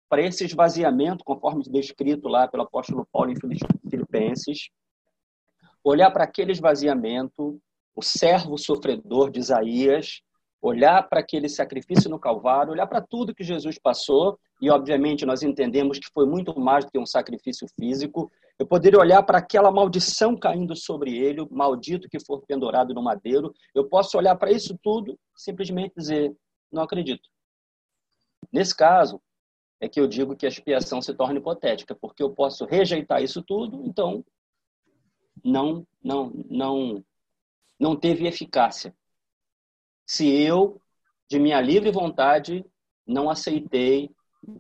para 0.09 0.23
esse 0.23 0.45
esvaziamento, 0.45 1.25
conforme 1.25 1.63
descrito 1.65 2.29
lá 2.29 2.47
pelo 2.47 2.65
apóstolo 2.65 3.07
Paulo 3.11 3.33
em 3.33 3.91
Filipenses, 3.91 4.69
olhar 5.83 6.11
para 6.11 6.25
aquele 6.25 6.53
esvaziamento, 6.53 7.59
o 7.95 8.03
servo 8.03 8.59
sofredor 8.59 9.31
de 9.31 9.41
Isaías, 9.41 10.21
olhar 10.67 11.09
para 11.09 11.21
aquele 11.21 11.49
sacrifício 11.49 12.11
no 12.11 12.19
Calvário, 12.19 12.73
olhar 12.73 12.87
para 12.87 13.01
tudo 13.01 13.35
que 13.35 13.45
Jesus 13.45 13.79
passou, 13.79 14.39
e 14.61 14.71
obviamente 14.71 15.25
nós 15.25 15.43
entendemos 15.43 15.99
que 15.99 16.11
foi 16.13 16.27
muito 16.27 16.59
mais 16.59 16.85
do 16.85 16.91
que 16.91 16.99
um 16.99 17.07
sacrifício 17.07 17.67
físico, 17.79 18.31
eu 18.59 18.67
poderia 18.67 18.99
olhar 18.99 19.23
para 19.23 19.39
aquela 19.39 19.71
maldição 19.71 20.37
caindo 20.37 20.75
sobre 20.75 21.17
ele, 21.17 21.43
o 21.43 21.49
maldito 21.51 22.09
que 22.09 22.19
for 22.19 22.43
pendurado 22.47 22.95
no 22.95 23.03
madeiro. 23.03 23.53
Eu 23.75 23.87
posso 23.87 24.17
olhar 24.17 24.35
para 24.37 24.51
isso 24.51 24.79
tudo 24.83 25.19
simplesmente 25.37 25.93
dizer: 25.95 26.35
não 26.73 26.83
acredito. 26.83 27.29
Nesse 28.51 28.75
caso, 28.75 29.21
é 29.79 29.89
que 29.89 30.01
eu 30.01 30.07
digo 30.07 30.35
que 30.35 30.47
a 30.47 30.49
expiação 30.49 31.03
se 31.03 31.13
torna 31.15 31.39
hipotética, 31.39 31.95
porque 31.95 32.23
eu 32.23 32.31
posso 32.31 32.65
rejeitar 32.65 33.23
isso 33.23 33.43
tudo, 33.43 33.85
então 33.85 34.25
não, 35.45 35.87
não, 36.03 36.33
não, 36.49 37.05
não 37.79 37.95
teve 37.95 38.27
eficácia. 38.27 38.95
Se 40.07 40.33
eu, 40.33 40.81
de 41.29 41.39
minha 41.39 41.61
livre 41.61 41.91
vontade, 41.91 42.65
não 43.07 43.29
aceitei 43.29 44.11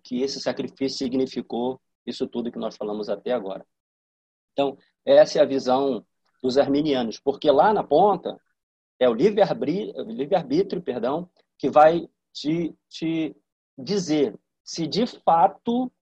que 0.02 0.20
esse 0.22 0.40
sacrifício 0.40 0.98
significou 0.98 1.80
isso 2.06 2.26
tudo 2.26 2.50
que 2.50 2.58
nós 2.58 2.76
falamos 2.76 3.08
até 3.08 3.32
agora. 3.32 3.64
Então, 4.52 4.76
essa 5.04 5.38
é 5.38 5.42
a 5.42 5.46
visão 5.46 6.04
dos 6.42 6.58
arminianos, 6.58 7.18
porque 7.18 7.50
lá 7.50 7.72
na 7.72 7.84
ponta 7.84 8.38
é 8.98 9.08
o 9.08 9.14
livre-arbítrio, 9.14 10.04
livre 10.04 10.80
perdão, 10.80 11.30
que 11.58 11.68
vai 11.68 12.08
te, 12.32 12.74
te 12.88 13.36
dizer 13.78 14.38
se 14.64 14.86
de 14.86 15.06
fato 15.06 15.92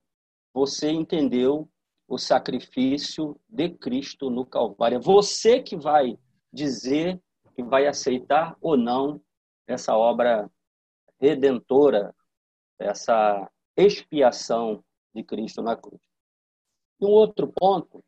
você 0.52 0.90
entendeu 0.90 1.68
o 2.08 2.16
sacrifício 2.16 3.38
de 3.48 3.70
Cristo 3.70 4.30
no 4.30 4.46
Calvário. 4.46 4.96
É 4.96 5.00
você 5.00 5.60
que 5.60 5.76
vai 5.76 6.18
dizer 6.52 7.20
que 7.54 7.62
vai 7.62 7.86
aceitar 7.86 8.56
ou 8.60 8.76
não 8.76 9.20
essa 9.66 9.96
obra 9.96 10.50
redentora, 11.20 12.14
essa 12.78 13.50
expiação 13.76 14.84
de 15.14 15.22
Cristo 15.22 15.62
na 15.62 15.76
cruz. 15.76 16.00
E 17.00 17.04
um 17.04 17.10
outro 17.10 17.52
ponto 17.52 18.04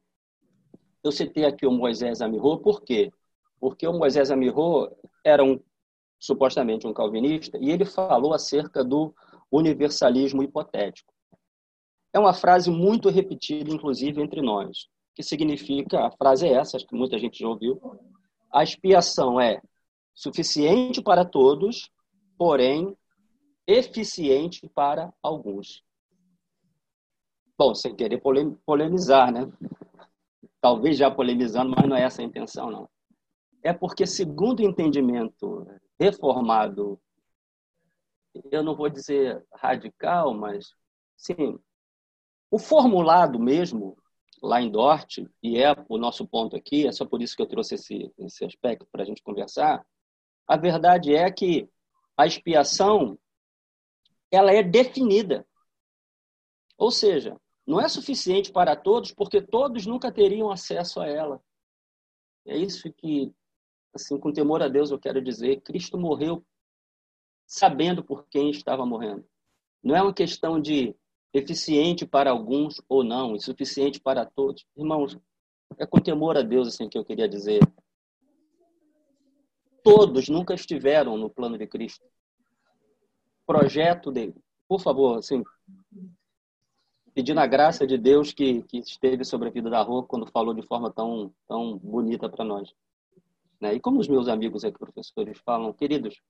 eu 1.06 1.12
citei 1.12 1.44
aqui 1.44 1.64
o 1.66 1.70
Moisés 1.70 2.20
Amirro, 2.20 2.58
por 2.58 2.82
quê? 2.82 3.12
Porque 3.60 3.86
o 3.86 3.92
Moisés 3.92 4.30
Amirro 4.30 4.90
era 5.24 5.44
um, 5.44 5.60
supostamente 6.18 6.86
um 6.86 6.92
calvinista 6.92 7.56
e 7.58 7.70
ele 7.70 7.84
falou 7.84 8.34
acerca 8.34 8.82
do 8.82 9.14
universalismo 9.50 10.42
hipotético. 10.42 11.14
É 12.12 12.18
uma 12.18 12.34
frase 12.34 12.70
muito 12.70 13.08
repetida, 13.08 13.70
inclusive, 13.70 14.20
entre 14.20 14.42
nós, 14.42 14.88
que 15.14 15.22
significa, 15.22 16.06
a 16.06 16.10
frase 16.10 16.48
é 16.48 16.54
essa, 16.54 16.76
acho 16.76 16.86
que 16.86 16.96
muita 16.96 17.18
gente 17.18 17.38
já 17.38 17.48
ouviu, 17.48 17.80
a 18.52 18.64
expiação 18.64 19.40
é 19.40 19.60
suficiente 20.16 21.00
para 21.00 21.24
todos, 21.24 21.88
porém 22.36 22.96
eficiente 23.66 24.68
para 24.74 25.12
alguns. 25.22 25.84
Bom, 27.56 27.74
sem 27.74 27.94
querer 27.94 28.20
polemizar, 28.64 29.30
né? 29.32 29.50
talvez 30.60 30.96
já 30.96 31.08
polemizando, 31.08 31.72
mas 31.76 31.88
não 31.88 31.96
é 31.96 32.02
essa 32.02 32.22
a 32.22 32.24
intenção, 32.24 32.70
não. 32.70 32.88
É 33.62 33.72
porque, 33.72 34.04
segundo 34.04 34.60
o 34.60 34.64
entendimento 34.64 35.64
reformado, 35.98 37.00
eu 38.50 38.64
não 38.64 38.74
vou 38.74 38.88
dizer 38.88 39.44
radical, 39.54 40.34
mas, 40.34 40.66
sim, 41.16 41.56
o 42.50 42.58
formulado 42.58 43.38
mesmo, 43.38 43.96
lá 44.42 44.60
em 44.60 44.68
Dort, 44.68 45.18
e 45.40 45.56
é 45.56 45.72
o 45.88 45.98
nosso 45.98 46.26
ponto 46.26 46.56
aqui, 46.56 46.84
é 46.86 46.90
só 46.90 47.04
por 47.06 47.22
isso 47.22 47.36
que 47.36 47.42
eu 47.42 47.48
trouxe 47.48 47.76
esse, 47.76 48.12
esse 48.18 48.44
aspecto 48.44 48.86
para 48.90 49.02
a 49.02 49.06
gente 49.06 49.22
conversar, 49.22 49.86
a 50.46 50.56
verdade 50.56 51.14
é 51.14 51.30
que 51.30 51.68
a 52.16 52.26
expiação 52.26 53.18
ela 54.30 54.52
é 54.52 54.62
definida. 54.62 55.46
Ou 56.78 56.90
seja, 56.90 57.40
não 57.66 57.80
é 57.80 57.88
suficiente 57.88 58.52
para 58.52 58.76
todos, 58.76 59.12
porque 59.12 59.40
todos 59.40 59.86
nunca 59.86 60.12
teriam 60.12 60.50
acesso 60.50 61.00
a 61.00 61.06
ela. 61.06 61.42
É 62.44 62.56
isso 62.56 62.92
que, 62.92 63.32
assim, 63.94 64.18
com 64.18 64.32
temor 64.32 64.62
a 64.62 64.68
Deus, 64.68 64.90
eu 64.90 64.98
quero 64.98 65.20
dizer: 65.20 65.60
Cristo 65.62 65.98
morreu 65.98 66.44
sabendo 67.46 68.04
por 68.04 68.26
quem 68.28 68.50
estava 68.50 68.86
morrendo. 68.86 69.26
Não 69.82 69.96
é 69.96 70.02
uma 70.02 70.14
questão 70.14 70.60
de 70.60 70.94
eficiente 71.32 72.06
para 72.06 72.30
alguns 72.30 72.80
ou 72.88 73.04
não, 73.04 73.34
insuficiente 73.34 74.00
para 74.00 74.24
todos. 74.24 74.64
Irmãos, 74.76 75.18
é 75.78 75.86
com 75.86 76.00
temor 76.00 76.36
a 76.36 76.42
Deus 76.42 76.68
assim 76.68 76.88
que 76.88 76.96
eu 76.96 77.04
queria 77.04 77.28
dizer. 77.28 77.60
Todos 79.86 80.28
nunca 80.28 80.52
estiveram 80.52 81.16
no 81.16 81.30
plano 81.30 81.56
de 81.56 81.64
Cristo. 81.64 82.04
Projeto 83.46 84.10
dele. 84.10 84.34
Por 84.66 84.80
favor, 84.80 85.18
assim, 85.18 85.44
pedindo 87.14 87.38
a 87.38 87.46
graça 87.46 87.86
de 87.86 87.96
Deus 87.96 88.32
que, 88.32 88.64
que 88.64 88.78
esteve 88.78 89.24
sobre 89.24 89.46
a 89.46 89.52
vida 89.52 89.70
da 89.70 89.80
Rua 89.82 90.04
quando 90.04 90.26
falou 90.26 90.52
de 90.52 90.66
forma 90.66 90.90
tão, 90.90 91.32
tão 91.46 91.78
bonita 91.78 92.28
para 92.28 92.44
nós. 92.44 92.74
Né? 93.60 93.74
E 93.74 93.80
como 93.80 94.00
os 94.00 94.08
meus 94.08 94.26
amigos 94.26 94.64
aqui, 94.64 94.76
professores, 94.76 95.38
falam, 95.44 95.72
queridos, 95.72 96.20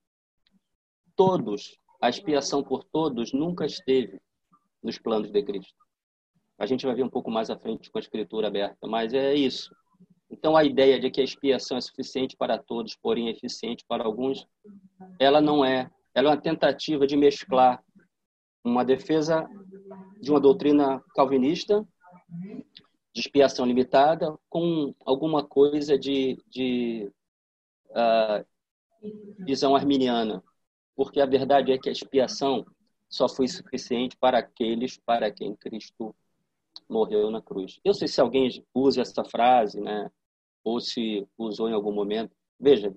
todos, 1.17 1.79
a 1.99 2.11
expiação 2.11 2.63
por 2.63 2.85
todos 2.85 3.33
nunca 3.33 3.65
esteve 3.65 4.21
nos 4.83 4.99
planos 4.99 5.31
de 5.31 5.43
Cristo. 5.43 5.83
A 6.59 6.67
gente 6.67 6.85
vai 6.85 6.95
ver 6.95 7.05
um 7.05 7.11
pouco 7.11 7.31
mais 7.31 7.49
à 7.49 7.57
frente 7.57 7.91
com 7.91 7.97
a 7.97 8.03
escritura 8.03 8.49
aberta, 8.49 8.87
mas 8.87 9.15
é 9.15 9.35
isso. 9.35 9.75
Então, 10.31 10.57
a 10.57 10.65
ideia 10.65 10.99
de 10.99 11.11
que 11.11 11.21
a 11.21 11.25
expiação 11.25 11.77
é 11.77 11.81
suficiente 11.81 12.37
para 12.37 12.59
todos, 12.59 12.97
porém 12.97 13.29
eficiente 13.29 13.85
para 13.87 14.05
alguns, 14.05 14.47
ela 15.19 15.41
não 15.41 15.65
é. 15.65 15.91
Ela 16.15 16.29
é 16.29 16.31
uma 16.33 16.41
tentativa 16.41 17.07
de 17.07 17.17
mesclar 17.17 17.83
uma 18.65 18.85
defesa 18.85 19.49
de 20.21 20.31
uma 20.31 20.41
doutrina 20.41 21.01
calvinista 21.15 21.87
de 23.15 23.21
expiação 23.21 23.65
limitada 23.65 24.37
com 24.49 24.95
alguma 25.05 25.47
coisa 25.47 25.97
de, 25.97 26.37
de 26.49 27.11
uh, 27.91 28.45
visão 29.39 29.77
arminiana, 29.77 30.43
porque 30.97 31.21
a 31.21 31.27
verdade 31.27 31.73
é 31.73 31.79
que 31.79 31.89
a 31.89 31.93
expiação 31.93 32.67
só 33.09 33.29
foi 33.29 33.47
suficiente 33.47 34.17
para 34.17 34.39
aqueles 34.39 34.99
para 34.99 35.31
quem 35.31 35.55
Cristo 35.55 36.15
morreu 36.89 37.31
na 37.31 37.41
cruz. 37.41 37.81
Eu 37.85 37.95
sei 37.95 38.09
se 38.09 38.21
alguém 38.21 38.49
usa 38.75 39.03
essa 39.03 39.25
frase, 39.25 39.81
né, 39.81 40.11
ou 40.65 40.81
se 40.81 41.27
usou 41.39 41.69
em 41.69 41.73
algum 41.73 41.93
momento. 41.93 42.35
Veja, 42.59 42.95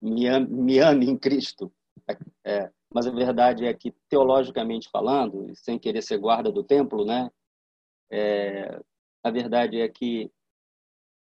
me 0.00 0.26
ame, 0.26 0.46
me 0.48 0.78
ame 0.78 1.06
em 1.06 1.16
Cristo. 1.16 1.72
É, 2.44 2.70
mas 2.92 3.06
a 3.06 3.10
verdade 3.10 3.64
é 3.66 3.72
que, 3.72 3.92
teologicamente 4.08 4.88
falando, 4.90 5.54
sem 5.56 5.78
querer 5.78 6.02
ser 6.02 6.18
guarda 6.18 6.52
do 6.52 6.62
templo, 6.62 7.04
né? 7.04 7.30
É, 8.10 8.80
a 9.22 9.30
verdade 9.30 9.80
é 9.80 9.88
que 9.88 10.30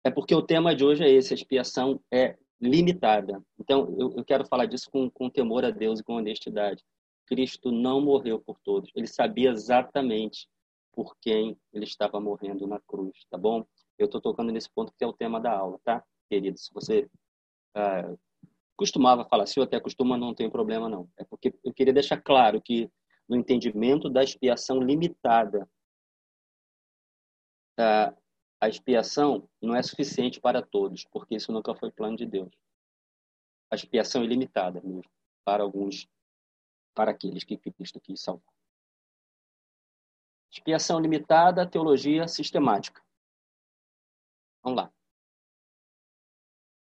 é 0.03 0.11
porque 0.11 0.35
o 0.35 0.41
tema 0.41 0.75
de 0.75 0.83
hoje 0.83 1.03
é 1.03 1.09
esse: 1.09 1.33
a 1.33 1.35
expiação 1.35 1.99
é 2.11 2.37
limitada. 2.61 3.41
Então, 3.59 3.95
eu, 3.97 4.13
eu 4.17 4.25
quero 4.25 4.45
falar 4.45 4.65
disso 4.65 4.89
com, 4.91 5.09
com 5.09 5.29
temor 5.29 5.65
a 5.65 5.71
Deus 5.71 5.99
e 5.99 6.03
com 6.03 6.15
honestidade. 6.15 6.83
Cristo 7.25 7.71
não 7.71 8.01
morreu 8.01 8.39
por 8.39 8.59
todos. 8.59 8.91
Ele 8.95 9.07
sabia 9.07 9.49
exatamente 9.49 10.47
por 10.93 11.17
quem 11.19 11.57
ele 11.73 11.85
estava 11.85 12.19
morrendo 12.19 12.65
na 12.67 12.79
cruz, 12.79 13.25
tá 13.29 13.37
bom? 13.37 13.65
Eu 13.97 14.05
estou 14.05 14.21
tocando 14.21 14.51
nesse 14.51 14.69
ponto 14.69 14.93
que 14.97 15.03
é 15.03 15.07
o 15.07 15.13
tema 15.13 15.39
da 15.39 15.51
aula, 15.51 15.79
tá, 15.83 16.03
querido? 16.29 16.57
Se 16.57 16.73
você 16.73 17.09
ah, 17.75 18.15
costumava 18.75 19.25
falar, 19.25 19.45
se 19.47 19.59
eu 19.59 19.63
até 19.63 19.79
costuma, 19.79 20.17
não 20.17 20.33
tem 20.33 20.49
problema 20.49 20.87
não. 20.87 21.09
É 21.17 21.23
porque 21.23 21.53
eu 21.63 21.73
queria 21.73 21.93
deixar 21.93 22.21
claro 22.21 22.61
que 22.61 22.89
no 23.27 23.35
entendimento 23.35 24.09
da 24.09 24.23
expiação 24.23 24.79
limitada, 24.79 25.69
ah, 27.77 28.13
a 28.61 28.69
expiação 28.69 29.49
não 29.61 29.75
é 29.75 29.81
suficiente 29.81 30.39
para 30.39 30.61
todos, 30.61 31.05
porque 31.05 31.35
isso 31.35 31.51
nunca 31.51 31.75
foi 31.75 31.91
plano 31.91 32.15
de 32.15 32.25
Deus. 32.25 32.53
A 33.71 33.75
expiação 33.75 34.23
é 34.23 34.27
limitada 34.27 34.79
mesmo, 34.81 35.09
para 35.43 35.63
alguns, 35.63 36.07
para 36.93 37.11
aqueles 37.11 37.43
que 37.43 37.57
Cristo 37.57 37.99
quis 37.99 38.21
salvar. 38.21 38.53
Expiação 40.53 40.99
limitada, 40.99 41.67
teologia 41.67 42.27
sistemática. 42.27 43.03
Vamos 44.61 44.83
lá. 44.83 44.93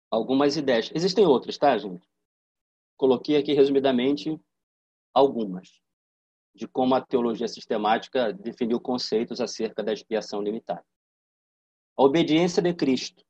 Algumas 0.09 0.55
ideias. 0.55 0.89
Existem 0.95 1.25
outras, 1.25 1.57
tá, 1.57 1.77
gente? 1.77 2.07
Coloquei 2.95 3.35
aqui 3.35 3.51
resumidamente 3.51 4.39
algumas 5.13 5.81
de 6.55 6.69
como 6.69 6.95
a 6.95 7.05
teologia 7.05 7.49
sistemática 7.49 8.31
definiu 8.31 8.79
conceitos 8.79 9.41
acerca 9.41 9.83
da 9.83 9.91
expiação 9.91 10.41
limitada. 10.41 10.85
A 11.97 12.03
obediência 12.03 12.63
de 12.63 12.73
Cristo. 12.73 13.25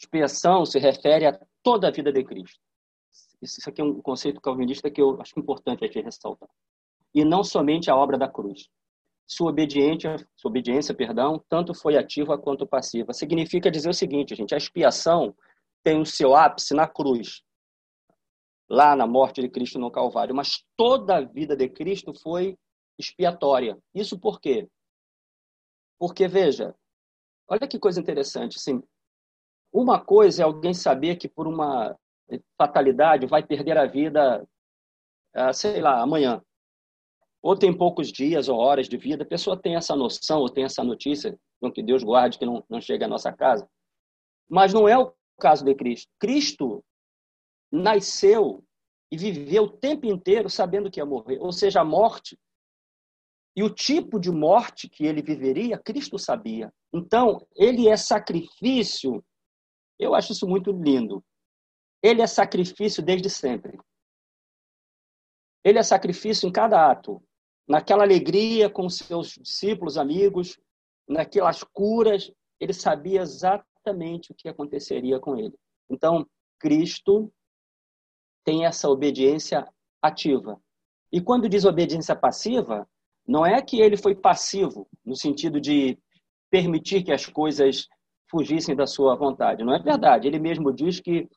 Expiação 0.00 0.66
se 0.66 0.80
refere 0.80 1.26
a 1.26 1.46
toda 1.62 1.86
a 1.86 1.92
vida 1.92 2.12
de 2.12 2.24
Cristo. 2.24 2.60
Isso 3.40 3.70
aqui 3.70 3.80
é 3.80 3.84
um 3.84 4.02
conceito 4.02 4.40
calvinista 4.40 4.90
que 4.90 5.00
eu 5.00 5.20
acho 5.20 5.38
importante 5.38 5.84
aqui 5.84 6.00
ressaltar. 6.00 6.50
E 7.14 7.24
não 7.24 7.42
somente 7.42 7.90
a 7.90 7.96
obra 7.96 8.18
da 8.18 8.28
cruz. 8.28 8.68
Sua 9.26 9.50
obediência, 9.50 10.16
sua 10.36 10.50
obediência, 10.50 10.94
perdão, 10.94 11.42
tanto 11.48 11.74
foi 11.74 11.96
ativa 11.96 12.38
quanto 12.38 12.66
passiva. 12.66 13.12
Significa 13.12 13.70
dizer 13.70 13.90
o 13.90 13.94
seguinte, 13.94 14.34
gente, 14.34 14.54
a 14.54 14.58
expiação 14.58 15.34
tem 15.84 16.00
o 16.00 16.06
seu 16.06 16.34
ápice 16.34 16.74
na 16.74 16.86
cruz, 16.86 17.42
lá 18.68 18.94
na 18.96 19.06
morte 19.06 19.40
de 19.40 19.48
Cristo 19.48 19.78
no 19.78 19.90
Calvário, 19.90 20.34
mas 20.34 20.64
toda 20.76 21.16
a 21.16 21.20
vida 21.20 21.56
de 21.56 21.68
Cristo 21.68 22.12
foi 22.14 22.56
expiatória. 22.98 23.78
Isso 23.94 24.18
por 24.18 24.40
quê? 24.40 24.68
Porque, 25.98 26.28
veja, 26.28 26.74
olha 27.48 27.66
que 27.66 27.78
coisa 27.78 28.00
interessante. 28.00 28.56
Assim, 28.56 28.82
uma 29.72 30.00
coisa 30.00 30.42
é 30.42 30.44
alguém 30.44 30.74
saber 30.74 31.16
que 31.16 31.28
por 31.28 31.46
uma 31.46 31.96
fatalidade 32.56 33.26
vai 33.26 33.42
perder 33.42 33.78
a 33.78 33.86
vida, 33.86 34.46
ah, 35.34 35.52
sei 35.52 35.80
lá, 35.80 36.00
amanhã. 36.00 36.42
Ou 37.42 37.56
tem 37.56 37.76
poucos 37.76 38.10
dias 38.10 38.48
ou 38.48 38.58
horas 38.58 38.88
de 38.88 38.96
vida. 38.96 39.22
A 39.22 39.26
pessoa 39.26 39.60
tem 39.60 39.76
essa 39.76 39.94
noção 39.94 40.40
ou 40.40 40.48
tem 40.48 40.64
essa 40.64 40.82
notícia, 40.82 41.38
então 41.56 41.70
que 41.70 41.82
Deus 41.82 42.02
guarde 42.02 42.38
que 42.38 42.46
não, 42.46 42.64
não 42.68 42.80
chegue 42.80 43.04
à 43.04 43.08
nossa 43.08 43.32
casa. 43.32 43.68
Mas 44.48 44.72
não 44.72 44.88
é 44.88 44.98
o 44.98 45.12
caso 45.38 45.64
de 45.64 45.74
Cristo. 45.74 46.10
Cristo 46.18 46.84
nasceu 47.70 48.64
e 49.10 49.16
viveu 49.16 49.64
o 49.64 49.70
tempo 49.70 50.06
inteiro 50.06 50.50
sabendo 50.50 50.90
que 50.90 51.00
ia 51.00 51.06
morrer. 51.06 51.38
Ou 51.38 51.52
seja, 51.52 51.80
a 51.80 51.84
morte 51.84 52.38
e 53.58 53.62
o 53.64 53.68
tipo 53.68 54.20
de 54.20 54.30
morte 54.30 54.88
que 54.88 55.04
ele 55.04 55.20
viveria, 55.20 55.76
Cristo 55.76 56.16
sabia. 56.16 56.72
Então, 56.94 57.44
ele 57.56 57.88
é 57.88 57.96
sacrifício. 57.96 59.24
Eu 59.98 60.14
acho 60.14 60.30
isso 60.30 60.46
muito 60.46 60.70
lindo. 60.70 61.24
Ele 62.00 62.22
é 62.22 62.26
sacrifício 62.28 63.02
desde 63.02 63.28
sempre. 63.28 63.76
Ele 65.64 65.76
é 65.76 65.82
sacrifício 65.82 66.48
em 66.48 66.52
cada 66.52 66.88
ato. 66.88 67.20
Naquela 67.68 68.02
alegria 68.02 68.70
com 68.70 68.88
seus 68.88 69.32
discípulos, 69.32 69.98
amigos, 69.98 70.58
naquelas 71.06 71.62
curas, 71.62 72.32
ele 72.58 72.72
sabia 72.72 73.20
exatamente 73.20 74.32
o 74.32 74.34
que 74.34 74.48
aconteceria 74.48 75.20
com 75.20 75.36
ele. 75.36 75.54
Então, 75.90 76.26
Cristo 76.58 77.30
tem 78.44 78.64
essa 78.64 78.88
obediência 78.88 79.66
ativa. 80.02 80.60
E 81.12 81.20
quando 81.20 81.48
diz 81.48 81.64
obediência 81.64 82.16
passiva, 82.16 82.88
não 83.26 83.44
é 83.44 83.60
que 83.60 83.80
ele 83.80 83.96
foi 83.96 84.14
passivo, 84.14 84.88
no 85.04 85.14
sentido 85.14 85.60
de 85.60 85.98
permitir 86.50 87.02
que 87.02 87.12
as 87.12 87.26
coisas 87.26 87.86
fugissem 88.30 88.74
da 88.74 88.86
sua 88.86 89.14
vontade. 89.14 89.64
Não 89.64 89.74
é 89.74 89.78
verdade. 89.78 90.26
Ele 90.26 90.38
mesmo 90.38 90.72
diz 90.72 91.00
que 91.00 91.28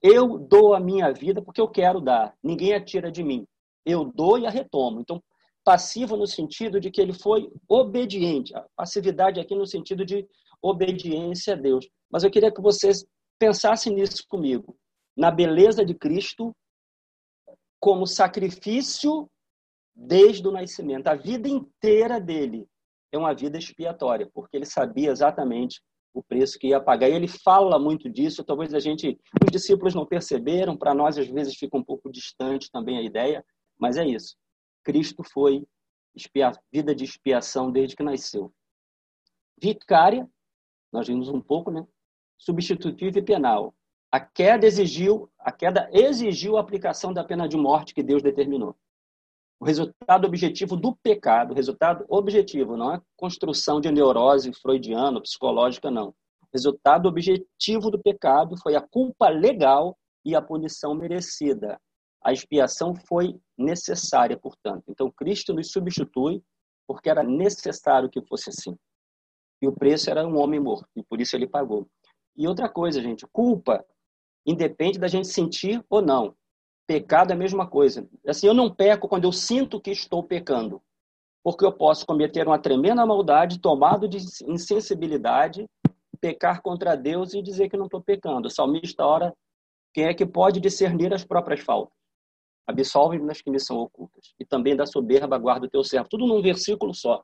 eu 0.00 0.38
dou 0.38 0.74
a 0.74 0.80
minha 0.80 1.12
vida 1.12 1.42
porque 1.42 1.60
eu 1.60 1.68
quero 1.68 2.00
dar. 2.00 2.34
Ninguém 2.42 2.74
a 2.74 2.84
tira 2.84 3.10
de 3.10 3.22
mim. 3.22 3.46
Eu 3.84 4.04
dou 4.04 4.38
e 4.38 4.46
a 4.46 4.50
retomo. 4.50 5.00
Então, 5.00 5.22
passivo 5.64 6.16
no 6.16 6.26
sentido 6.26 6.80
de 6.80 6.90
que 6.90 7.00
ele 7.00 7.12
foi 7.12 7.50
obediente. 7.68 8.54
A 8.54 8.64
passividade 8.76 9.40
aqui 9.40 9.54
no 9.54 9.66
sentido 9.66 10.04
de 10.04 10.26
obediência 10.60 11.54
a 11.54 11.56
Deus. 11.56 11.88
Mas 12.10 12.24
eu 12.24 12.30
queria 12.30 12.52
que 12.52 12.60
vocês 12.60 13.04
pensassem 13.38 13.94
nisso 13.94 14.24
comigo 14.28 14.76
na 15.16 15.30
beleza 15.30 15.84
de 15.84 15.94
Cristo 15.94 16.54
como 17.80 18.06
sacrifício 18.06 19.28
desde 19.94 20.46
o 20.46 20.52
nascimento. 20.52 21.08
A 21.08 21.14
vida 21.14 21.48
inteira 21.48 22.20
dele 22.20 22.66
é 23.12 23.18
uma 23.18 23.34
vida 23.34 23.58
expiatória, 23.58 24.28
porque 24.32 24.56
ele 24.56 24.64
sabia 24.64 25.10
exatamente 25.10 25.80
o 26.14 26.22
preço 26.22 26.58
que 26.58 26.68
ia 26.68 26.80
pagar. 26.80 27.08
E 27.08 27.14
ele 27.14 27.28
fala 27.28 27.78
muito 27.78 28.08
disso, 28.08 28.44
talvez 28.44 28.72
a 28.74 28.80
gente, 28.80 29.18
os 29.44 29.50
discípulos 29.50 29.94
não 29.94 30.06
perceberam, 30.06 30.76
para 30.76 30.94
nós 30.94 31.18
às 31.18 31.28
vezes 31.28 31.56
fica 31.56 31.76
um 31.76 31.84
pouco 31.84 32.10
distante 32.10 32.70
também 32.70 32.98
a 32.98 33.02
ideia, 33.02 33.44
mas 33.78 33.96
é 33.96 34.06
isso. 34.06 34.36
Cristo 34.84 35.22
foi 35.22 35.64
expia, 36.14 36.52
vida 36.70 36.94
de 36.94 37.04
expiação 37.04 37.70
desde 37.70 37.96
que 37.96 38.02
nasceu. 38.02 38.52
Vicária, 39.60 40.28
nós 40.92 41.06
vimos 41.06 41.28
um 41.28 41.40
pouco, 41.40 41.70
né? 41.70 41.86
Substitutiva 42.38 43.18
e 43.18 43.22
penal. 43.22 43.74
A 44.10 44.20
queda 44.20 44.66
exigiu, 44.66 45.30
a 45.38 45.50
queda 45.50 45.88
exigiu 45.92 46.56
a 46.56 46.60
aplicação 46.60 47.12
da 47.12 47.24
pena 47.24 47.48
de 47.48 47.56
morte 47.56 47.94
que 47.94 48.02
Deus 48.02 48.22
determinou. 48.22 48.76
O 49.58 49.64
resultado 49.64 50.26
objetivo 50.26 50.76
do 50.76 50.94
pecado, 50.96 51.52
o 51.52 51.54
resultado 51.54 52.04
objetivo, 52.08 52.76
não 52.76 52.94
é 52.94 53.00
construção 53.16 53.80
de 53.80 53.90
neurose 53.90 54.52
freudiana, 54.52 55.22
psicológica, 55.22 55.90
não. 55.90 56.08
O 56.08 56.46
resultado 56.52 57.08
objetivo 57.08 57.90
do 57.90 57.98
pecado 57.98 58.56
foi 58.60 58.74
a 58.74 58.80
culpa 58.82 59.28
legal 59.28 59.96
e 60.24 60.34
a 60.34 60.42
punição 60.42 60.94
merecida. 60.94 61.80
A 62.24 62.32
expiação 62.32 62.94
foi 62.94 63.38
necessária, 63.58 64.36
portanto. 64.36 64.84
Então, 64.88 65.10
Cristo 65.10 65.52
nos 65.52 65.70
substitui 65.70 66.42
porque 66.86 67.08
era 67.08 67.22
necessário 67.22 68.08
que 68.08 68.20
fosse 68.22 68.50
assim. 68.50 68.76
E 69.60 69.66
o 69.66 69.72
preço 69.72 70.10
era 70.10 70.26
um 70.26 70.38
homem 70.38 70.60
morto, 70.60 70.88
e 70.96 71.02
por 71.02 71.20
isso 71.20 71.36
ele 71.36 71.46
pagou. 71.46 71.86
E 72.36 72.48
outra 72.48 72.68
coisa, 72.68 73.00
gente, 73.00 73.26
culpa 73.32 73.84
independe 74.44 74.98
da 74.98 75.06
gente 75.06 75.28
sentir 75.28 75.84
ou 75.88 76.02
não. 76.02 76.34
Pecado 76.86 77.30
é 77.30 77.34
a 77.34 77.38
mesma 77.38 77.66
coisa. 77.66 78.08
Assim, 78.26 78.46
eu 78.46 78.54
não 78.54 78.74
peco 78.74 79.08
quando 79.08 79.24
eu 79.24 79.32
sinto 79.32 79.80
que 79.80 79.90
estou 79.90 80.22
pecando, 80.22 80.82
porque 81.44 81.64
eu 81.64 81.72
posso 81.72 82.04
cometer 82.04 82.46
uma 82.46 82.58
tremenda 82.58 83.06
maldade, 83.06 83.60
tomado 83.60 84.08
de 84.08 84.18
insensibilidade, 84.48 85.66
pecar 86.20 86.60
contra 86.60 86.96
Deus 86.96 87.34
e 87.34 87.42
dizer 87.42 87.68
que 87.68 87.76
não 87.76 87.86
estou 87.86 88.02
pecando. 88.02 88.48
O 88.48 88.50
salmista 88.50 89.04
ora, 89.04 89.34
quem 89.94 90.04
é 90.04 90.14
que 90.14 90.26
pode 90.26 90.60
discernir 90.60 91.12
as 91.12 91.24
próprias 91.24 91.60
faltas? 91.60 92.01
Absolve-me 92.66 93.24
nas 93.24 93.40
que 93.40 93.50
me 93.50 93.58
são 93.58 93.78
ocultas. 93.78 94.34
E 94.38 94.44
também 94.44 94.76
da 94.76 94.86
soberba 94.86 95.36
guarda 95.38 95.66
o 95.66 95.70
teu 95.70 95.82
servo. 95.82 96.08
Tudo 96.08 96.26
num 96.26 96.40
versículo 96.40 96.94
só. 96.94 97.22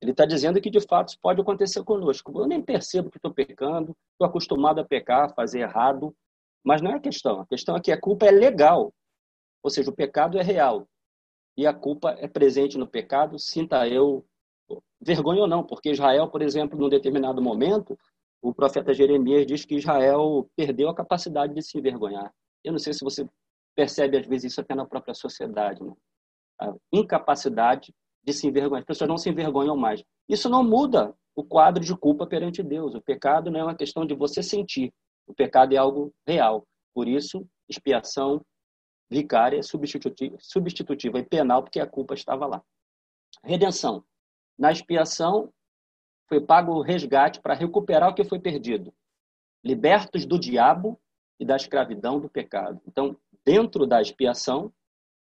Ele 0.00 0.12
está 0.12 0.24
dizendo 0.24 0.60
que 0.60 0.70
de 0.70 0.80
fato 0.80 1.08
isso 1.08 1.18
pode 1.20 1.40
acontecer 1.40 1.82
conosco. 1.82 2.32
Eu 2.40 2.46
nem 2.46 2.62
percebo 2.62 3.10
que 3.10 3.18
estou 3.18 3.32
pecando, 3.32 3.96
estou 4.12 4.26
acostumado 4.26 4.80
a 4.80 4.84
pecar, 4.84 5.24
a 5.24 5.34
fazer 5.34 5.60
errado, 5.60 6.14
mas 6.64 6.80
não 6.80 6.92
é 6.92 6.94
a 6.94 7.00
questão. 7.00 7.40
A 7.40 7.46
questão 7.46 7.76
é 7.76 7.80
que 7.80 7.90
a 7.90 8.00
culpa 8.00 8.26
é 8.26 8.30
legal. 8.30 8.92
Ou 9.62 9.70
seja, 9.70 9.90
o 9.90 9.94
pecado 9.94 10.38
é 10.38 10.42
real. 10.42 10.86
E 11.56 11.66
a 11.66 11.74
culpa 11.74 12.10
é 12.18 12.28
presente 12.28 12.78
no 12.78 12.86
pecado, 12.86 13.38
sinta 13.38 13.88
eu 13.88 14.24
vergonha 15.00 15.42
ou 15.42 15.48
não, 15.48 15.64
porque 15.64 15.90
Israel, 15.90 16.28
por 16.28 16.42
exemplo, 16.42 16.78
num 16.78 16.88
determinado 16.88 17.42
momento, 17.42 17.98
o 18.40 18.54
profeta 18.54 18.94
Jeremias 18.94 19.46
diz 19.46 19.64
que 19.64 19.74
Israel 19.74 20.48
perdeu 20.54 20.88
a 20.88 20.94
capacidade 20.94 21.54
de 21.54 21.62
se 21.62 21.78
envergonhar. 21.78 22.32
Eu 22.62 22.72
não 22.72 22.78
sei 22.78 22.92
se 22.92 23.04
você 23.04 23.26
percebe 23.78 24.18
às 24.18 24.26
vezes 24.26 24.50
isso 24.50 24.60
até 24.60 24.74
na 24.74 24.84
própria 24.84 25.14
sociedade, 25.14 25.84
né? 25.84 25.92
a 26.60 26.74
incapacidade 26.92 27.94
de 28.24 28.32
se 28.32 28.44
envergonhar. 28.48 28.80
As 28.80 28.84
pessoas 28.84 29.08
não 29.08 29.16
se 29.16 29.30
envergonham 29.30 29.76
mais. 29.76 30.02
Isso 30.28 30.48
não 30.48 30.64
muda 30.64 31.14
o 31.36 31.44
quadro 31.44 31.84
de 31.84 31.96
culpa 31.96 32.26
perante 32.26 32.60
Deus. 32.60 32.96
O 32.96 33.00
pecado 33.00 33.52
não 33.52 33.60
é 33.60 33.62
uma 33.62 33.76
questão 33.76 34.04
de 34.04 34.16
você 34.16 34.42
sentir, 34.42 34.92
o 35.28 35.32
pecado 35.32 35.72
é 35.74 35.76
algo 35.76 36.12
real. 36.26 36.66
Por 36.92 37.06
isso, 37.06 37.46
expiação 37.68 38.44
vicária, 39.08 39.62
substitutiva, 39.62 40.36
substitutiva 40.40 41.20
e 41.20 41.24
penal, 41.24 41.62
porque 41.62 41.78
a 41.78 41.86
culpa 41.86 42.14
estava 42.14 42.46
lá. 42.46 42.60
Redenção. 43.44 44.02
Na 44.58 44.72
expiação, 44.72 45.52
foi 46.28 46.40
pago 46.40 46.72
o 46.72 46.82
resgate 46.82 47.40
para 47.40 47.54
recuperar 47.54 48.10
o 48.10 48.14
que 48.14 48.24
foi 48.24 48.40
perdido. 48.40 48.92
libertos 49.64 50.26
do 50.26 50.36
diabo 50.36 51.00
e 51.38 51.44
da 51.44 51.54
escravidão 51.54 52.18
do 52.18 52.28
pecado. 52.28 52.80
Então, 52.86 53.16
dentro 53.48 53.86
da 53.86 54.02
expiação, 54.02 54.70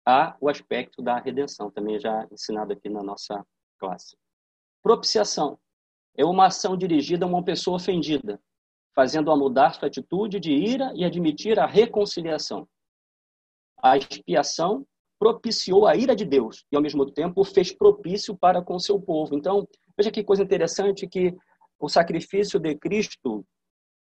há 0.07 0.37
o 0.41 0.49
aspecto 0.49 1.03
da 1.03 1.19
redenção, 1.19 1.73
também 1.73 1.99
já 1.99 2.25
ensinado 2.31 2.73
aqui 2.73 2.89
na 2.89 3.03
nossa 3.03 3.45
classe. 3.81 4.17
Propiciação 4.81 5.59
é 6.17 6.25
uma 6.25 6.47
ação 6.47 6.77
dirigida 6.77 7.25
a 7.25 7.29
uma 7.29 7.43
pessoa 7.43 7.79
ofendida, 7.79 8.41
fazendo-a 8.95 9.37
mudar 9.37 9.75
sua 9.75 9.89
atitude 9.89 10.39
de 10.39 10.53
ira 10.53 10.93
e 10.95 11.05
admitir 11.05 11.59
a 11.59 11.67
reconciliação. 11.67 12.69
A 13.83 13.97
expiação 13.97 14.87
propiciou 15.19 15.89
a 15.89 15.97
ira 15.97 16.15
de 16.15 16.25
Deus 16.25 16.65
e, 16.71 16.77
ao 16.77 16.83
mesmo 16.83 17.11
tempo, 17.11 17.43
fez 17.43 17.73
propício 17.73 18.37
para 18.37 18.63
com 18.63 18.79
seu 18.79 19.01
povo. 19.01 19.35
Então, 19.35 19.67
veja 19.97 20.13
que 20.13 20.23
coisa 20.23 20.45
interessante 20.45 21.09
que 21.09 21.35
o 21.77 21.89
sacrifício 21.89 22.61
de 22.61 22.77
Cristo 22.77 23.45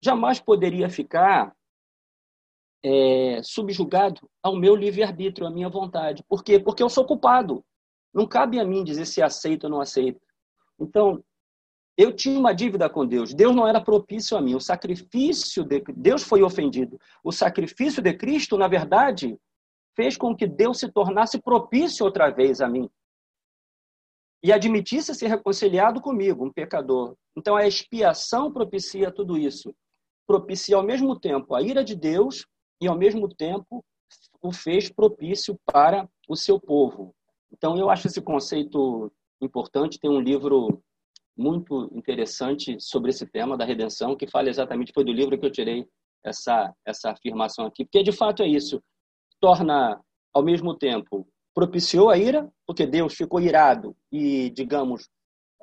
jamais 0.03 0.41
poderia 0.41 0.89
ficar 0.89 1.55
é, 2.83 3.41
subjugado 3.43 4.29
ao 4.41 4.55
meu 4.55 4.75
livre-arbítrio, 4.75 5.47
à 5.47 5.51
minha 5.51 5.69
vontade. 5.69 6.23
Por 6.27 6.43
quê? 6.43 6.59
Porque 6.59 6.83
eu 6.83 6.89
sou 6.89 7.05
culpado. 7.05 7.63
Não 8.13 8.27
cabe 8.27 8.59
a 8.59 8.65
mim 8.65 8.83
dizer 8.83 9.05
se 9.05 9.21
aceito 9.21 9.65
ou 9.65 9.69
não 9.69 9.81
aceito. 9.81 10.21
Então, 10.79 11.23
eu 11.97 12.11
tinha 12.15 12.39
uma 12.39 12.53
dívida 12.53 12.89
com 12.89 13.05
Deus. 13.05 13.33
Deus 13.33 13.55
não 13.55 13.67
era 13.67 13.79
propício 13.79 14.35
a 14.35 14.41
mim. 14.41 14.55
O 14.55 14.59
sacrifício 14.59 15.63
de 15.63 15.83
Deus 15.95 16.23
foi 16.23 16.43
ofendido. 16.43 16.99
O 17.23 17.31
sacrifício 17.31 18.01
de 18.01 18.13
Cristo, 18.13 18.57
na 18.57 18.67
verdade, 18.67 19.37
fez 19.95 20.17
com 20.17 20.35
que 20.35 20.47
Deus 20.47 20.79
se 20.79 20.91
tornasse 20.91 21.39
propício 21.41 22.05
outra 22.05 22.29
vez 22.29 22.61
a 22.61 22.67
mim 22.67 22.89
e 24.43 24.51
admitisse 24.51 25.15
ser 25.15 25.27
reconciliado 25.27 26.01
comigo, 26.01 26.45
um 26.45 26.51
pecador. 26.51 27.15
Então 27.35 27.55
a 27.55 27.65
expiação 27.65 28.51
propicia 28.51 29.09
tudo 29.09 29.37
isso. 29.37 29.73
Propicia 30.27 30.75
ao 30.75 30.83
mesmo 30.83 31.17
tempo 31.17 31.55
a 31.55 31.61
ira 31.61 31.83
de 31.83 31.95
Deus 31.95 32.45
e 32.81 32.87
ao 32.87 32.97
mesmo 32.97 33.27
tempo 33.27 33.83
o 34.41 34.51
fez 34.51 34.89
propício 34.89 35.57
para 35.65 36.07
o 36.27 36.35
seu 36.35 36.59
povo. 36.59 37.15
Então 37.51 37.77
eu 37.77 37.89
acho 37.89 38.07
esse 38.07 38.21
conceito 38.21 39.11
importante. 39.41 39.99
Tem 39.99 40.09
um 40.09 40.19
livro 40.19 40.81
muito 41.35 41.89
interessante 41.95 42.77
sobre 42.79 43.09
esse 43.09 43.25
tema 43.25 43.57
da 43.57 43.65
redenção, 43.65 44.15
que 44.15 44.27
fala 44.27 44.49
exatamente, 44.49 44.93
foi 44.93 45.03
do 45.03 45.11
livro 45.11 45.37
que 45.37 45.45
eu 45.45 45.51
tirei 45.51 45.87
essa, 46.23 46.73
essa 46.85 47.11
afirmação 47.11 47.65
aqui, 47.65 47.83
porque 47.83 48.03
de 48.03 48.11
fato 48.11 48.43
é 48.43 48.47
isso, 48.47 48.81
torna 49.39 49.99
ao 50.33 50.43
mesmo 50.43 50.75
tempo, 50.75 51.27
propiciou 51.53 52.09
a 52.09 52.17
ira, 52.17 52.51
porque 52.65 52.85
Deus 52.85 53.13
ficou 53.13 53.39
irado 53.39 53.95
e, 54.11 54.49
digamos, 54.51 55.09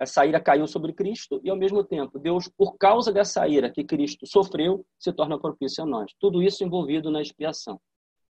essa 0.01 0.25
ira 0.25 0.41
caiu 0.41 0.67
sobre 0.67 0.95
Cristo, 0.95 1.39
e 1.45 1.51
ao 1.51 1.57
mesmo 1.57 1.85
tempo, 1.85 2.19
Deus, 2.19 2.49
por 2.49 2.79
causa 2.79 3.13
dessa 3.13 3.47
ira 3.47 3.71
que 3.71 3.85
Cristo 3.85 4.27
sofreu, 4.27 4.85
se 4.99 5.13
torna 5.13 5.39
propício 5.39 5.85
a 5.85 5.87
nós. 5.87 6.11
Tudo 6.19 6.43
isso 6.43 6.65
envolvido 6.65 7.11
na 7.11 7.21
expiação. 7.21 7.79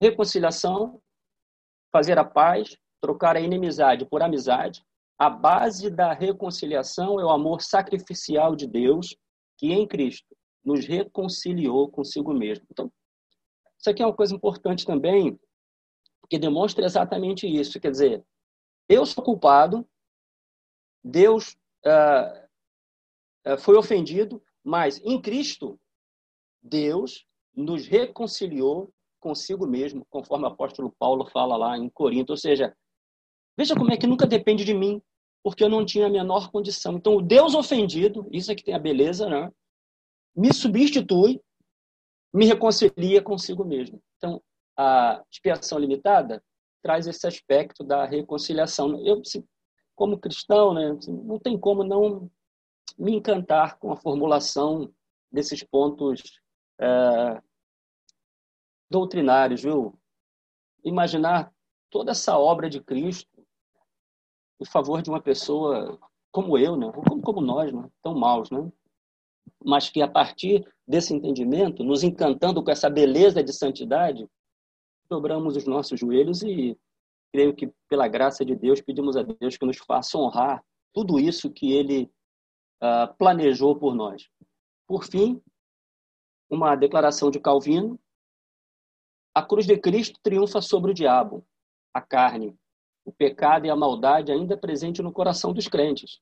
Reconciliação, 0.00 1.00
fazer 1.92 2.18
a 2.18 2.24
paz, 2.24 2.76
trocar 3.00 3.36
a 3.36 3.40
inimizade 3.40 4.04
por 4.04 4.22
amizade, 4.22 4.84
a 5.16 5.30
base 5.30 5.88
da 5.88 6.12
reconciliação 6.12 7.20
é 7.20 7.24
o 7.24 7.30
amor 7.30 7.62
sacrificial 7.62 8.56
de 8.56 8.66
Deus, 8.66 9.16
que 9.56 9.72
em 9.72 9.86
Cristo 9.86 10.36
nos 10.64 10.84
reconciliou 10.84 11.88
consigo 11.88 12.34
mesmo. 12.34 12.66
Então, 12.72 12.90
isso 13.78 13.88
aqui 13.88 14.02
é 14.02 14.06
uma 14.06 14.16
coisa 14.16 14.34
importante 14.34 14.84
também, 14.84 15.38
porque 16.20 16.40
demonstra 16.40 16.84
exatamente 16.84 17.46
isso. 17.46 17.78
Quer 17.78 17.92
dizer, 17.92 18.24
eu 18.88 19.06
sou 19.06 19.22
culpado, 19.22 19.86
Deus 21.02 21.56
uh, 21.84 23.58
foi 23.58 23.76
ofendido, 23.76 24.42
mas 24.62 25.00
em 25.04 25.20
Cristo, 25.20 25.78
Deus 26.62 27.26
nos 27.54 27.86
reconciliou 27.86 28.92
consigo 29.20 29.66
mesmo, 29.66 30.06
conforme 30.08 30.44
o 30.44 30.48
apóstolo 30.48 30.94
Paulo 30.98 31.26
fala 31.26 31.56
lá 31.56 31.76
em 31.76 31.88
Corinto. 31.88 32.32
Ou 32.32 32.36
seja, 32.36 32.76
veja 33.56 33.74
como 33.74 33.92
é 33.92 33.96
que 33.96 34.06
nunca 34.06 34.26
depende 34.26 34.64
de 34.64 34.74
mim 34.74 35.02
porque 35.42 35.64
eu 35.64 35.68
não 35.68 35.84
tinha 35.84 36.06
a 36.06 36.10
menor 36.10 36.50
condição. 36.50 36.96
Então, 36.96 37.16
o 37.16 37.22
Deus 37.22 37.54
ofendido, 37.54 38.26
isso 38.30 38.52
é 38.52 38.54
que 38.54 38.62
tem 38.62 38.74
a 38.74 38.78
beleza, 38.78 39.28
né? 39.28 39.50
me 40.34 40.52
substitui, 40.52 41.40
me 42.32 42.46
reconcilia 42.46 43.20
consigo 43.20 43.64
mesmo. 43.64 44.00
Então, 44.16 44.42
a 44.76 45.22
expiação 45.30 45.78
limitada 45.78 46.42
traz 46.82 47.06
esse 47.06 47.26
aspecto 47.26 47.84
da 47.84 48.04
reconciliação. 48.04 49.04
Eu, 49.04 49.20
como 50.02 50.18
cristão, 50.18 50.74
né, 50.74 50.98
não 51.06 51.38
tem 51.38 51.56
como 51.56 51.84
não 51.84 52.28
me 52.98 53.14
encantar 53.14 53.78
com 53.78 53.92
a 53.92 53.96
formulação 53.96 54.92
desses 55.30 55.62
pontos 55.62 56.40
é, 56.80 57.40
doutrinários, 58.90 59.62
viu? 59.62 59.96
Imaginar 60.84 61.54
toda 61.88 62.10
essa 62.10 62.36
obra 62.36 62.68
de 62.68 62.80
Cristo 62.80 63.46
em 64.60 64.64
favor 64.64 65.02
de 65.02 65.08
uma 65.08 65.22
pessoa 65.22 65.96
como 66.32 66.58
eu, 66.58 66.76
né? 66.76 66.90
Como, 66.90 67.22
como 67.22 67.40
nós, 67.40 67.72
né? 67.72 67.88
Tão 68.02 68.12
maus, 68.12 68.50
né? 68.50 68.72
Mas 69.64 69.88
que 69.88 70.02
a 70.02 70.08
partir 70.08 70.66
desse 70.84 71.14
entendimento, 71.14 71.84
nos 71.84 72.02
encantando 72.02 72.60
com 72.60 72.72
essa 72.72 72.90
beleza 72.90 73.40
de 73.40 73.52
santidade, 73.52 74.28
dobramos 75.08 75.54
os 75.54 75.64
nossos 75.64 76.00
joelhos 76.00 76.42
e 76.42 76.76
creio 77.32 77.54
que 77.54 77.72
pela 77.88 78.06
graça 78.06 78.44
de 78.44 78.54
Deus 78.54 78.80
pedimos 78.80 79.16
a 79.16 79.22
Deus 79.22 79.56
que 79.56 79.66
nos 79.66 79.78
faça 79.78 80.18
honrar 80.18 80.62
tudo 80.92 81.18
isso 81.18 81.50
que 81.50 81.72
Ele 81.72 82.10
uh, 82.82 83.12
planejou 83.16 83.74
por 83.76 83.94
nós. 83.94 84.28
Por 84.86 85.04
fim, 85.04 85.42
uma 86.50 86.76
declaração 86.76 87.30
de 87.30 87.40
Calvino: 87.40 87.98
a 89.34 89.42
cruz 89.42 89.66
de 89.66 89.78
Cristo 89.78 90.20
triunfa 90.22 90.60
sobre 90.60 90.90
o 90.90 90.94
diabo, 90.94 91.44
a 91.94 92.00
carne, 92.00 92.54
o 93.04 93.12
pecado 93.12 93.66
e 93.66 93.70
a 93.70 93.76
maldade 93.76 94.30
ainda 94.30 94.56
presente 94.56 95.02
no 95.02 95.12
coração 95.12 95.52
dos 95.52 95.66
crentes. 95.66 96.20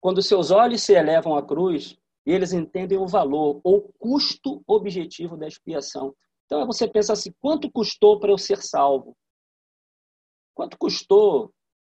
Quando 0.00 0.22
seus 0.22 0.52
olhos 0.52 0.82
se 0.82 0.92
elevam 0.92 1.36
à 1.36 1.44
cruz, 1.44 1.98
eles 2.24 2.52
entendem 2.52 2.98
o 2.98 3.06
valor 3.06 3.60
ou 3.64 3.92
custo 3.98 4.62
objetivo 4.66 5.36
da 5.36 5.48
expiação. 5.48 6.14
Então 6.46 6.64
você 6.66 6.86
pensa 6.86 7.12
assim: 7.12 7.32
quanto 7.40 7.70
custou 7.70 8.20
para 8.20 8.30
eu 8.30 8.38
ser 8.38 8.62
salvo? 8.62 9.16
Quanto 10.58 10.76
custou 10.76 11.52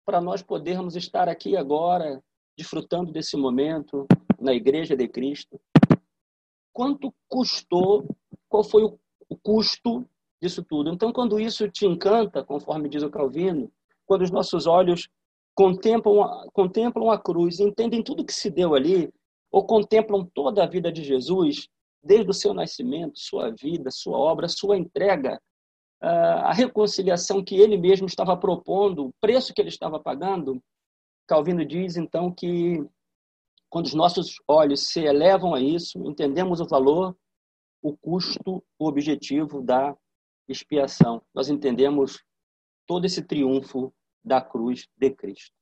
para 0.04 0.20
nós 0.20 0.42
podermos 0.42 0.94
estar 0.94 1.30
aqui 1.30 1.56
agora, 1.56 2.22
desfrutando 2.58 3.10
desse 3.10 3.34
momento 3.34 4.06
na 4.38 4.52
Igreja 4.52 4.94
de 4.94 5.08
Cristo? 5.08 5.58
Quanto 6.70 7.10
custou? 7.26 8.06
Qual 8.50 8.62
foi 8.62 8.84
o 8.84 8.98
custo 9.42 10.06
disso 10.42 10.62
tudo? 10.62 10.90
Então, 10.90 11.10
quando 11.10 11.40
isso 11.40 11.70
te 11.70 11.86
encanta, 11.86 12.44
conforme 12.44 12.90
diz 12.90 13.02
o 13.02 13.08
Calvino, 13.08 13.72
quando 14.04 14.20
os 14.20 14.30
nossos 14.30 14.66
olhos 14.66 15.08
contemplam, 15.54 16.46
contemplam 16.52 17.10
a 17.10 17.18
cruz, 17.18 17.60
entendem 17.60 18.02
tudo 18.02 18.26
que 18.26 18.34
se 18.34 18.50
deu 18.50 18.74
ali, 18.74 19.10
ou 19.50 19.64
contemplam 19.64 20.30
toda 20.34 20.62
a 20.62 20.68
vida 20.68 20.92
de 20.92 21.02
Jesus, 21.02 21.66
desde 22.04 22.30
o 22.30 22.34
seu 22.34 22.52
nascimento, 22.52 23.18
sua 23.18 23.54
vida, 23.58 23.90
sua 23.90 24.18
obra, 24.18 24.48
sua 24.48 24.76
entrega, 24.76 25.40
a 26.00 26.52
reconciliação 26.52 27.44
que 27.44 27.56
ele 27.56 27.76
mesmo 27.76 28.06
estava 28.06 28.36
propondo, 28.36 29.06
o 29.06 29.12
preço 29.20 29.52
que 29.52 29.60
ele 29.60 29.68
estava 29.68 30.00
pagando, 30.00 30.62
Calvino 31.26 31.64
diz 31.64 31.96
então 31.96 32.32
que 32.32 32.84
quando 33.68 33.86
os 33.86 33.94
nossos 33.94 34.34
olhos 34.48 34.88
se 34.88 35.00
elevam 35.00 35.54
a 35.54 35.60
isso, 35.60 35.98
entendemos 36.04 36.60
o 36.60 36.66
valor, 36.66 37.16
o 37.80 37.96
custo, 37.96 38.64
o 38.78 38.86
objetivo 38.86 39.62
da 39.62 39.96
expiação. 40.48 41.22
Nós 41.32 41.48
entendemos 41.48 42.20
todo 42.86 43.04
esse 43.04 43.22
triunfo 43.22 43.94
da 44.24 44.40
cruz 44.40 44.88
de 44.96 45.10
Cristo. 45.10 45.54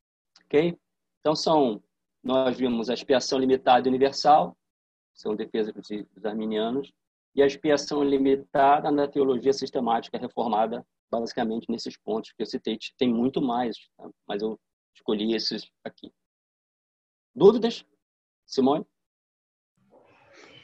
Ok? 0.45 0.77
Então, 1.21 1.37
são, 1.37 1.83
nós 2.23 2.57
vimos 2.57 2.89
a 2.89 2.95
expiação 2.95 3.39
limitada 3.39 3.87
e 3.87 3.91
universal, 3.91 4.57
são 5.13 5.37
defesas 5.37 5.75
dos 5.75 6.25
arminianos, 6.25 6.91
e 7.39 7.43
a 7.43 7.47
expiação 7.47 8.03
limitada 8.03 8.91
na 8.91 9.07
teologia 9.07 9.53
sistemática 9.53 10.19
reformada, 10.19 10.85
basicamente 11.09 11.71
nesses 11.71 11.97
pontos 11.97 12.33
que 12.33 12.43
eu 12.43 12.47
citei. 12.47 12.77
Tem 12.99 13.09
muito 13.09 13.41
mais, 13.41 13.77
tá? 13.97 14.11
mas 14.27 14.43
eu 14.43 14.59
escolhi 14.93 15.37
esses 15.37 15.71
aqui. 15.85 16.13
Dúvidas? 17.33 17.87
Simone? 18.45 18.85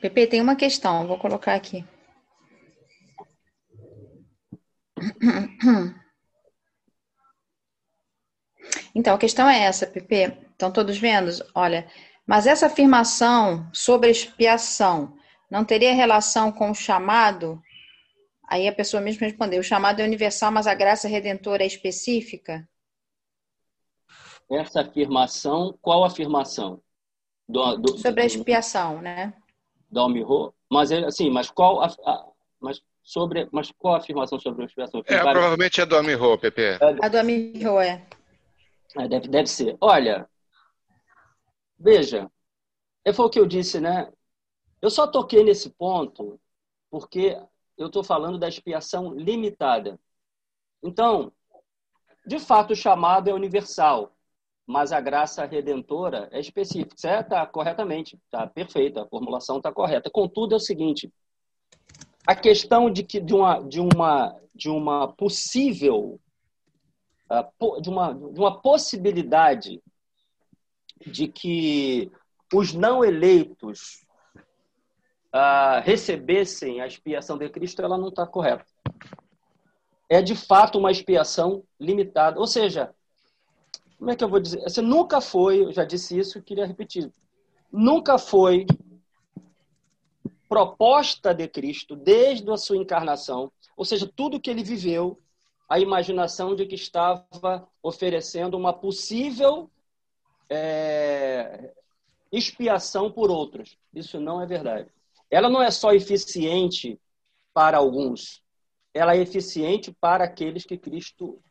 Pepe, 0.00 0.26
tem 0.26 0.40
uma 0.40 0.56
questão, 0.56 1.06
vou 1.06 1.16
colocar 1.16 1.54
aqui. 1.54 1.84
Então, 8.96 9.14
a 9.14 9.18
questão 9.18 9.48
é 9.48 9.60
essa, 9.60 9.86
Pepe. 9.86 10.36
Estão 10.50 10.72
todos 10.72 10.98
vendo? 10.98 11.30
Olha, 11.54 11.88
mas 12.26 12.46
essa 12.46 12.66
afirmação 12.66 13.68
sobre 13.72 14.10
expiação 14.10 15.16
não 15.54 15.64
teria 15.64 15.94
relação 15.94 16.50
com 16.50 16.72
o 16.72 16.74
chamado? 16.74 17.62
Aí 18.48 18.66
a 18.66 18.74
pessoa 18.74 19.00
mesmo 19.00 19.20
respondeu: 19.20 19.60
o 19.60 19.64
chamado 19.64 20.00
é 20.00 20.04
universal, 20.04 20.50
mas 20.50 20.66
a 20.66 20.74
graça 20.74 21.06
redentora 21.06 21.62
é 21.62 21.66
específica? 21.66 22.68
Essa 24.50 24.80
afirmação, 24.80 25.78
qual 25.80 26.04
afirmação? 26.04 26.82
Do, 27.48 27.76
do, 27.76 27.98
sobre 27.98 28.22
a 28.22 28.26
expiação, 28.26 29.00
né? 29.00 29.32
Dom 29.88 30.08
Mirro, 30.08 30.52
mas 30.68 30.90
assim, 30.90 31.30
mas 31.30 31.50
qual 31.50 31.82
a, 31.82 31.86
a, 31.86 32.26
mas 32.60 32.82
sobre, 33.00 33.48
mas 33.52 33.70
qual 33.78 33.94
a 33.94 33.98
afirmação 33.98 34.40
sobre 34.40 34.64
a 34.64 34.66
expiação? 34.66 35.02
É, 35.06 35.18
vários... 35.18 35.32
provavelmente 35.34 35.80
é 35.80 35.86
do 35.86 35.96
Amirro, 35.96 36.36
Pepe. 36.36 36.62
É, 36.62 36.78
a 37.00 37.08
do 37.08 37.16
Amirro, 37.16 37.78
é. 37.78 38.04
é. 38.98 39.08
Deve, 39.08 39.28
deve 39.28 39.46
ser. 39.46 39.76
Olha, 39.80 40.28
veja, 41.78 42.28
é 43.04 43.12
foi 43.12 43.26
o 43.26 43.30
que 43.30 43.38
eu 43.38 43.46
disse, 43.46 43.78
né? 43.78 44.10
Eu 44.84 44.90
só 44.90 45.06
toquei 45.06 45.42
nesse 45.42 45.70
ponto 45.70 46.38
porque 46.90 47.40
eu 47.74 47.86
estou 47.86 48.04
falando 48.04 48.36
da 48.36 48.46
expiação 48.46 49.14
limitada. 49.14 49.98
Então, 50.82 51.32
de 52.26 52.38
fato, 52.38 52.74
o 52.74 52.76
chamado 52.76 53.30
é 53.30 53.32
universal, 53.32 54.14
mas 54.66 54.92
a 54.92 55.00
graça 55.00 55.46
redentora 55.46 56.28
é 56.30 56.38
específica. 56.38 56.94
Está 56.94 57.46
corretamente, 57.46 58.20
está 58.26 58.46
perfeita, 58.46 59.04
a 59.04 59.08
formulação 59.08 59.56
está 59.56 59.72
correta. 59.72 60.10
Contudo, 60.10 60.52
é 60.52 60.56
o 60.56 60.60
seguinte: 60.60 61.10
a 62.26 62.36
questão 62.36 62.90
de 62.90 63.02
que 63.02 63.20
de 63.20 63.32
uma 63.32 63.62
de 63.62 63.80
uma 63.80 64.38
de 64.54 64.68
uma 64.68 65.10
possível 65.10 66.20
ah, 67.30 67.48
de 67.80 67.88
uma 67.88 68.12
de 68.12 68.38
uma 68.38 68.60
possibilidade 68.60 69.82
de 71.06 71.26
que 71.26 72.12
os 72.52 72.74
não 72.74 73.02
eleitos 73.02 74.03
uh, 75.34 75.82
recebessem 75.82 76.80
a 76.80 76.86
expiação 76.86 77.36
de 77.36 77.48
Cristo, 77.48 77.82
ela 77.82 77.98
não 77.98 78.08
está 78.08 78.24
correta. 78.26 78.64
É 80.08 80.22
de 80.22 80.36
fato 80.36 80.78
uma 80.78 80.92
expiação 80.92 81.64
limitada. 81.80 82.38
Ou 82.38 82.46
seja, 82.46 82.94
como 83.98 84.10
é 84.10 84.16
que 84.16 84.22
eu 84.22 84.28
vou 84.28 84.38
dizer? 84.38 84.62
Você 84.62 84.80
nunca 84.80 85.20
foi, 85.20 85.64
eu 85.64 85.72
já 85.72 85.84
disse 85.84 86.16
isso, 86.16 86.42
queria 86.42 86.66
repetir. 86.66 87.10
Nunca 87.72 88.16
foi 88.18 88.66
proposta 90.48 91.34
de 91.34 91.48
Cristo 91.48 91.96
desde 91.96 92.48
a 92.48 92.56
sua 92.56 92.76
encarnação, 92.76 93.50
ou 93.76 93.84
seja, 93.84 94.08
tudo 94.14 94.40
que 94.40 94.48
ele 94.48 94.62
viveu, 94.62 95.18
a 95.68 95.80
imaginação 95.80 96.54
de 96.54 96.64
que 96.66 96.76
estava 96.76 97.66
oferecendo 97.82 98.56
uma 98.56 98.72
possível 98.72 99.68
é, 100.48 101.72
expiação 102.30 103.10
por 103.10 103.30
outros. 103.30 103.76
Isso 103.92 104.20
não 104.20 104.40
é 104.40 104.46
verdade. 104.46 104.88
Ela 105.34 105.50
não 105.50 105.62
é 105.62 105.70
só 105.70 105.92
eficiente 105.92 107.00
para 107.52 107.78
alguns, 107.78 108.42
ela 108.92 109.16
é 109.16 109.20
eficiente 109.20 109.92
para 110.00 110.24
aqueles 110.24 110.64
que 110.64 110.78
Cristo 110.78 111.42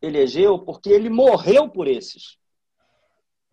elegeu, 0.00 0.58
porque 0.58 0.88
ele 0.88 1.10
morreu 1.10 1.68
por 1.68 1.86
esses. 1.86 2.38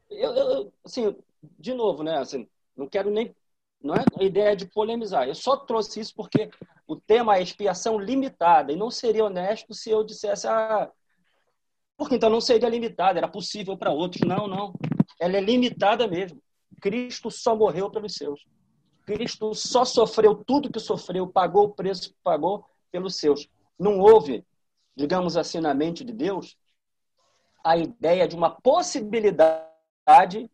Eu, 0.10 0.34
eu, 0.34 0.74
assim, 0.86 1.16
de 1.42 1.74
novo, 1.74 2.04
né? 2.04 2.18
Assim, 2.18 2.48
não 2.76 2.88
quero 2.88 3.12
nem 3.12 3.36
não 3.82 3.96
é 3.96 4.04
a 4.20 4.24
ideia 4.24 4.56
de 4.56 4.66
polemizar. 4.66 5.28
Eu 5.28 5.36
só 5.36 5.56
trouxe 5.56 6.00
isso 6.00 6.14
porque 6.16 6.50
o 6.88 6.96
tema 6.96 7.38
é 7.38 7.42
expiação 7.42 7.98
limitada. 7.98 8.72
E 8.74 8.76
não 8.76 8.92
seria 8.92 9.26
honesto 9.26 9.74
se 9.74 9.90
eu 9.90 10.04
dissesse, 10.04 10.48
ah, 10.48 10.92
porque 11.98 12.16
então 12.16 12.30
não 12.30 12.42
seria 12.42 12.68
limitada, 12.68 13.20
era 13.20 13.28
possível 13.28 13.78
para 13.78 13.92
outros. 13.92 14.28
Não, 14.28 14.48
não. 14.48 14.74
Ela 15.20 15.38
é 15.38 15.42
limitada 15.42 16.08
mesmo. 16.08 16.42
Cristo 16.82 17.32
só 17.32 17.56
morreu 17.56 17.90
pelos 17.90 18.16
seus. 18.16 18.46
Cristo 19.10 19.56
só 19.56 19.84
sofreu 19.84 20.36
tudo 20.36 20.72
que 20.72 20.80
sofreu, 20.80 21.26
pagou 21.26 21.66
o 21.66 21.74
preço 21.74 22.12
que 22.12 22.16
pagou 22.24 22.64
pelos 22.92 23.16
seus. 23.16 23.50
Não 23.78 24.00
houve, 24.00 24.46
digamos 24.96 25.36
assim, 25.36 25.60
na 25.60 25.74
mente 25.74 26.04
de 26.04 26.14
Deus, 26.14 26.56
a 27.64 27.76
ideia 27.76 28.28
de 28.28 28.36
uma 28.36 28.52
possibilidade 28.52 30.48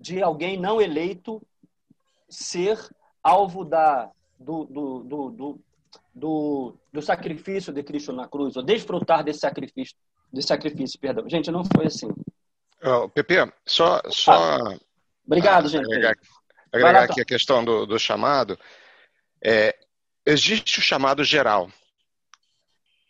de 0.00 0.20
alguém 0.20 0.58
não 0.58 0.80
eleito 0.80 1.40
ser 2.28 2.80
alvo 3.22 3.64
da, 3.64 4.10
do, 4.36 4.64
do, 4.64 4.98
do, 5.04 5.60
do, 6.12 6.76
do, 6.92 7.02
sacrifício 7.02 7.72
de 7.72 7.84
Cristo 7.84 8.12
na 8.12 8.26
cruz, 8.26 8.56
ou 8.56 8.62
desfrutar 8.64 9.22
desse 9.22 9.38
sacrifício, 9.38 9.96
desse 10.32 10.48
sacrifício, 10.48 10.98
perdão. 10.98 11.28
Gente, 11.28 11.48
não 11.52 11.62
foi 11.64 11.86
assim. 11.86 12.08
Oh, 12.82 13.08
Pepe, 13.08 13.36
só, 13.64 14.02
só 14.08 14.32
ah, 14.32 14.76
obrigado, 15.24 15.68
gente. 15.68 15.86
Agregar, 16.72 17.04
aqui 17.04 17.20
a 17.20 17.24
questão 17.24 17.64
do, 17.64 17.86
do 17.86 17.98
chamado. 17.98 18.58
É, 19.42 19.76
existe 20.24 20.78
o 20.78 20.82
chamado 20.82 21.24
geral 21.24 21.70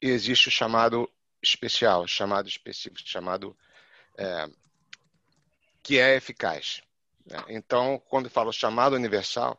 e 0.01 0.09
existe 0.09 0.49
o 0.49 0.51
chamado 0.51 1.11
especial, 1.43 2.07
chamado 2.07 2.49
específico, 2.49 3.09
chamado 3.09 3.57
é, 4.17 4.49
que 5.83 5.99
é 5.99 6.17
eficaz. 6.17 6.83
Né? 7.27 7.43
Então, 7.49 8.01
quando 8.09 8.31
fala 8.31 8.53
chamado 8.53 8.97
universal, 8.97 9.59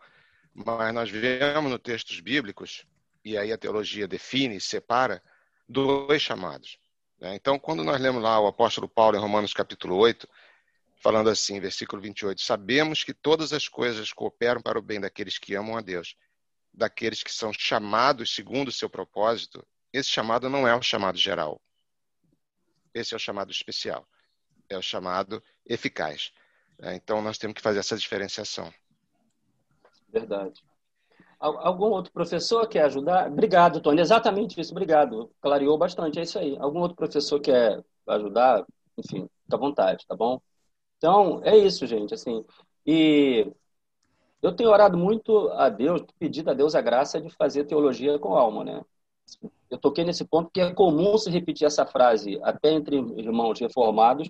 mas 0.53 0.93
nós 0.93 1.09
vemos 1.09 1.71
nos 1.71 1.81
textos 1.81 2.19
bíblicos, 2.19 2.85
e 3.23 3.37
aí 3.37 3.51
a 3.51 3.57
teologia 3.57 4.07
define 4.07 4.55
e 4.55 4.61
separa, 4.61 5.21
dois 5.67 6.21
chamados. 6.21 6.77
Né? 7.19 7.35
Então, 7.35 7.59
quando 7.59 7.83
nós 7.83 7.99
lemos 7.99 8.21
lá 8.21 8.39
o 8.39 8.47
apóstolo 8.47 8.89
Paulo 8.89 9.15
em 9.15 9.21
Romanos 9.21 9.53
capítulo 9.53 9.95
8, 9.97 10.27
falando 11.01 11.29
assim, 11.29 11.59
versículo 11.59 12.01
28, 12.01 12.41
sabemos 12.41 13.03
que 13.03 13.13
todas 13.13 13.51
as 13.53 13.67
coisas 13.67 14.13
cooperam 14.13 14.61
para 14.61 14.77
o 14.77 14.81
bem 14.81 15.01
daqueles 15.01 15.39
que 15.39 15.55
amam 15.55 15.75
a 15.75 15.81
Deus, 15.81 16.15
daqueles 16.71 17.23
que 17.23 17.31
são 17.31 17.51
chamados 17.51 18.33
segundo 18.33 18.67
o 18.67 18.71
seu 18.71 18.89
propósito. 18.89 19.65
Esse 19.91 20.09
chamado 20.09 20.47
não 20.49 20.67
é 20.67 20.75
o 20.75 20.81
chamado 20.81 21.17
geral. 21.17 21.59
Esse 22.93 23.13
é 23.13 23.17
o 23.17 23.19
chamado 23.19 23.51
especial. 23.51 24.07
É 24.69 24.77
o 24.77 24.81
chamado 24.81 25.43
eficaz. 25.65 26.31
É, 26.79 26.95
então, 26.95 27.21
nós 27.21 27.37
temos 27.37 27.55
que 27.55 27.61
fazer 27.61 27.79
essa 27.79 27.97
diferenciação. 27.97 28.71
Verdade. 30.07 30.61
Algum 31.39 31.85
outro 31.85 32.13
professor 32.13 32.67
quer 32.67 32.83
ajudar? 32.83 33.27
Obrigado, 33.27 33.81
Tony. 33.81 34.01
Exatamente 34.01 34.61
isso, 34.61 34.71
obrigado. 34.71 35.33
Clareou 35.41 35.77
bastante, 35.77 36.19
é 36.19 36.21
isso 36.21 36.37
aí. 36.37 36.55
Algum 36.59 36.81
outro 36.81 36.95
professor 36.95 37.39
quer 37.39 37.83
ajudar? 38.07 38.63
Enfim, 38.95 39.27
fica 39.43 39.55
à 39.55 39.59
vontade, 39.59 40.05
tá 40.05 40.15
bom? 40.15 40.39
Então, 41.01 41.41
é 41.43 41.57
isso, 41.57 41.87
gente. 41.87 42.13
Assim, 42.13 42.45
e 42.85 43.51
eu 44.39 44.55
tenho 44.55 44.69
orado 44.69 44.95
muito 44.95 45.49
a 45.49 45.67
Deus, 45.67 46.03
pedido 46.19 46.51
a 46.51 46.53
Deus 46.53 46.75
a 46.75 46.81
graça 46.81 47.19
de 47.19 47.27
fazer 47.31 47.63
teologia 47.63 48.19
com 48.19 48.35
alma, 48.35 48.63
né? 48.63 48.85
Eu 49.67 49.79
toquei 49.79 50.03
nesse 50.05 50.23
ponto 50.23 50.45
porque 50.45 50.61
é 50.61 50.71
comum 50.71 51.17
se 51.17 51.31
repetir 51.31 51.65
essa 51.65 51.87
frase 51.87 52.39
até 52.43 52.71
entre 52.71 52.97
irmãos 53.17 53.59
reformados, 53.59 54.29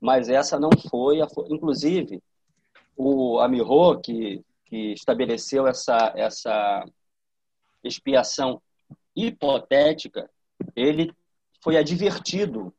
mas 0.00 0.28
essa 0.28 0.60
não 0.60 0.70
foi, 0.88 1.20
a, 1.20 1.26
inclusive 1.48 2.22
o 2.96 3.40
Amirro 3.40 4.00
que, 4.00 4.44
que 4.66 4.92
estabeleceu 4.92 5.66
essa 5.66 6.12
essa 6.14 6.84
expiação 7.82 8.62
hipotética, 9.16 10.30
ele 10.76 11.12
foi 11.60 11.76
advertido 11.76 12.72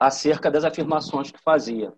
acerca 0.00 0.50
das 0.50 0.64
afirmações 0.64 1.30
que 1.30 1.40
fazia 1.40 1.94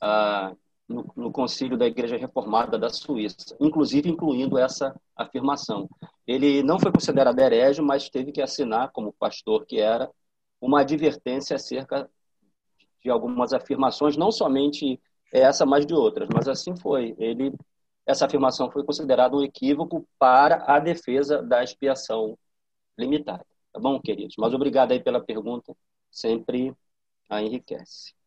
ah, 0.00 0.54
no, 0.88 1.12
no 1.14 1.30
Concílio 1.30 1.76
da 1.76 1.86
Igreja 1.86 2.16
Reformada 2.16 2.78
da 2.78 2.88
Suíça, 2.88 3.56
inclusive 3.60 4.08
incluindo 4.08 4.56
essa 4.58 4.98
afirmação. 5.14 5.88
Ele 6.26 6.62
não 6.62 6.78
foi 6.78 6.90
considerado 6.90 7.38
herege, 7.38 7.82
mas 7.82 8.08
teve 8.08 8.32
que 8.32 8.40
assinar, 8.40 8.90
como 8.92 9.12
pastor 9.12 9.66
que 9.66 9.78
era, 9.78 10.10
uma 10.60 10.80
advertência 10.80 11.56
acerca 11.56 12.08
de 13.02 13.10
algumas 13.10 13.52
afirmações, 13.52 14.16
não 14.16 14.32
somente 14.32 15.00
essa, 15.32 15.64
mas 15.66 15.86
de 15.86 15.94
outras. 15.94 16.28
Mas 16.34 16.48
assim 16.48 16.76
foi. 16.76 17.14
Ele, 17.18 17.52
essa 18.06 18.26
afirmação 18.26 18.70
foi 18.70 18.84
considerada 18.84 19.36
um 19.36 19.42
equívoco 19.42 20.06
para 20.18 20.64
a 20.66 20.78
defesa 20.80 21.42
da 21.42 21.62
expiação 21.62 22.36
limitada. 22.98 23.46
Tá 23.72 23.80
bom, 23.80 24.00
queridos? 24.00 24.34
Mas 24.38 24.52
obrigado 24.54 24.92
aí 24.92 25.00
pela 25.02 25.20
pergunta. 25.20 25.76
Sempre 26.10 26.74
a 27.28 27.42
enriquece. 27.42 28.17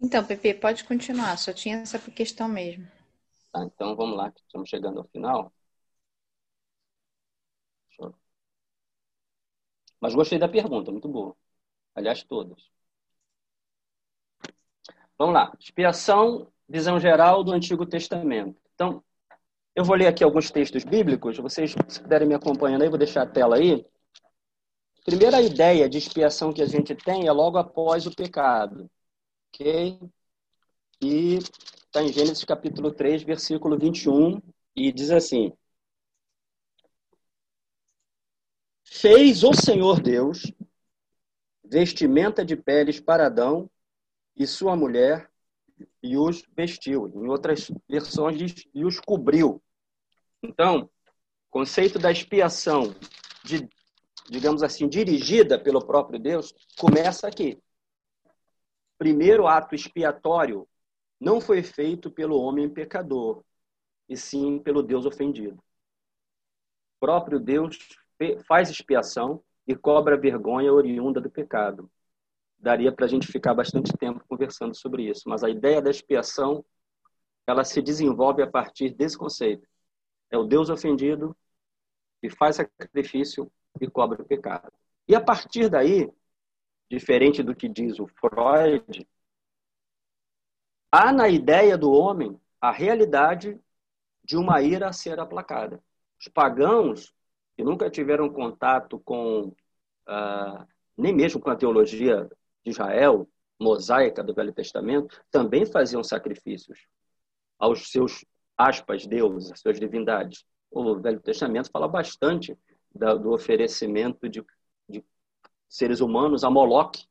Então, 0.00 0.24
Pepe, 0.24 0.54
pode 0.54 0.84
continuar. 0.84 1.36
Só 1.38 1.52
tinha 1.52 1.78
essa 1.78 1.98
questão 1.98 2.48
mesmo. 2.48 2.86
Tá, 3.52 3.64
então 3.64 3.96
vamos 3.96 4.16
lá, 4.16 4.32
estamos 4.46 4.68
chegando 4.68 4.98
ao 4.98 5.08
final. 5.08 5.52
Mas 10.00 10.14
gostei 10.14 10.38
da 10.38 10.48
pergunta, 10.48 10.90
muito 10.92 11.08
boa. 11.08 11.34
Aliás, 11.94 12.22
todas. 12.22 12.70
Vamos 15.18 15.34
lá. 15.34 15.52
Expiação, 15.58 16.52
visão 16.68 17.00
geral 17.00 17.42
do 17.42 17.52
Antigo 17.52 17.86
Testamento. 17.86 18.56
Então, 18.74 19.02
eu 19.74 19.84
vou 19.84 19.96
ler 19.96 20.06
aqui 20.06 20.22
alguns 20.22 20.50
textos 20.50 20.84
bíblicos. 20.84 21.38
Vocês, 21.38 21.74
se 21.88 22.00
puderem 22.00 22.28
me 22.28 22.34
acompanhando 22.34 22.82
aí, 22.82 22.88
vou 22.88 22.98
deixar 22.98 23.22
a 23.22 23.26
tela 23.26 23.56
aí. 23.56 23.84
Primeira 25.04 25.40
ideia 25.40 25.88
de 25.88 25.98
expiação 25.98 26.52
que 26.52 26.62
a 26.62 26.66
gente 26.66 26.94
tem 26.94 27.26
é 27.26 27.32
logo 27.32 27.56
após 27.58 28.06
o 28.06 28.14
pecado. 28.14 28.90
Ok? 29.58 30.10
E 31.00 31.38
está 31.38 32.02
em 32.02 32.12
Gênesis 32.12 32.44
capítulo 32.44 32.92
3, 32.92 33.22
versículo 33.22 33.78
21, 33.78 34.42
e 34.74 34.92
diz 34.92 35.10
assim: 35.10 35.50
Fez 38.84 39.42
o 39.42 39.54
Senhor 39.54 39.98
Deus 40.00 40.52
vestimenta 41.64 42.44
de 42.44 42.54
peles 42.54 43.00
para 43.00 43.26
Adão 43.26 43.68
e 44.36 44.46
sua 44.46 44.76
mulher 44.76 45.30
e 46.02 46.18
os 46.18 46.44
vestiu. 46.54 47.08
Em 47.14 47.26
outras 47.26 47.70
versões 47.88 48.36
diz 48.36 48.68
e 48.74 48.84
os 48.84 49.00
cobriu. 49.00 49.62
Então, 50.42 50.90
conceito 51.48 51.98
da 51.98 52.12
expiação, 52.12 52.94
de, 53.42 53.66
digamos 54.28 54.62
assim, 54.62 54.86
dirigida 54.86 55.58
pelo 55.58 55.84
próprio 55.84 56.18
Deus, 56.18 56.54
começa 56.78 57.26
aqui. 57.26 57.58
Primeiro 58.98 59.46
ato 59.46 59.74
expiatório 59.74 60.66
não 61.20 61.40
foi 61.40 61.62
feito 61.62 62.10
pelo 62.10 62.40
homem 62.40 62.68
pecador, 62.68 63.42
e 64.08 64.16
sim 64.16 64.58
pelo 64.58 64.82
Deus 64.82 65.06
ofendido. 65.06 65.56
O 65.56 67.00
próprio 67.00 67.38
Deus 67.38 67.78
faz 68.46 68.70
expiação 68.70 69.42
e 69.66 69.74
cobra 69.74 70.16
vergonha 70.16 70.72
oriunda 70.72 71.20
do 71.20 71.30
pecado. 71.30 71.90
Daria 72.58 72.90
para 72.90 73.04
a 73.04 73.08
gente 73.08 73.26
ficar 73.26 73.54
bastante 73.54 73.92
tempo 73.96 74.24
conversando 74.28 74.74
sobre 74.74 75.08
isso, 75.08 75.28
mas 75.28 75.44
a 75.44 75.50
ideia 75.50 75.82
da 75.82 75.90
expiação 75.90 76.64
ela 77.46 77.64
se 77.64 77.82
desenvolve 77.82 78.42
a 78.42 78.50
partir 78.50 78.90
desse 78.90 79.16
conceito. 79.16 79.68
É 80.30 80.38
o 80.38 80.44
Deus 80.44 80.70
ofendido 80.70 81.36
que 82.20 82.30
faz 82.30 82.56
sacrifício 82.56 83.50
e 83.80 83.88
cobra 83.88 84.22
o 84.22 84.24
pecado. 84.24 84.72
E 85.06 85.14
a 85.14 85.20
partir 85.20 85.68
daí, 85.68 86.10
diferente 86.90 87.42
do 87.42 87.54
que 87.54 87.68
diz 87.68 87.98
o 87.98 88.06
Freud, 88.06 89.06
há 90.90 91.12
na 91.12 91.28
ideia 91.28 91.76
do 91.76 91.90
homem 91.90 92.40
a 92.60 92.70
realidade 92.70 93.58
de 94.24 94.36
uma 94.36 94.60
ira 94.62 94.88
a 94.88 94.92
ser 94.92 95.18
aplacada. 95.20 95.82
Os 96.18 96.28
pagãos, 96.28 97.12
que 97.56 97.62
nunca 97.62 97.90
tiveram 97.90 98.28
contato 98.28 98.98
com, 99.00 99.54
ah, 100.06 100.66
nem 100.96 101.14
mesmo 101.14 101.40
com 101.40 101.50
a 101.50 101.56
teologia 101.56 102.28
de 102.64 102.70
Israel, 102.70 103.28
mosaica 103.58 104.22
do 104.22 104.34
Velho 104.34 104.52
Testamento, 104.52 105.22
também 105.30 105.64
faziam 105.64 106.02
sacrifícios 106.02 106.86
aos 107.58 107.90
seus, 107.90 108.24
aspas, 108.56 109.06
deuses, 109.06 109.50
às 109.52 109.60
suas 109.60 109.78
divindades. 109.78 110.44
O 110.70 110.98
Velho 110.98 111.20
Testamento 111.20 111.70
fala 111.70 111.88
bastante 111.88 112.56
do 112.92 113.32
oferecimento 113.32 114.28
de, 114.28 114.44
seres 115.68 116.00
humanos 116.00 116.44
a 116.44 116.50
Moloque, 116.50 117.04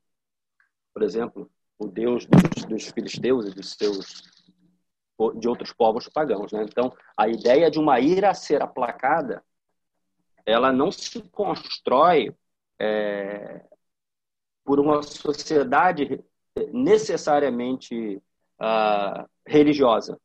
por 0.92 1.02
exemplo, 1.02 1.50
o 1.78 1.86
deus 1.86 2.26
dos, 2.26 2.64
dos 2.64 2.86
filisteus 2.88 3.46
e 3.46 3.54
dos 3.54 3.72
seus 3.72 4.22
de 5.38 5.48
outros 5.48 5.72
povos 5.72 6.08
pagãos. 6.08 6.52
Né? 6.52 6.64
Então, 6.68 6.92
a 7.16 7.26
ideia 7.28 7.70
de 7.70 7.78
uma 7.78 7.98
ira 8.00 8.34
ser 8.34 8.62
aplacada, 8.62 9.42
ela 10.44 10.70
não 10.70 10.92
se 10.92 11.22
constrói 11.30 12.34
é, 12.78 13.64
por 14.64 14.78
uma 14.78 15.02
sociedade 15.02 16.22
necessariamente 16.72 18.16
uh, 18.60 19.28
religiosa. 19.46 20.18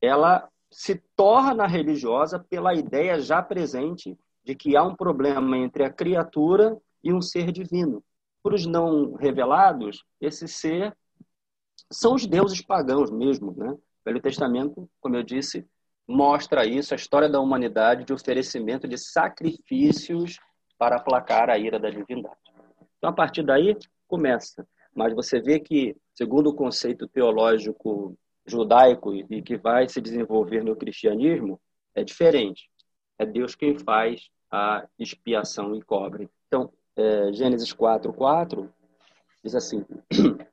Ela 0.00 0.48
se 0.70 0.96
torna 1.14 1.66
religiosa 1.66 2.38
pela 2.38 2.74
ideia 2.74 3.20
já 3.20 3.42
presente 3.42 4.18
de 4.44 4.54
que 4.54 4.76
há 4.76 4.82
um 4.82 4.94
problema 4.94 5.56
entre 5.56 5.84
a 5.84 5.92
criatura 5.92 6.76
e 7.06 7.12
um 7.12 7.22
ser 7.22 7.52
divino. 7.52 8.02
Para 8.42 8.56
os 8.56 8.66
não 8.66 9.14
revelados, 9.14 10.04
esse 10.20 10.48
ser 10.48 10.96
são 11.90 12.14
os 12.14 12.26
deuses 12.26 12.60
pagãos 12.60 13.12
mesmo, 13.12 13.54
né? 13.56 13.76
Velho 14.04 14.20
Testamento, 14.20 14.90
como 15.00 15.16
eu 15.16 15.22
disse, 15.22 15.64
mostra 16.06 16.66
isso, 16.66 16.94
a 16.94 16.96
história 16.96 17.28
da 17.28 17.40
humanidade 17.40 18.04
de 18.04 18.12
oferecimento 18.12 18.88
de 18.88 18.98
sacrifícios 18.98 20.38
para 20.76 20.96
aplacar 20.96 21.48
a 21.48 21.56
ira 21.56 21.78
da 21.78 21.90
divindade. 21.90 22.36
Então, 22.98 23.10
a 23.10 23.12
partir 23.12 23.44
daí, 23.44 23.76
começa. 24.08 24.66
Mas 24.92 25.14
você 25.14 25.40
vê 25.40 25.60
que, 25.60 25.96
segundo 26.12 26.48
o 26.48 26.54
conceito 26.54 27.06
teológico 27.06 28.16
judaico 28.44 29.14
e 29.14 29.42
que 29.42 29.56
vai 29.56 29.88
se 29.88 30.00
desenvolver 30.00 30.64
no 30.64 30.76
cristianismo, 30.76 31.60
é 31.94 32.02
diferente. 32.02 32.68
É 33.18 33.24
Deus 33.24 33.54
quem 33.54 33.78
faz 33.78 34.28
a 34.50 34.86
expiação 34.98 35.74
e 35.74 35.82
cobre. 35.82 36.28
Então, 36.46 36.72
é, 36.96 37.32
Gênesis 37.32 37.72
4, 37.72 38.12
4 38.12 38.72
diz 39.44 39.54
assim: 39.54 39.84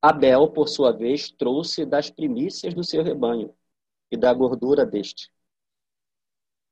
Abel, 0.00 0.50
por 0.50 0.68
sua 0.68 0.92
vez, 0.92 1.30
trouxe 1.30 1.86
das 1.86 2.10
primícias 2.10 2.74
do 2.74 2.84
seu 2.84 3.02
rebanho 3.02 3.54
e 4.10 4.16
da 4.16 4.32
gordura 4.32 4.84
deste. 4.84 5.32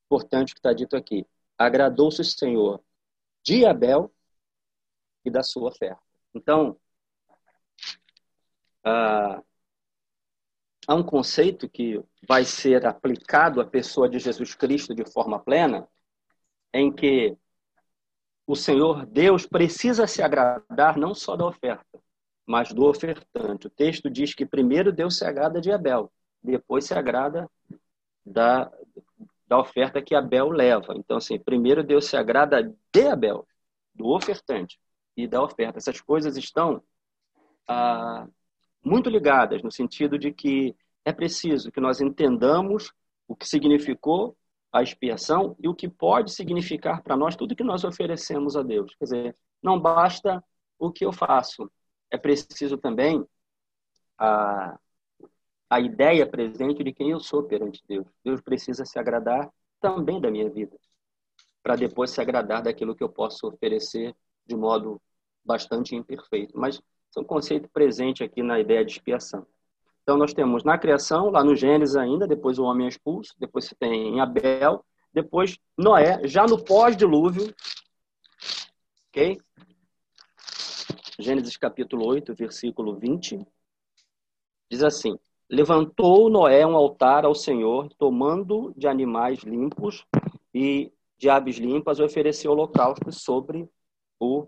Importante 0.07 0.53
o 0.53 0.55
que 0.55 0.59
está 0.59 0.73
dito 0.73 0.97
aqui. 0.97 1.27
Agradou-se 1.57 2.21
o 2.21 2.25
Senhor 2.25 2.83
de 3.43 3.65
Abel 3.65 4.13
e 5.25 5.31
da 5.31 5.43
sua 5.43 5.69
oferta. 5.69 6.03
Então, 6.35 6.79
ah, 8.85 9.43
há 10.87 10.95
um 10.95 11.03
conceito 11.03 11.69
que 11.69 12.03
vai 12.27 12.45
ser 12.45 12.85
aplicado 12.87 13.61
à 13.61 13.67
pessoa 13.67 14.09
de 14.09 14.19
Jesus 14.19 14.55
Cristo 14.55 14.95
de 14.95 15.05
forma 15.05 15.39
plena, 15.39 15.89
em 16.73 16.93
que 16.93 17.37
o 18.51 18.57
Senhor 18.57 19.07
Deus 19.07 19.47
precisa 19.47 20.09
se 20.09 20.21
agradar 20.21 20.99
não 20.99 21.15
só 21.15 21.37
da 21.37 21.47
oferta, 21.47 22.03
mas 22.45 22.73
do 22.73 22.85
ofertante. 22.85 23.69
O 23.69 23.71
texto 23.71 24.11
diz 24.11 24.35
que 24.35 24.45
primeiro 24.45 24.91
Deus 24.91 25.19
se 25.19 25.25
agrada 25.25 25.61
de 25.61 25.71
Abel, 25.71 26.11
depois 26.43 26.85
se 26.85 26.93
agrada 26.93 27.49
da, 28.27 28.69
da 29.47 29.57
oferta 29.57 30.03
que 30.03 30.17
Abel 30.17 30.49
leva. 30.51 30.95
Então, 30.97 31.19
assim, 31.19 31.39
primeiro 31.39 31.85
Deus 31.85 32.07
se 32.07 32.17
agrada 32.17 32.75
de 32.93 33.07
Abel, 33.07 33.47
do 33.95 34.09
ofertante 34.09 34.81
e 35.17 35.29
da 35.29 35.41
oferta. 35.41 35.79
Essas 35.79 36.01
coisas 36.01 36.37
estão 36.37 36.83
ah, 37.69 38.27
muito 38.85 39.09
ligadas, 39.09 39.63
no 39.63 39.71
sentido 39.71 40.19
de 40.19 40.33
que 40.33 40.75
é 41.05 41.13
preciso 41.13 41.71
que 41.71 41.81
nós 41.81 42.01
entendamos 42.01 42.93
o 43.29 43.37
que 43.37 43.47
significou 43.47 44.37
a 44.73 44.83
expiação 44.83 45.57
e 45.59 45.69
o 45.69 45.75
que 45.75 45.89
pode 45.89 46.33
significar 46.33 47.03
para 47.03 47.17
nós 47.17 47.37
tudo 47.37 47.57
que 47.57 47.65
nós 47.65 47.85
oferecemos 47.85 48.57
a 48.57 48.63
Deus. 48.63 48.95
Quer 48.95 49.05
dizer, 49.05 49.37
não 49.63 49.81
basta 49.81 50.43
o 50.79 50.91
que 50.91 51.05
eu 51.05 51.13
faço, 51.13 51.71
é 52.11 52.17
preciso 52.17 52.79
também 52.79 53.25
a, 54.19 54.79
a 55.69 55.81
ideia 55.81 56.27
presente 56.27 56.83
de 56.83 56.93
quem 56.93 57.11
eu 57.11 57.21
sou 57.21 57.43
perante 57.45 57.83
Deus. 57.87 58.07
Deus 58.25 58.41
precisa 58.41 58.85
se 58.85 58.99
agradar 58.99 59.51
também 59.81 60.21
da 60.21 60.31
minha 60.31 60.49
vida, 60.49 60.77
para 61.63 61.77
depois 61.77 62.11
se 62.11 62.21
agradar 62.21 62.63
daquilo 62.63 62.95
que 62.95 63.03
eu 63.03 63.09
posso 63.09 63.47
oferecer 63.47 64.15
de 64.47 64.57
modo 64.57 65.01
bastante 65.45 65.95
imperfeito. 65.95 66.57
Mas 66.57 66.81
é 67.17 67.21
um 67.21 67.25
conceito 67.25 67.69
presente 67.71 68.23
aqui 68.23 68.43
na 68.43 68.61
ideia 68.61 68.85
de 68.85 68.93
expiação. 68.93 69.47
Então, 70.03 70.17
nós 70.17 70.33
temos 70.33 70.65
na 70.65 70.79
criação, 70.79 71.31
lá 71.31 71.45
no 71.45 71.55
Gênesis 71.55 71.97
ainda, 71.97 72.27
depois 72.27 72.59
o 72.59 72.65
homem 72.65 72.87
é 72.87 72.89
expulso, 72.89 73.35
depois 73.39 73.67
você 73.67 73.75
tem 73.75 74.15
em 74.15 74.21
Abel, 74.21 74.85
depois 75.13 75.59
Noé, 75.77 76.27
já 76.27 76.47
no 76.47 76.63
pós-dilúvio, 76.63 77.55
ok? 79.09 79.39
Gênesis 81.19 81.57
capítulo 81.57 82.07
8, 82.07 82.35
versículo 82.35 82.97
20, 82.97 83.39
diz 84.71 84.83
assim: 84.83 85.19
Levantou 85.49 86.31
Noé 86.31 86.65
um 86.65 86.77
altar 86.77 87.25
ao 87.25 87.35
Senhor, 87.35 87.93
tomando 87.99 88.73
de 88.77 88.87
animais 88.87 89.41
limpos 89.41 90.07
e 90.55 90.93
de 91.19 91.29
aves 91.29 91.57
limpas, 91.57 92.01
ofereceu 92.01 92.53
holocausto 92.53 93.13
sobre 93.13 93.69
o 94.19 94.47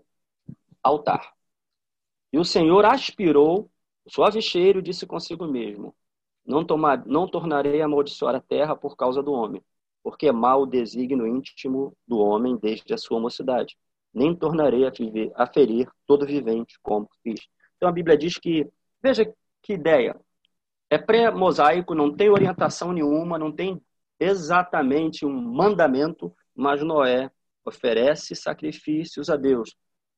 altar. 0.81 1.33
E 2.31 2.39
o 2.39 2.45
Senhor 2.45 2.83
aspirou 2.85 3.69
o 4.05 4.11
suave 4.11 4.41
cheiro 4.41 4.81
disse 4.81 5.05
consigo 5.05 5.47
mesmo: 5.47 5.95
não, 6.45 6.65
tomar, 6.65 7.05
não 7.05 7.27
tornarei 7.27 7.81
a 7.81 7.85
amaldiçoar 7.85 8.35
a 8.35 8.41
terra 8.41 8.75
por 8.75 8.95
causa 8.95 9.23
do 9.23 9.31
homem, 9.31 9.61
porque 10.03 10.27
é 10.27 10.31
mau 10.31 10.63
o 10.63 10.67
desígnio 10.67 11.27
íntimo 11.27 11.95
do 12.07 12.19
homem 12.19 12.57
desde 12.57 12.93
a 12.93 12.97
sua 12.97 13.19
mocidade. 13.19 13.77
Nem 14.13 14.35
tornarei 14.35 14.85
a, 14.85 14.89
viver, 14.91 15.31
a 15.35 15.47
ferir 15.47 15.89
todo 16.05 16.25
vivente 16.25 16.77
como 16.81 17.09
fiz. 17.23 17.47
Então 17.77 17.89
a 17.89 17.91
Bíblia 17.91 18.17
diz 18.17 18.37
que, 18.37 18.69
veja 19.01 19.25
que 19.61 19.73
ideia, 19.73 20.15
é 20.89 20.97
pré-mosaico, 20.97 21.95
não 21.95 22.13
tem 22.13 22.29
orientação 22.29 22.91
nenhuma, 22.91 23.39
não 23.39 23.51
tem 23.51 23.81
exatamente 24.19 25.25
um 25.25 25.33
mandamento, 25.33 26.35
mas 26.53 26.83
Noé 26.83 27.31
oferece 27.65 28.35
sacrifícios 28.35 29.29
a 29.29 29.35
Deus, 29.35 29.75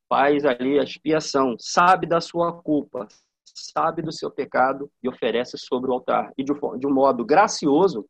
faz 0.09 0.43
ali 0.43 0.79
a 0.79 0.83
expiação, 0.83 1.55
sabe 1.57 2.07
da 2.07 2.19
sua 2.19 2.51
culpa, 2.51 3.07
sabe 3.53 4.01
do 4.01 4.11
seu 4.11 4.31
pecado 4.31 4.91
e 5.01 5.09
oferece 5.09 5.57
sobre 5.57 5.89
o 5.89 5.93
altar. 5.93 6.31
E 6.37 6.43
de 6.43 6.51
um 6.51 6.93
modo 6.93 7.23
gracioso, 7.25 8.07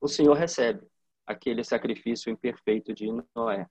o 0.00 0.08
Senhor 0.08 0.34
recebe 0.34 0.86
aquele 1.26 1.64
sacrifício 1.64 2.30
imperfeito 2.30 2.92
de 2.92 3.08
Noé. 3.34 3.66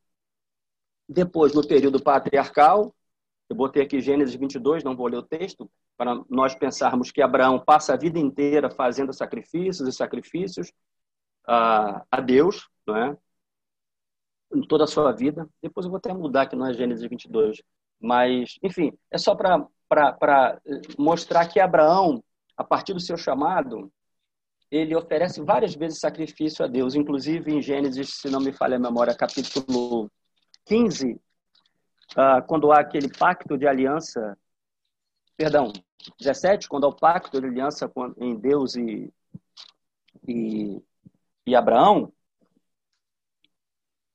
Depois, 1.08 1.54
no 1.54 1.68
período 1.68 2.02
patriarcal, 2.02 2.96
eu 3.50 3.56
botei 3.56 3.84
aqui 3.84 4.00
Gênesis 4.00 4.36
22, 4.36 4.84
não 4.84 4.96
vou 4.96 5.08
ler 5.08 5.18
o 5.18 5.24
texto, 5.24 5.70
para 5.98 6.24
nós 6.30 6.56
pensarmos 6.56 7.12
que 7.12 7.22
Abraão 7.22 7.60
passa 7.60 7.94
a 7.94 7.98
vida 7.98 8.18
inteira 8.18 8.70
fazendo 8.70 9.14
sacrifícios 9.14 9.88
e 9.88 9.92
sacrifícios 9.92 10.72
a, 11.48 12.04
a 12.10 12.20
Deus, 12.20 12.68
não 12.88 12.98
é? 12.98 13.18
Em 14.56 14.62
toda 14.62 14.86
a 14.86 14.88
sua 14.88 15.12
vida. 15.12 15.48
Depois 15.62 15.86
eu 15.86 15.92
vou 15.92 15.98
até 15.98 16.14
mudar 16.14 16.48
que 16.48 16.56
não 16.56 16.68
é 16.68 16.74
Gênesis 16.74 17.08
22. 17.08 17.62
Mas, 18.00 18.58
enfim, 18.62 18.98
é 19.12 19.18
só 19.18 19.36
para 19.36 19.66
mostrar 20.98 21.48
que 21.48 21.60
Abraão, 21.60 22.24
a 22.58 22.64
partir 22.64 22.94
do 22.94 23.00
seu 23.00 23.18
chamado, 23.18 23.92
ele 24.72 24.96
oferece 24.96 25.42
várias 25.42 25.76
vezes 25.76 26.00
sacrifício 26.00 26.66
a 26.66 26.68
Deus, 26.68 26.96
inclusive 26.96 27.54
em 27.54 27.62
Gênesis, 27.62 28.16
se 28.16 28.30
não 28.30 28.40
me 28.40 28.52
falha 28.52 28.78
a 28.78 28.80
memória, 28.80 29.16
capítulo 29.16 30.10
15, 30.66 31.20
ah, 32.16 32.42
quando 32.42 32.72
há 32.72 32.80
aquele 32.80 33.10
pacto 33.10 33.58
de 33.58 33.68
aliança, 33.68 34.38
perdão, 35.38 35.72
17, 36.20 36.68
quando 36.68 36.86
há 36.86 36.90
o 36.90 36.96
pacto 36.96 37.40
de 37.40 37.48
aliança 37.48 37.92
em 38.18 38.36
Deus 38.36 38.76
e, 38.76 39.14
e, 40.28 40.82
e 41.46 41.56
Abraão, 41.56 42.12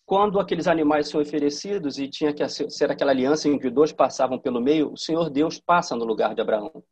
quando 0.09 0.41
aqueles 0.41 0.67
animais 0.67 1.11
são 1.11 1.21
oferecidos 1.21 1.99
e 1.99 2.09
tinha 2.09 2.33
que 2.33 2.43
ser 2.49 2.91
aquela 2.91 3.11
aliança 3.11 3.47
em 3.47 3.59
que 3.59 3.69
dois 3.69 3.93
passavam 3.93 4.39
pelo 4.39 4.59
meio, 4.59 4.91
o 4.91 4.97
Senhor 4.97 5.29
Deus 5.29 5.61
passa 5.61 5.95
no 5.95 6.07
lugar 6.07 6.35
de 6.35 6.41
Abraão, 6.41 6.83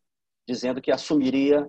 dizendo 0.47 0.83
que 0.83 0.93
assumiria 0.93 1.67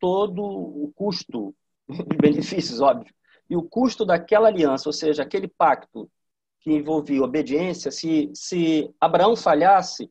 todo 0.00 0.42
o 0.42 0.92
custo 0.96 1.54
de 1.88 2.16
benefícios, 2.16 2.80
óbvio, 2.80 3.14
e 3.48 3.56
o 3.56 3.62
custo 3.62 4.04
daquela 4.04 4.48
aliança, 4.48 4.88
ou 4.88 4.92
seja, 4.92 5.22
aquele 5.22 5.46
pacto 5.46 6.10
que 6.58 6.72
envolvia 6.72 7.22
obediência, 7.22 7.92
se, 7.92 8.28
se 8.34 8.92
Abraão 9.00 9.36
falhasse, 9.36 10.10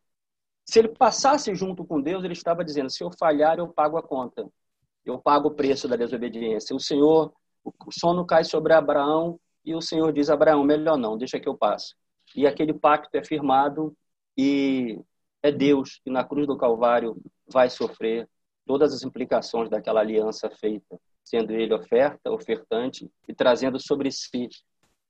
se 0.63 0.79
ele 0.79 0.87
passasse 0.87 1.53
junto 1.53 1.83
com 1.83 2.01
Deus, 2.01 2.23
ele 2.23 2.31
estava 2.31 2.63
dizendo: 2.63 2.89
se 2.89 3.03
eu 3.03 3.11
falhar, 3.19 3.59
eu 3.59 3.67
pago 3.67 3.97
a 3.97 4.01
conta, 4.01 4.49
eu 5.03 5.19
pago 5.19 5.49
o 5.49 5.53
preço 5.53 5.85
da 5.85 5.97
desobediência. 5.97 6.73
O 6.73 6.79
Senhor, 6.79 7.33
o 7.61 7.91
sono 7.91 8.25
cai 8.25 8.45
sobre 8.45 8.71
Abraão 8.71 9.37
e 9.65 9.73
o 9.73 9.81
Senhor 9.81 10.13
diz: 10.13 10.29
Abraão, 10.29 10.63
melhor 10.63 10.97
não, 10.97 11.17
deixa 11.17 11.39
que 11.39 11.49
eu 11.49 11.57
passe. 11.57 11.95
E 12.35 12.45
aquele 12.45 12.73
pacto 12.73 13.15
é 13.15 13.23
firmado 13.23 13.95
e 14.37 14.99
é 15.41 15.51
Deus 15.51 15.99
que 16.03 16.09
na 16.09 16.23
cruz 16.23 16.47
do 16.47 16.57
Calvário 16.57 17.17
vai 17.47 17.69
sofrer 17.69 18.27
todas 18.65 18.93
as 18.93 19.03
implicações 19.03 19.69
daquela 19.69 20.01
aliança 20.01 20.49
feita, 20.49 20.99
sendo 21.23 21.53
ele 21.53 21.73
oferta, 21.73 22.31
ofertante 22.31 23.09
e 23.27 23.33
trazendo 23.33 23.79
sobre 23.79 24.11
si 24.11 24.49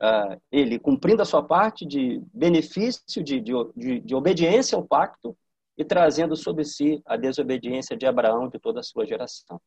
uh, 0.01 0.41
ele 0.51 0.77
cumprindo 0.79 1.21
a 1.21 1.25
sua 1.25 1.43
parte 1.43 1.85
de 1.85 2.21
benefício, 2.33 3.23
de, 3.23 3.39
de, 3.39 3.99
de, 4.01 4.15
obediência 4.15 4.75
ao 4.75 4.85
pacto 4.85 5.37
e 5.77 5.83
trazendo 5.83 6.35
sobre 6.35 6.63
si 6.63 7.01
a 7.05 7.17
desobediência 7.17 7.95
de 7.97 8.05
Abraão 8.05 8.47
de 8.49 8.59
toda 8.59 8.79
a 8.79 8.83
sua 8.83 9.05
geração. 9.05 9.59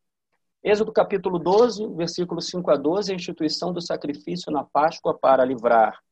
Êxodo 0.62 0.92
capítulo 0.92 1.38
12, 1.38 1.86
versículos 1.94 2.48
5 2.48 2.70
a 2.70 2.76
12, 2.76 3.12
a 3.12 3.14
instituição 3.14 3.72
do 3.72 3.80
sacrifício 3.80 4.50
na 4.50 4.64
Páscoa 4.64 5.16
para 5.16 5.44
livrar 5.44 6.02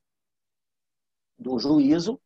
do 1.38 1.58
juízo, 1.58 2.20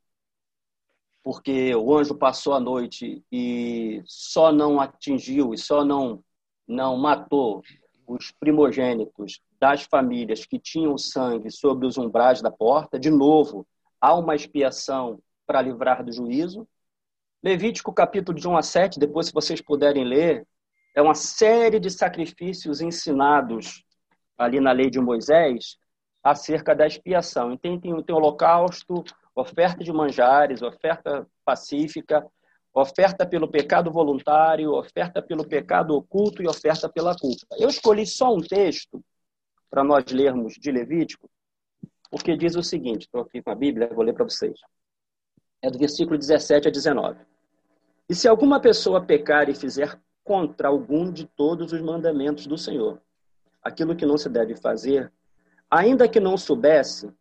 porque 1.22 1.74
o 1.74 1.96
anjo 1.96 2.14
passou 2.14 2.52
a 2.52 2.60
noite 2.60 3.24
e 3.32 4.02
só 4.06 4.52
não 4.52 4.80
atingiu 4.80 5.52
e 5.54 5.58
só 5.58 5.84
não 5.84 6.22
não 6.68 6.96
matou 6.96 7.62
os 8.06 8.30
primogênitos 8.30 9.40
das 9.58 9.82
famílias 9.82 10.46
que 10.46 10.58
tinham 10.58 10.96
sangue 10.96 11.50
sobre 11.50 11.84
os 11.86 11.98
umbrais 11.98 12.40
da 12.40 12.50
porta. 12.50 12.98
De 12.98 13.10
novo, 13.10 13.66
há 14.00 14.14
uma 14.14 14.36
expiação 14.36 15.20
para 15.46 15.60
livrar 15.62 16.04
do 16.04 16.12
juízo. 16.12 16.66
Levítico 17.42 17.92
capítulo 17.92 18.38
de 18.38 18.46
1 18.46 18.56
a 18.56 18.62
7, 18.62 19.00
depois 19.00 19.26
se 19.26 19.32
vocês 19.32 19.60
puderem 19.60 20.04
ler, 20.04 20.46
é 20.94 21.02
uma 21.02 21.14
série 21.14 21.78
de 21.78 21.90
sacrifícios 21.90 22.80
ensinados 22.80 23.84
ali 24.36 24.60
na 24.60 24.72
lei 24.72 24.90
de 24.90 25.00
Moisés 25.00 25.76
acerca 26.22 26.74
da 26.74 26.86
expiação. 26.86 27.52
Então, 27.52 27.78
tem, 27.78 28.02
tem 28.02 28.14
holocausto, 28.14 29.04
oferta 29.34 29.82
de 29.82 29.92
manjares, 29.92 30.62
oferta 30.62 31.26
pacífica, 31.44 32.26
oferta 32.72 33.26
pelo 33.26 33.48
pecado 33.48 33.90
voluntário, 33.90 34.72
oferta 34.72 35.22
pelo 35.22 35.46
pecado 35.46 35.94
oculto 35.94 36.42
e 36.42 36.48
oferta 36.48 36.88
pela 36.88 37.16
culpa. 37.16 37.46
Eu 37.58 37.68
escolhi 37.68 38.06
só 38.06 38.34
um 38.34 38.40
texto 38.40 39.02
para 39.68 39.84
nós 39.84 40.04
lermos 40.06 40.54
de 40.54 40.70
Levítico, 40.70 41.30
porque 42.10 42.36
diz 42.36 42.56
o 42.56 42.62
seguinte: 42.62 43.02
estou 43.02 43.22
aqui 43.22 43.42
com 43.42 43.50
a 43.50 43.54
Bíblia, 43.54 43.88
vou 43.92 44.04
ler 44.04 44.14
para 44.14 44.24
vocês. 44.24 44.58
É 45.62 45.70
do 45.70 45.78
versículo 45.78 46.18
17 46.18 46.68
a 46.68 46.70
19. 46.70 47.18
E 48.08 48.14
se 48.14 48.26
alguma 48.26 48.60
pessoa 48.60 49.04
pecar 49.04 49.48
e 49.48 49.54
fizer 49.54 49.98
contra 50.24 50.68
algum 50.68 51.10
de 51.10 51.26
todos 51.26 51.72
os 51.72 51.80
mandamentos 51.80 52.46
do 52.46 52.58
Senhor. 52.58 53.00
Aquilo 53.62 53.96
que 53.96 54.06
não 54.06 54.16
se 54.16 54.28
deve 54.28 54.54
fazer, 54.54 55.12
ainda 55.70 56.08
que 56.08 56.20
não 56.20 56.36
soubesse, 56.36 57.12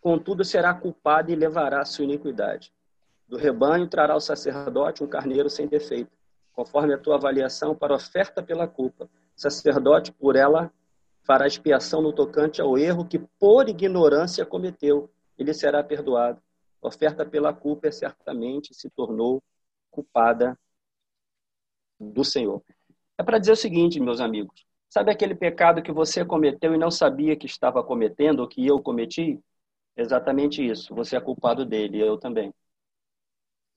contudo 0.00 0.44
será 0.44 0.72
culpado 0.74 1.30
e 1.30 1.36
levará 1.36 1.80
a 1.80 1.84
sua 1.84 2.04
iniquidade. 2.04 2.72
Do 3.26 3.36
rebanho 3.36 3.88
trará 3.88 4.14
o 4.14 4.20
sacerdote 4.20 5.02
um 5.02 5.06
carneiro 5.06 5.50
sem 5.50 5.66
defeito, 5.66 6.16
conforme 6.52 6.94
a 6.94 6.98
tua 6.98 7.16
avaliação 7.16 7.74
para 7.74 7.94
oferta 7.94 8.42
pela 8.42 8.68
culpa. 8.68 9.04
O 9.04 9.40
sacerdote, 9.40 10.12
por 10.12 10.36
ela, 10.36 10.72
fará 11.22 11.46
expiação 11.46 12.00
no 12.00 12.12
tocante 12.12 12.60
ao 12.60 12.78
erro 12.78 13.04
que 13.04 13.18
por 13.18 13.68
ignorância 13.68 14.46
cometeu. 14.46 15.10
Ele 15.36 15.52
será 15.52 15.82
perdoado. 15.82 16.40
oferta 16.80 17.26
pela 17.26 17.52
culpa 17.52 17.88
é 17.88 17.90
certamente 17.90 18.72
se 18.72 18.88
tornou 18.88 19.42
culpada 19.90 20.56
do 21.98 22.24
Senhor. 22.24 22.62
É 23.18 23.22
para 23.22 23.38
dizer 23.38 23.52
o 23.52 23.56
seguinte, 23.56 24.00
meus 24.00 24.20
amigos: 24.20 24.64
sabe 24.88 25.10
aquele 25.10 25.34
pecado 25.34 25.82
que 25.82 25.92
você 25.92 26.24
cometeu 26.24 26.74
e 26.74 26.78
não 26.78 26.90
sabia 26.90 27.36
que 27.36 27.46
estava 27.46 27.82
cometendo, 27.82 28.40
ou 28.40 28.48
que 28.48 28.66
eu 28.66 28.80
cometi? 28.80 29.40
Exatamente 29.96 30.64
isso. 30.66 30.94
Você 30.94 31.16
é 31.16 31.20
culpado 31.20 31.64
dele, 31.64 32.00
eu 32.00 32.18
também. 32.18 32.52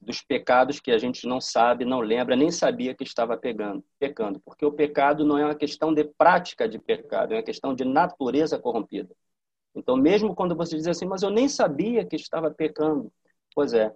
Dos 0.01 0.21
pecados 0.21 0.79
que 0.79 0.91
a 0.91 0.97
gente 0.97 1.27
não 1.27 1.41
sabe, 1.41 1.85
não 1.85 1.99
lembra, 1.99 2.35
nem 2.35 2.51
sabia 2.51 2.95
que 2.95 3.03
estava 3.03 3.37
pegando, 3.37 3.83
pecando. 3.99 4.39
Porque 4.41 4.65
o 4.65 4.71
pecado 4.71 5.25
não 5.25 5.37
é 5.37 5.45
uma 5.45 5.55
questão 5.55 5.93
de 5.93 6.05
prática 6.05 6.67
de 6.69 6.79
pecado, 6.79 7.33
é 7.33 7.37
uma 7.37 7.43
questão 7.43 7.73
de 7.73 7.83
natureza 7.85 8.57
corrompida. 8.59 9.13
Então, 9.75 9.95
mesmo 9.97 10.35
quando 10.35 10.55
você 10.55 10.75
diz 10.77 10.87
assim, 10.87 11.05
mas 11.05 11.21
eu 11.21 11.29
nem 11.29 11.47
sabia 11.47 12.05
que 12.05 12.15
estava 12.15 12.51
pecando, 12.51 13.11
pois 13.53 13.73
é, 13.73 13.93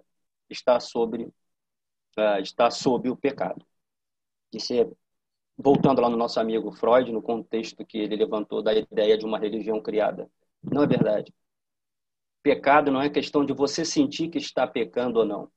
está 0.48 0.78
sobre, 0.80 1.24
uh, 1.24 2.40
está 2.40 2.70
sob 2.70 3.10
o 3.10 3.16
pecado 3.16 3.64
de 4.54 4.64
ser, 4.64 4.90
voltando 5.56 6.00
lá 6.00 6.08
no 6.08 6.16
nosso 6.16 6.38
amigo 6.38 6.70
Freud, 6.72 7.10
no 7.12 7.22
contexto 7.22 7.84
que 7.84 7.98
ele 7.98 8.16
levantou 8.16 8.62
da 8.62 8.72
ideia 8.72 9.18
de 9.18 9.24
uma 9.24 9.38
religião 9.38 9.80
criada. 9.82 10.30
Não 10.62 10.82
é 10.82 10.86
verdade. 10.86 11.34
Pecado 12.42 12.90
não 12.90 13.02
é 13.02 13.10
questão 13.10 13.44
de 13.44 13.52
você 13.52 13.84
sentir 13.84 14.28
que 14.28 14.38
está 14.38 14.66
pecando 14.66 15.20
ou 15.20 15.26
não. 15.26 15.50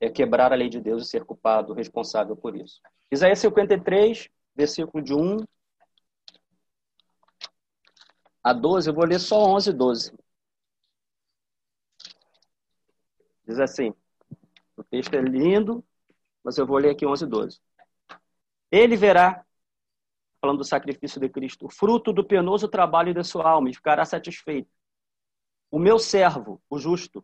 É 0.00 0.10
quebrar 0.10 0.52
a 0.52 0.56
lei 0.56 0.68
de 0.68 0.80
Deus 0.80 1.04
e 1.04 1.06
ser 1.08 1.24
culpado, 1.24 1.72
responsável 1.72 2.36
por 2.36 2.56
isso. 2.56 2.80
Isaías 3.10 3.38
53, 3.38 4.28
versículo 4.54 5.02
de 5.02 5.14
1 5.14 5.38
a 8.42 8.52
12, 8.52 8.90
eu 8.90 8.94
vou 8.94 9.04
ler 9.04 9.20
só 9.20 9.36
11 9.36 9.70
e 9.70 9.72
12. 9.72 10.18
Diz 13.46 13.60
assim, 13.60 13.94
o 14.76 14.82
texto 14.82 15.14
é 15.14 15.20
lindo, 15.20 15.84
mas 16.42 16.58
eu 16.58 16.66
vou 16.66 16.78
ler 16.78 16.90
aqui 16.90 17.06
11 17.06 17.24
e 17.24 17.28
12. 17.28 17.60
Ele 18.72 18.96
verá, 18.96 19.44
falando 20.40 20.58
do 20.58 20.64
sacrifício 20.64 21.20
de 21.20 21.28
Cristo, 21.28 21.66
o 21.66 21.70
fruto 21.70 22.10
do 22.10 22.24
penoso 22.24 22.66
trabalho 22.66 23.12
da 23.12 23.22
sua 23.22 23.46
alma 23.46 23.68
e 23.68 23.74
ficará 23.74 24.02
satisfeito. 24.06 24.70
O 25.70 25.78
meu 25.78 25.98
servo, 25.98 26.60
o 26.70 26.78
justo, 26.78 27.22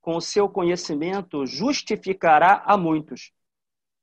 com 0.00 0.16
o 0.16 0.20
seu 0.20 0.48
conhecimento, 0.48 1.46
justificará 1.46 2.64
a 2.66 2.76
muitos, 2.76 3.32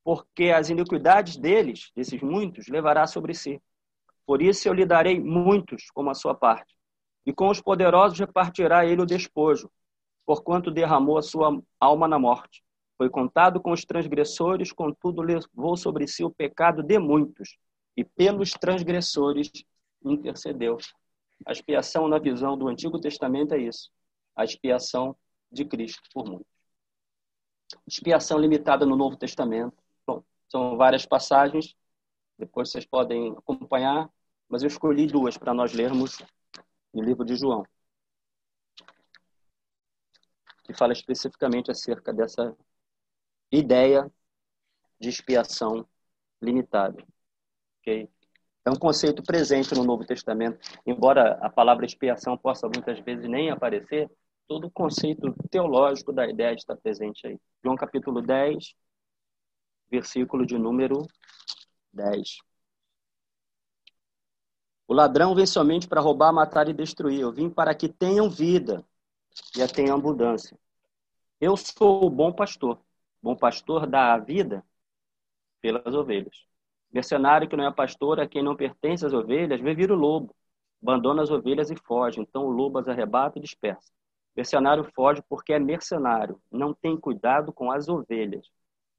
porque 0.05 0.51
as 0.51 0.69
iniquidades 0.69 1.35
deles, 1.35 1.91
desses 1.93 2.21
muitos, 2.21 2.69
levará 2.69 3.05
sobre 3.05 3.33
si. 3.33 3.61
Por 4.25 4.41
isso 4.41 4.67
eu 4.67 4.73
lhe 4.73 4.85
darei 4.85 5.19
muitos 5.19 5.91
como 5.91 6.09
a 6.09 6.15
sua 6.15 6.33
parte. 6.33 6.75
E 7.25 7.33
com 7.33 7.49
os 7.49 7.59
poderosos 7.59 8.19
repartirá 8.19 8.85
ele 8.85 9.01
o 9.01 9.05
despojo, 9.05 9.69
porquanto 10.25 10.71
derramou 10.71 11.17
a 11.17 11.21
sua 11.21 11.61
alma 11.79 12.07
na 12.07 12.17
morte. 12.17 12.64
Foi 12.97 13.09
contado 13.09 13.59
com 13.61 13.71
os 13.71 13.83
transgressores, 13.83 14.71
contudo 14.71 15.21
levou 15.21 15.75
sobre 15.75 16.07
si 16.07 16.23
o 16.23 16.31
pecado 16.31 16.81
de 16.81 16.97
muitos, 16.97 17.57
e 17.95 18.03
pelos 18.03 18.51
transgressores 18.51 19.51
intercedeu. 20.03 20.77
A 21.45 21.51
expiação 21.51 22.07
na 22.07 22.19
visão 22.19 22.57
do 22.57 22.67
Antigo 22.67 22.99
Testamento 22.99 23.53
é 23.53 23.59
isso. 23.59 23.91
A 24.35 24.43
expiação 24.43 25.15
de 25.51 25.65
Cristo 25.65 26.01
por 26.13 26.25
muitos. 26.25 26.47
Expiação 27.87 28.37
limitada 28.37 28.85
no 28.85 28.95
Novo 28.95 29.17
Testamento. 29.17 29.75
Bom, 30.05 30.23
são 30.47 30.77
várias 30.77 31.05
passagens, 31.05 31.75
depois 32.37 32.69
vocês 32.69 32.85
podem 32.85 33.31
acompanhar, 33.33 34.09
mas 34.47 34.61
eu 34.61 34.67
escolhi 34.67 35.07
duas 35.07 35.37
para 35.37 35.53
nós 35.53 35.73
lermos 35.73 36.17
no 36.93 37.01
livro 37.01 37.25
de 37.25 37.35
João, 37.35 37.65
que 40.63 40.73
fala 40.73 40.93
especificamente 40.93 41.71
acerca 41.71 42.13
dessa 42.13 42.55
ideia 43.55 44.11
de 44.99 45.09
expiação 45.09 45.87
limitada. 46.41 47.03
Okay? 47.81 48.09
É 48.65 48.71
um 48.71 48.75
conceito 48.75 49.21
presente 49.21 49.75
no 49.75 49.83
Novo 49.83 50.05
Testamento, 50.05 50.59
embora 50.85 51.37
a 51.41 51.49
palavra 51.49 51.85
expiação 51.85 52.37
possa 52.37 52.67
muitas 52.67 52.99
vezes 52.99 53.29
nem 53.29 53.51
aparecer, 53.51 54.09
todo 54.47 54.67
o 54.67 54.71
conceito 54.71 55.33
teológico 55.49 56.11
da 56.11 56.27
ideia 56.27 56.55
está 56.55 56.75
presente 56.75 57.27
aí. 57.27 57.39
João 57.63 57.75
capítulo 57.75 58.21
10, 58.21 58.73
versículo 59.89 60.45
de 60.45 60.57
número 60.57 61.05
10. 61.93 62.37
O 64.87 64.93
ladrão 64.93 65.33
vem 65.33 65.45
somente 65.45 65.87
para 65.87 66.01
roubar, 66.01 66.31
matar 66.31 66.69
e 66.69 66.73
destruir. 66.73 67.21
Eu 67.21 67.31
vim 67.31 67.49
para 67.49 67.73
que 67.73 67.89
tenham 67.89 68.29
vida 68.29 68.85
e 69.55 69.61
a 69.61 69.67
tenham 69.67 69.97
abundância. 69.97 70.57
Eu 71.39 71.57
sou 71.57 72.05
o 72.05 72.09
bom 72.09 72.31
pastor. 72.31 72.79
Bom 73.25 73.35
pastor 73.35 73.87
dá 73.87 74.13
a 74.13 74.19
vida 74.19 74.63
pelas 75.59 75.95
ovelhas. 75.95 76.45
Mercenário 76.93 77.49
que 77.49 77.55
não 77.57 77.65
é 77.65 77.73
pastor, 77.73 78.19
a 78.19 78.27
quem 78.27 78.43
não 78.43 78.55
pertence 78.55 79.03
às 79.03 79.13
ovelhas, 79.13 79.59
vê 79.59 79.73
vir 79.73 79.91
o 79.91 79.95
lobo, 79.95 80.35
abandona 80.79 81.23
as 81.23 81.31
ovelhas 81.31 81.71
e 81.71 81.75
foge. 81.75 82.21
Então 82.21 82.45
o 82.45 82.51
lobo 82.51 82.77
as 82.77 82.87
arrebata 82.87 83.39
e 83.39 83.41
dispersa. 83.41 83.91
Mercenário 84.35 84.83
foge 84.93 85.23
porque 85.27 85.53
é 85.53 85.57
mercenário, 85.57 86.39
não 86.51 86.71
tem 86.71 86.95
cuidado 86.95 87.51
com 87.51 87.71
as 87.71 87.89
ovelhas. 87.89 88.47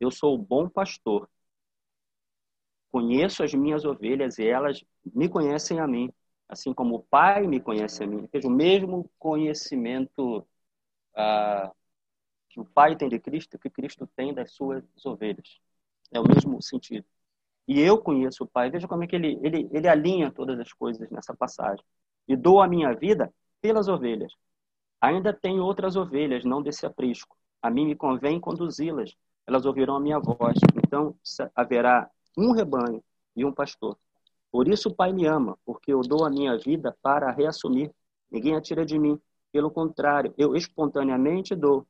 Eu 0.00 0.10
sou 0.10 0.34
o 0.34 0.38
bom 0.38 0.68
pastor. 0.68 1.30
Conheço 2.90 3.44
as 3.44 3.54
minhas 3.54 3.84
ovelhas 3.84 4.40
e 4.40 4.48
elas 4.48 4.84
me 5.04 5.28
conhecem 5.28 5.78
a 5.78 5.86
mim, 5.86 6.12
assim 6.48 6.74
como 6.74 6.96
o 6.96 7.02
Pai 7.04 7.46
me 7.46 7.60
conhece 7.60 8.02
a 8.02 8.06
mim. 8.08 8.22
Ou 8.22 8.28
seja, 8.28 8.48
o 8.48 8.50
mesmo 8.50 9.08
conhecimento 9.20 10.44
ah, 11.14 11.70
que 12.56 12.60
o 12.60 12.64
Pai 12.64 12.96
tem 12.96 13.06
de 13.06 13.18
Cristo, 13.18 13.58
que 13.58 13.68
Cristo 13.68 14.08
tem 14.16 14.32
das 14.32 14.52
suas 14.52 14.82
ovelhas. 15.04 15.60
É 16.10 16.18
o 16.18 16.26
mesmo 16.26 16.62
sentido. 16.62 17.04
E 17.68 17.78
eu 17.78 17.98
conheço 17.98 18.44
o 18.44 18.46
Pai. 18.46 18.70
Veja 18.70 18.88
como 18.88 19.04
é 19.04 19.06
que 19.06 19.14
ele, 19.14 19.38
ele, 19.42 19.68
ele 19.70 19.86
alinha 19.86 20.30
todas 20.30 20.58
as 20.58 20.72
coisas 20.72 21.10
nessa 21.10 21.36
passagem. 21.36 21.84
E 22.26 22.34
dou 22.34 22.62
a 22.62 22.66
minha 22.66 22.94
vida 22.94 23.30
pelas 23.60 23.88
ovelhas. 23.88 24.32
Ainda 25.02 25.34
tenho 25.34 25.62
outras 25.62 25.96
ovelhas, 25.96 26.44
não 26.44 26.62
desse 26.62 26.86
aprisco. 26.86 27.36
A 27.60 27.68
mim 27.68 27.84
me 27.84 27.94
convém 27.94 28.40
conduzi-las. 28.40 29.14
Elas 29.46 29.66
ouvirão 29.66 29.96
a 29.96 30.00
minha 30.00 30.18
voz. 30.18 30.58
Então 30.76 31.14
haverá 31.54 32.10
um 32.38 32.52
rebanho 32.52 33.04
e 33.36 33.44
um 33.44 33.52
pastor. 33.52 33.98
Por 34.50 34.66
isso 34.66 34.88
o 34.88 34.94
Pai 34.94 35.12
me 35.12 35.26
ama, 35.26 35.58
porque 35.62 35.92
eu 35.92 36.00
dou 36.00 36.24
a 36.24 36.30
minha 36.30 36.56
vida 36.56 36.96
para 37.02 37.30
reassumir. 37.30 37.92
Ninguém 38.30 38.56
atira 38.56 38.86
de 38.86 38.98
mim. 38.98 39.20
Pelo 39.52 39.70
contrário, 39.70 40.32
eu 40.38 40.56
espontaneamente 40.56 41.54
dou 41.54 41.86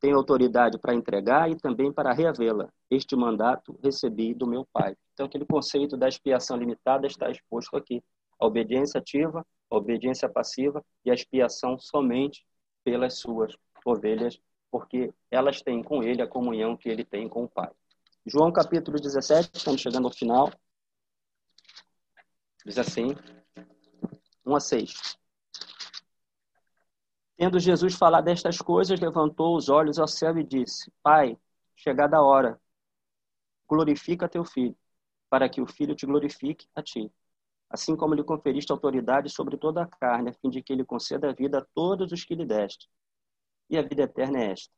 tenho 0.00 0.16
autoridade 0.16 0.78
para 0.78 0.94
entregar 0.94 1.50
e 1.50 1.56
também 1.56 1.92
para 1.92 2.12
reavê-la. 2.12 2.68
Este 2.90 3.14
mandato 3.14 3.78
recebi 3.82 4.34
do 4.34 4.46
meu 4.46 4.66
Pai. 4.72 4.96
Então, 5.12 5.26
aquele 5.26 5.44
conceito 5.44 5.96
da 5.96 6.08
expiação 6.08 6.56
limitada 6.56 7.06
está 7.06 7.30
exposto 7.30 7.76
aqui. 7.76 8.02
A 8.40 8.46
obediência 8.46 8.98
ativa, 8.98 9.46
a 9.70 9.76
obediência 9.76 10.28
passiva 10.28 10.82
e 11.04 11.10
a 11.10 11.14
expiação 11.14 11.78
somente 11.78 12.44
pelas 12.82 13.18
suas 13.18 13.54
ovelhas, 13.84 14.40
porque 14.70 15.12
elas 15.30 15.60
têm 15.60 15.82
com 15.82 16.02
ele 16.02 16.22
a 16.22 16.26
comunhão 16.26 16.76
que 16.76 16.88
ele 16.88 17.04
tem 17.04 17.28
com 17.28 17.44
o 17.44 17.48
Pai. 17.48 17.70
João 18.26 18.50
capítulo 18.50 18.98
17, 18.98 19.50
estamos 19.54 19.80
chegando 19.80 20.06
ao 20.06 20.14
final. 20.14 20.50
Diz 22.64 22.78
assim, 22.78 23.08
1 24.46 24.56
a 24.56 24.60
6. 24.60 25.18
Tendo 27.40 27.58
Jesus 27.58 27.94
falado 27.94 28.28
estas 28.28 28.58
coisas, 28.58 29.00
levantou 29.00 29.56
os 29.56 29.70
olhos 29.70 29.98
ao 29.98 30.06
céu 30.06 30.36
e 30.36 30.44
disse: 30.44 30.92
Pai, 31.02 31.38
chegada 31.74 32.18
a 32.18 32.22
hora, 32.22 32.60
glorifica 33.66 34.28
teu 34.28 34.44
filho, 34.44 34.76
para 35.30 35.48
que 35.48 35.58
o 35.58 35.66
filho 35.66 35.94
te 35.94 36.04
glorifique 36.04 36.68
a 36.74 36.82
ti. 36.82 37.10
Assim 37.70 37.96
como 37.96 38.12
lhe 38.14 38.22
conferiste 38.22 38.70
autoridade 38.70 39.30
sobre 39.30 39.56
toda 39.56 39.82
a 39.82 39.86
carne, 39.86 40.28
a 40.28 40.34
fim 40.34 40.50
de 40.50 40.62
que 40.62 40.70
ele 40.70 40.84
conceda 40.84 41.30
a 41.30 41.32
vida 41.32 41.60
a 41.60 41.66
todos 41.74 42.12
os 42.12 42.22
que 42.24 42.34
lhe 42.34 42.44
deste. 42.44 42.90
E 43.70 43.78
a 43.78 43.82
vida 43.82 44.02
eterna 44.02 44.38
é 44.40 44.52
esta: 44.52 44.74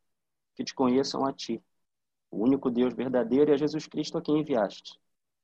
que 0.54 0.62
te 0.62 0.72
conheçam 0.72 1.26
a 1.26 1.32
ti, 1.32 1.60
o 2.30 2.44
único 2.44 2.70
Deus 2.70 2.94
verdadeiro 2.94 3.50
e 3.50 3.54
a 3.54 3.56
Jesus 3.56 3.88
Cristo 3.88 4.18
a 4.18 4.22
quem 4.22 4.38
enviaste. 4.38 5.00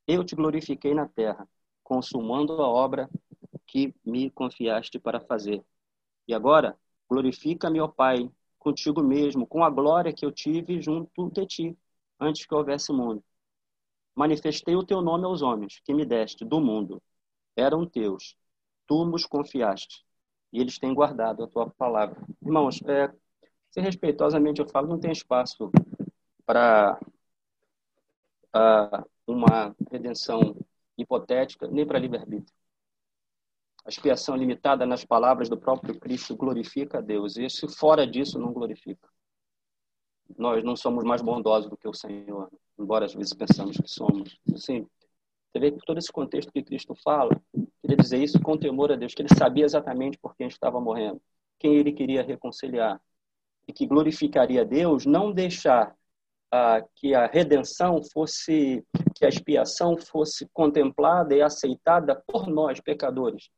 Eu 0.06 0.22
te 0.22 0.36
glorifiquei 0.36 0.94
na 0.94 1.08
terra, 1.08 1.48
consumando 1.82 2.52
a 2.62 2.68
obra 2.68 3.10
que 3.66 3.92
me 4.04 4.30
confiaste 4.30 5.00
para 5.00 5.18
fazer. 5.18 5.64
E 6.28 6.32
agora, 6.32 6.78
Glorifica-me, 7.08 7.80
ó 7.80 7.88
Pai, 7.88 8.30
contigo 8.58 9.02
mesmo, 9.02 9.46
com 9.46 9.64
a 9.64 9.70
glória 9.70 10.12
que 10.12 10.26
eu 10.26 10.32
tive 10.32 10.80
junto 10.80 11.30
de 11.30 11.46
ti, 11.46 11.78
antes 12.20 12.44
que 12.44 12.54
houvesse 12.54 12.92
mundo. 12.92 13.22
Manifestei 14.14 14.74
o 14.74 14.84
teu 14.84 15.00
nome 15.00 15.24
aos 15.24 15.42
homens, 15.42 15.80
que 15.84 15.94
me 15.94 16.04
deste 16.04 16.44
do 16.44 16.60
mundo. 16.60 17.00
Eram 17.56 17.86
teus, 17.86 18.36
tu 18.86 19.04
nos 19.04 19.24
confiaste, 19.24 20.04
e 20.52 20.60
eles 20.60 20.78
têm 20.78 20.92
guardado 20.92 21.44
a 21.44 21.48
tua 21.48 21.70
palavra. 21.70 22.20
Irmãos, 22.42 22.80
é, 22.82 23.12
se 23.70 23.80
respeitosamente 23.80 24.60
eu 24.60 24.68
falo, 24.68 24.88
não 24.88 24.98
tem 24.98 25.12
espaço 25.12 25.70
para 26.44 26.98
uh, 28.56 29.04
uma 29.26 29.74
redenção 29.90 30.56
hipotética, 30.96 31.68
nem 31.68 31.86
para 31.86 31.98
livre-arbítrio. 31.98 32.57
A 33.88 33.90
expiação 33.90 34.36
limitada 34.36 34.84
nas 34.84 35.02
palavras 35.02 35.48
do 35.48 35.56
próprio 35.56 35.98
Cristo 35.98 36.36
glorifica 36.36 36.98
a 36.98 37.00
Deus. 37.00 37.38
E 37.38 37.48
se 37.48 37.66
fora 37.66 38.06
disso 38.06 38.38
não 38.38 38.52
glorifica. 38.52 39.08
Nós 40.36 40.62
não 40.62 40.76
somos 40.76 41.04
mais 41.04 41.22
bondosos 41.22 41.70
do 41.70 41.76
que 41.78 41.88
o 41.88 41.94
Senhor, 41.94 42.50
embora 42.78 43.06
às 43.06 43.14
vezes 43.14 43.32
pensamos 43.32 43.78
que 43.78 43.88
somos. 43.88 44.38
Sim. 44.56 44.86
Você 45.50 45.58
vê 45.58 45.72
que 45.72 45.78
todo 45.86 45.96
esse 45.96 46.12
contexto 46.12 46.52
que 46.52 46.62
Cristo 46.62 46.94
fala, 47.02 47.30
queria 47.80 47.96
dizer 47.96 48.22
isso 48.22 48.38
com 48.42 48.58
temor 48.58 48.92
a 48.92 48.94
Deus, 48.94 49.14
que 49.14 49.22
ele 49.22 49.34
sabia 49.34 49.64
exatamente 49.64 50.18
por 50.18 50.36
quem 50.36 50.48
estava 50.48 50.78
morrendo, 50.78 51.18
quem 51.58 51.76
ele 51.76 51.92
queria 51.92 52.22
reconciliar, 52.22 53.00
e 53.66 53.72
que 53.72 53.86
glorificaria 53.86 54.60
a 54.60 54.64
Deus 54.64 55.06
não 55.06 55.32
deixar 55.32 55.96
ah, 56.52 56.84
que 56.94 57.14
a 57.14 57.24
redenção 57.24 58.02
fosse, 58.12 58.84
que 59.16 59.24
a 59.24 59.30
expiação 59.30 59.96
fosse 59.96 60.46
contemplada 60.52 61.34
e 61.34 61.40
aceitada 61.40 62.22
por 62.26 62.48
nós, 62.48 62.82
pecadores, 62.82 63.48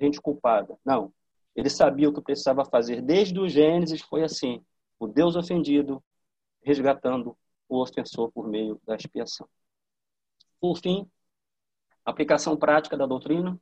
gente 0.00 0.20
culpada. 0.20 0.78
Não. 0.84 1.12
Ele 1.54 1.70
sabia 1.70 2.08
o 2.08 2.12
que 2.12 2.20
precisava 2.20 2.64
fazer. 2.64 3.00
Desde 3.00 3.38
o 3.38 3.48
Gênesis 3.48 4.02
foi 4.02 4.22
assim: 4.22 4.64
o 4.98 5.06
Deus 5.06 5.36
ofendido 5.36 6.02
resgatando 6.62 7.36
o 7.68 7.80
ofensor 7.80 8.30
por 8.32 8.48
meio 8.48 8.80
da 8.84 8.94
expiação. 8.94 9.48
Por 10.60 10.78
fim, 10.78 11.08
aplicação 12.04 12.56
prática 12.56 12.96
da 12.96 13.06
doutrina. 13.06 13.58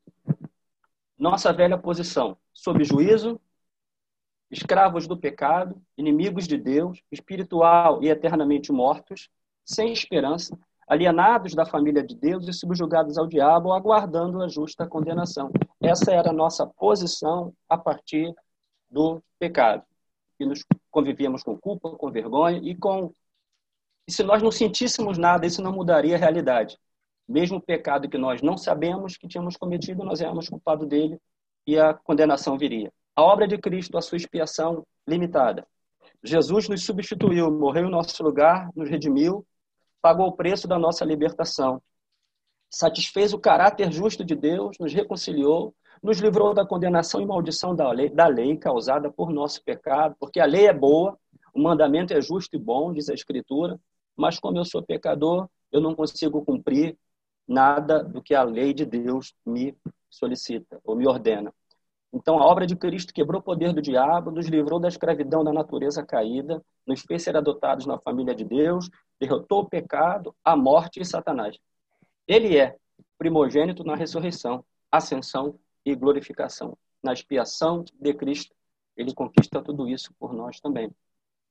Nossa 1.16 1.52
velha 1.52 1.78
posição 1.78 2.36
sob 2.52 2.82
juízo, 2.84 3.40
escravos 4.50 5.06
do 5.06 5.16
pecado, 5.16 5.80
inimigos 5.96 6.46
de 6.46 6.56
Deus, 6.56 7.02
espiritual 7.10 8.02
e 8.02 8.08
eternamente 8.08 8.72
mortos, 8.72 9.28
sem 9.64 9.92
esperança, 9.92 10.58
alienados 10.86 11.54
da 11.54 11.64
família 11.64 12.02
de 12.02 12.14
Deus 12.14 12.46
e 12.48 12.52
subjugados 12.52 13.18
ao 13.18 13.26
diabo, 13.26 13.72
aguardando 13.72 14.42
a 14.42 14.48
justa 14.48 14.86
condenação. 14.86 15.50
Essa 15.82 16.12
era 16.12 16.30
a 16.30 16.32
nossa 16.32 16.66
posição 16.66 17.52
a 17.68 17.76
partir 17.76 18.34
do 18.90 19.22
pecado. 19.38 19.82
E 20.38 20.46
nos 20.46 20.64
convivíamos 20.90 21.42
com 21.42 21.56
culpa, 21.56 21.90
com 21.90 22.10
vergonha 22.10 22.60
e 22.62 22.74
com. 22.74 23.12
E 24.06 24.12
se 24.12 24.22
nós 24.22 24.42
não 24.42 24.50
sentíssemos 24.50 25.16
nada, 25.16 25.46
isso 25.46 25.62
não 25.62 25.72
mudaria 25.72 26.16
a 26.16 26.18
realidade. 26.18 26.78
Mesmo 27.26 27.58
o 27.58 27.62
pecado 27.62 28.08
que 28.08 28.18
nós 28.18 28.42
não 28.42 28.56
sabemos 28.56 29.16
que 29.16 29.26
tínhamos 29.26 29.56
cometido, 29.56 30.04
nós 30.04 30.20
éramos 30.20 30.48
culpados 30.48 30.86
dele 30.86 31.18
e 31.66 31.78
a 31.78 31.94
condenação 31.94 32.58
viria. 32.58 32.92
A 33.16 33.22
obra 33.22 33.48
de 33.48 33.56
Cristo, 33.56 33.96
a 33.96 34.02
sua 34.02 34.16
expiação 34.16 34.84
limitada. 35.06 35.66
Jesus 36.22 36.68
nos 36.68 36.84
substituiu, 36.84 37.50
morreu 37.50 37.86
em 37.86 37.90
nosso 37.90 38.22
lugar, 38.22 38.70
nos 38.74 38.90
redimiu 38.90 39.46
pagou 40.04 40.26
o 40.26 40.32
preço 40.32 40.68
da 40.68 40.78
nossa 40.78 41.02
libertação. 41.02 41.82
Satisfez 42.68 43.32
o 43.32 43.38
caráter 43.38 43.90
justo 43.90 44.22
de 44.22 44.34
Deus, 44.34 44.76
nos 44.78 44.92
reconciliou, 44.92 45.74
nos 46.02 46.18
livrou 46.18 46.52
da 46.52 46.66
condenação 46.66 47.22
e 47.22 47.26
maldição 47.26 47.74
da 47.74 47.90
lei, 47.90 48.10
da 48.10 48.26
lei 48.26 48.54
causada 48.58 49.10
por 49.10 49.30
nosso 49.30 49.64
pecado, 49.64 50.14
porque 50.20 50.40
a 50.40 50.44
lei 50.44 50.66
é 50.66 50.74
boa, 50.74 51.18
o 51.54 51.62
mandamento 51.62 52.12
é 52.12 52.20
justo 52.20 52.54
e 52.54 52.58
bom, 52.58 52.92
diz 52.92 53.08
a 53.08 53.14
Escritura, 53.14 53.80
mas 54.14 54.38
como 54.38 54.58
eu 54.58 54.64
sou 54.66 54.82
pecador, 54.82 55.48
eu 55.72 55.80
não 55.80 55.94
consigo 55.94 56.44
cumprir 56.44 56.98
nada 57.48 58.04
do 58.04 58.20
que 58.20 58.34
a 58.34 58.42
lei 58.42 58.74
de 58.74 58.84
Deus 58.84 59.32
me 59.46 59.74
solicita 60.10 60.78
ou 60.84 60.94
me 60.94 61.08
ordena. 61.08 61.50
Então, 62.14 62.38
a 62.38 62.46
obra 62.46 62.64
de 62.64 62.76
Cristo 62.76 63.12
quebrou 63.12 63.40
o 63.40 63.42
poder 63.42 63.72
do 63.72 63.82
diabo, 63.82 64.30
nos 64.30 64.46
livrou 64.46 64.78
da 64.78 64.86
escravidão 64.86 65.42
da 65.42 65.52
natureza 65.52 66.06
caída, 66.06 66.64
nos 66.86 67.00
fez 67.00 67.24
ser 67.24 67.36
adotados 67.36 67.86
na 67.86 67.98
família 67.98 68.32
de 68.32 68.44
Deus, 68.44 68.88
derrotou 69.18 69.62
o 69.62 69.68
pecado, 69.68 70.32
a 70.44 70.54
morte 70.54 71.00
e 71.00 71.04
Satanás. 71.04 71.58
Ele 72.28 72.56
é 72.56 72.76
primogênito 73.18 73.82
na 73.82 73.96
ressurreição, 73.96 74.64
ascensão 74.92 75.58
e 75.84 75.92
glorificação. 75.96 76.78
Na 77.02 77.12
expiação 77.12 77.84
de 78.00 78.14
Cristo, 78.14 78.54
ele 78.96 79.12
conquista 79.12 79.60
tudo 79.60 79.88
isso 79.88 80.14
por 80.16 80.32
nós 80.32 80.60
também. 80.60 80.92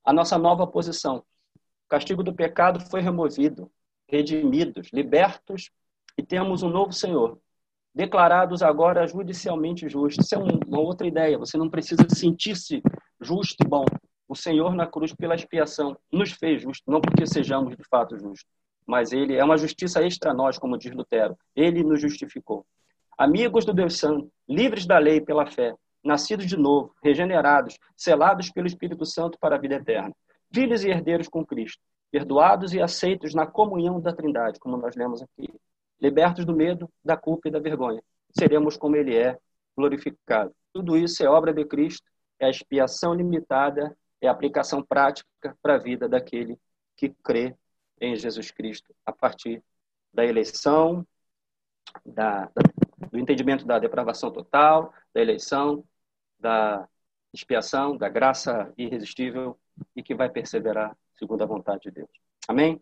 A 0.06 0.14
nossa 0.14 0.38
nova 0.38 0.65
posição. 0.65 1.18
O 1.85 1.90
castigo 1.90 2.23
do 2.23 2.34
pecado 2.34 2.80
foi 2.80 3.02
removido, 3.02 3.69
redimidos, 4.07 4.88
libertos 4.94 5.69
e 6.18 6.23
temos 6.23 6.64
um 6.64 6.69
novo 6.69 6.94
Senhor, 6.94 7.38
declarados 7.94 8.64
agora 8.64 9.06
judicialmente 9.07 9.88
justos. 9.88 10.26
Isso 10.26 10.36
é 10.36 10.38
uma 10.38 10.80
outra 10.80 11.06
ideia. 11.07 11.38
Você 11.38 11.57
não 11.57 11.70
precisa 11.70 12.07
sentir-se 12.10 12.82
justo 13.22 13.64
e 13.64 13.68
bom. 13.68 13.86
O 14.28 14.36
Senhor 14.36 14.74
na 14.74 14.88
cruz, 14.88 15.14
pela 15.14 15.36
expiação, 15.36 15.95
nos 16.11 16.32
fez 16.32 16.61
justos, 16.61 16.86
não 16.88 17.02
porque 17.02 17.26
sejamos 17.28 17.76
de 17.76 17.84
fato 17.84 18.18
justos, 18.18 18.49
mas 18.88 19.11
Ele 19.11 19.36
é 19.36 19.44
uma 19.44 19.57
justiça 19.57 20.02
extra 20.02 20.34
nós, 20.34 20.57
como 20.57 20.78
diz 20.78 20.91
Lutero. 20.94 21.38
Ele 21.56 21.84
nos 21.84 22.02
justificou. 22.02 22.65
amigos 23.18 23.64
do 23.64 23.74
Deus 23.74 23.98
Santo, 23.98 24.32
livres 24.49 24.88
da 24.88 24.98
lei 24.98 25.22
pela 25.22 25.45
fé, 25.45 25.76
nascidos 26.03 26.48
de 26.48 26.57
novo, 26.57 26.94
regenerados, 27.03 27.78
selados 27.95 28.49
pelo 28.49 28.68
Espírito 28.68 29.06
Santo 29.06 29.38
para 29.40 29.56
a 29.56 29.60
vida 29.60 29.76
eterna, 29.76 30.14
filhos 30.52 30.84
e 30.84 30.90
herdeiros 30.90 31.28
com 31.28 31.45
Cristo, 31.45 31.80
perdoados 32.11 32.74
e 32.74 32.82
aceitos 32.82 33.36
na 33.36 33.45
comunhão 33.45 34.02
da 34.02 34.14
Trindade, 34.14 34.60
como 34.60 34.78
nós 34.78 34.95
lemos 34.95 35.22
aqui, 35.22 35.53
libertos 36.02 36.45
do 36.45 36.56
medo, 36.56 36.90
da 37.03 37.15
culpa 37.15 37.48
e 37.48 37.52
da 37.52 37.60
vergonha. 37.60 38.03
Seremos 38.38 38.78
como 38.78 38.95
Ele 38.95 39.15
é, 39.15 39.38
glorificado. 39.76 40.53
Tudo 40.72 40.98
isso 40.98 41.24
é 41.24 41.30
obra 41.30 41.53
de 41.53 41.65
Cristo, 41.65 42.10
é 42.40 42.45
a 42.45 42.49
expiação 42.49 43.14
limitada, 43.14 43.95
é 44.22 44.28
a 44.28 44.32
aplicação 44.32 44.84
prática 44.84 45.57
para 45.61 45.76
a 45.76 45.78
vida 45.78 46.07
daquele 46.07 46.60
que 46.95 47.10
crê 47.24 47.56
em 47.99 48.15
Jesus 48.15 48.52
Cristo 48.52 48.94
a 49.06 49.11
partir 49.11 49.64
da 50.14 50.26
eleição, 50.26 51.06
da, 52.06 52.52
do 53.11 53.20
entendimento 53.20 53.65
da 53.65 53.80
depravação 53.80 54.32
total, 54.32 54.94
da 55.14 55.22
eleição, 55.22 55.84
da 56.40 56.88
expiação, 57.34 57.98
da 57.98 58.10
graça 58.10 58.72
irresistível 58.78 59.60
e 59.95 60.03
que 60.03 60.14
vai 60.14 60.30
perseverar 60.30 60.95
segundo 61.18 61.41
a 61.44 61.48
vontade 61.48 61.84
de 61.84 61.91
Deus. 61.91 62.10
Amém? 62.48 62.82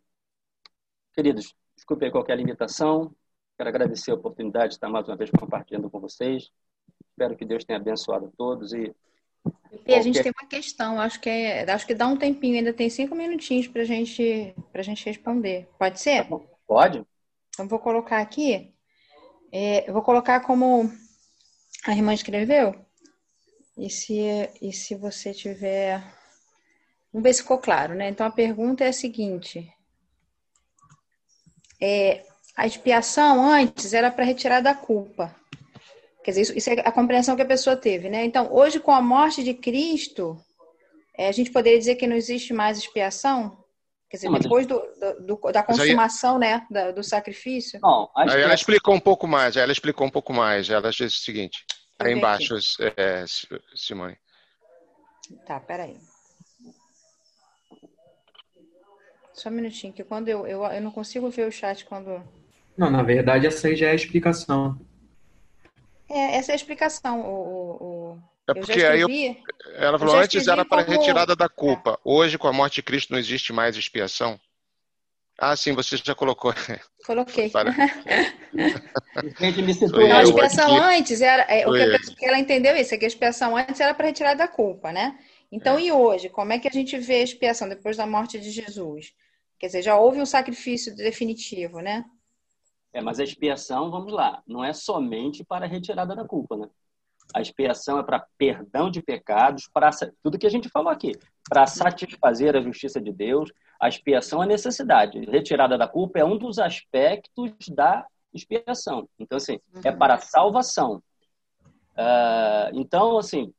Queridos, 1.14 1.56
desculpe 1.76 2.11
qualquer 2.11 2.38
limitação. 2.38 3.14
Quero 3.57 3.69
agradecer 3.69 4.11
a 4.11 4.15
oportunidade 4.15 4.69
de 4.69 4.73
estar 4.76 4.89
mais 4.89 5.07
uma 5.07 5.15
vez 5.15 5.30
compartilhando 5.30 5.89
com 5.89 5.99
vocês. 5.99 6.49
Espero 7.10 7.35
que 7.35 7.45
Deus 7.45 7.64
tenha 7.64 7.80
abençoado 7.80 8.26
a 8.26 8.31
todos 8.38 8.73
e 8.73 8.93
e 9.85 9.93
a 9.95 10.02
gente 10.02 10.22
tem 10.22 10.31
uma 10.39 10.48
questão, 10.48 10.99
acho 10.99 11.19
que 11.19 11.30
é, 11.30 11.69
acho 11.72 11.88
que 11.88 11.95
dá 11.95 12.06
um 12.06 12.18
tempinho, 12.18 12.57
ainda 12.57 12.73
tem 12.73 12.89
cinco 12.89 13.15
minutinhos 13.15 13.68
para 13.68 13.84
gente, 13.84 14.53
a 14.73 14.81
gente 14.81 15.06
responder. 15.06 15.68
Pode 15.80 15.99
ser? 15.99 16.27
Tá 16.27 16.39
Pode. 16.68 17.06
Então 17.49 17.68
vou 17.68 17.80
colocar 17.80 18.19
aqui. 18.19 18.73
É, 19.52 19.89
eu 19.89 19.93
vou 19.93 20.02
colocar 20.02 20.41
como 20.41 20.91
a 21.85 21.91
irmã 21.91 22.14
escreveu. 22.14 22.76
E 23.77 23.89
se, 23.89 24.19
e 24.61 24.72
se 24.72 24.95
você 24.95 25.34
tiver. 25.34 26.03
Vamos 27.11 27.23
ver 27.23 27.34
se 27.34 27.41
ficou 27.41 27.57
claro, 27.57 27.95
né? 27.95 28.10
Então 28.10 28.26
a 28.26 28.31
pergunta 28.31 28.84
é 28.84 28.89
a 28.89 28.93
seguinte: 28.93 29.72
é, 31.82 32.24
a 32.56 32.68
expiação 32.68 33.44
antes 33.44 33.94
era 33.94 34.12
para 34.12 34.26
retirar 34.26 34.62
da 34.62 34.74
culpa. 34.74 35.36
Quer 36.24 36.32
dizer, 36.32 36.41
isso, 36.41 36.58
isso, 36.58 36.70
é 36.70 36.74
a 36.74 36.91
compreensão 36.91 37.36
que 37.36 37.41
a 37.41 37.45
pessoa 37.45 37.76
teve, 37.76 38.08
né? 38.08 38.24
Então, 38.24 38.53
hoje, 38.53 38.80
com 38.80 38.91
a 38.91 39.02
morte 39.02 39.44
de 39.44 39.56
Cristo, 39.56 40.38
é, 41.18 41.28
a 41.28 41.32
gente 41.32 41.52
poderia 41.52 41.80
dizer 41.80 41.95
que 41.95 42.06
não 42.06 42.16
existe 42.16 42.53
mais 42.53 42.78
expiação? 42.78 43.58
Quer 44.08 44.18
dizer, 44.18 44.30
não, 44.30 44.38
depois 44.38 44.68
do, 44.68 44.78
do, 44.78 45.38
do, 45.38 45.52
da 45.52 45.64
consumação, 45.64 46.36
aí... 46.36 46.40
né, 46.41 46.68
da, 46.70 46.91
do 46.91 47.03
sacrifício? 47.03 47.80
Não, 47.82 48.12
ela 48.16 48.53
explicou 48.53 48.94
um 48.94 48.99
pouco 48.99 49.26
mais, 49.26 49.56
ela 49.56 49.72
explicou 49.72 50.06
um 50.06 50.12
pouco 50.12 50.32
mais. 50.34 50.70
Ela 50.70 50.91
disse 50.91 51.06
o 51.06 51.24
seguinte, 51.24 51.66
aí 51.98 52.14
embaixo, 52.14 52.56
é, 52.98 53.26
Simone. 53.74 54.18
Tá, 55.48 55.60
peraí. 55.60 55.98
Só 59.42 59.50
um 59.50 59.54
minutinho, 59.54 59.92
que 59.92 60.04
quando 60.04 60.28
eu, 60.28 60.46
eu, 60.46 60.64
eu 60.66 60.82
não 60.82 60.92
consigo 60.92 61.28
ver 61.32 61.48
o 61.48 61.52
chat 61.52 61.84
quando... 61.86 62.22
Não, 62.78 62.92
na 62.92 63.02
verdade, 63.02 63.48
essa 63.48 63.68
aí 63.68 63.76
já 63.76 63.88
é 63.88 63.92
a 63.92 63.96
explicação. 63.96 64.80
É, 66.08 66.38
essa 66.38 66.52
é 66.52 66.54
a 66.54 66.56
explicação. 66.56 67.22
O, 67.22 67.72
o, 67.82 68.20
é 68.48 68.54
porque 68.54 68.80
eu 68.80 68.92
aí 68.92 69.02
eu, 69.02 69.36
ela 69.78 69.98
falou 69.98 70.16
antes 70.16 70.48
era 70.48 70.64
para 70.64 70.86
como... 70.86 70.96
retirada 70.96 71.36
da 71.36 71.50
culpa. 71.50 71.94
É. 71.94 71.98
Hoje, 72.06 72.38
com 72.38 72.48
a 72.48 72.54
morte 72.54 72.76
de 72.76 72.84
Cristo, 72.84 73.14
não 73.14 73.18
existe 73.18 73.52
mais 73.52 73.76
expiação. 73.76 74.40
Ah, 75.40 75.56
sim, 75.56 75.74
você 75.74 75.98
já 75.98 76.14
colocou. 76.14 76.54
Coloquei. 77.04 77.50
Para... 77.50 77.72
não, 78.54 80.18
a 80.18 80.22
expiação 80.22 80.76
antes 80.84 81.20
era. 81.20 81.42
É, 81.44 81.68
o 81.68 81.74
que, 81.74 82.16
que 82.16 82.26
ela 82.28 82.38
entendeu 82.38 82.76
isso, 82.76 82.94
é 82.94 82.98
que 83.00 83.06
a 83.06 83.08
expiação 83.08 83.58
antes 83.58 83.80
era 83.80 83.96
para 83.96 84.06
retirar 84.06 84.36
da 84.36 84.48
culpa, 84.48 84.92
né? 84.92 85.18
Então, 85.52 85.80
é. 85.80 85.82
e 85.82 85.92
hoje? 85.92 86.30
Como 86.30 86.54
é 86.54 86.60
que 86.60 86.68
a 86.68 86.72
gente 86.72 86.96
vê 87.00 87.16
a 87.16 87.24
expiação 87.24 87.68
depois 87.68 87.98
da 87.98 88.06
morte 88.06 88.40
de 88.40 88.52
Jesus? 88.52 89.14
Quer 89.62 89.68
dizer, 89.68 89.84
já 89.84 89.96
houve 89.96 90.20
um 90.20 90.26
sacrifício 90.26 90.96
definitivo, 90.96 91.82
né? 91.82 92.04
É, 92.92 93.00
mas 93.00 93.20
a 93.20 93.24
expiação, 93.24 93.92
vamos 93.92 94.12
lá, 94.12 94.42
não 94.48 94.64
é 94.64 94.74
somente 94.74 95.44
para 95.44 95.66
a 95.66 95.68
retirada 95.68 96.16
da 96.16 96.26
culpa, 96.26 96.58
né? 96.58 96.68
A 97.32 97.42
expiação 97.42 98.00
é 98.00 98.04
para 98.04 98.26
perdão 98.40 98.90
de 98.90 99.04
pecados, 99.04 99.70
para 99.72 99.92
tudo 100.24 100.40
que 100.40 100.48
a 100.48 100.50
gente 100.50 100.68
falou 100.68 100.90
aqui, 100.90 101.12
para 101.48 101.68
satisfazer 101.68 102.56
a 102.56 102.62
justiça 102.62 103.00
de 103.00 103.14
Deus. 103.14 103.52
A 103.80 103.88
expiação 103.88 104.42
é 104.42 104.48
necessidade. 104.48 105.20
Retirada 105.30 105.78
da 105.78 105.88
culpa 105.88 106.18
é 106.18 106.26
um 106.26 106.40
dos 106.40 106.58
aspectos 106.58 107.52
da 107.70 108.04
expiação. 108.34 109.08
Então, 109.20 109.38
assim, 109.38 109.60
é 109.86 109.92
uhum. 109.92 109.98
para 110.00 110.18
salvação. 110.18 111.04
Uh, 111.92 112.74
então, 112.74 113.20
assim, 113.20 113.54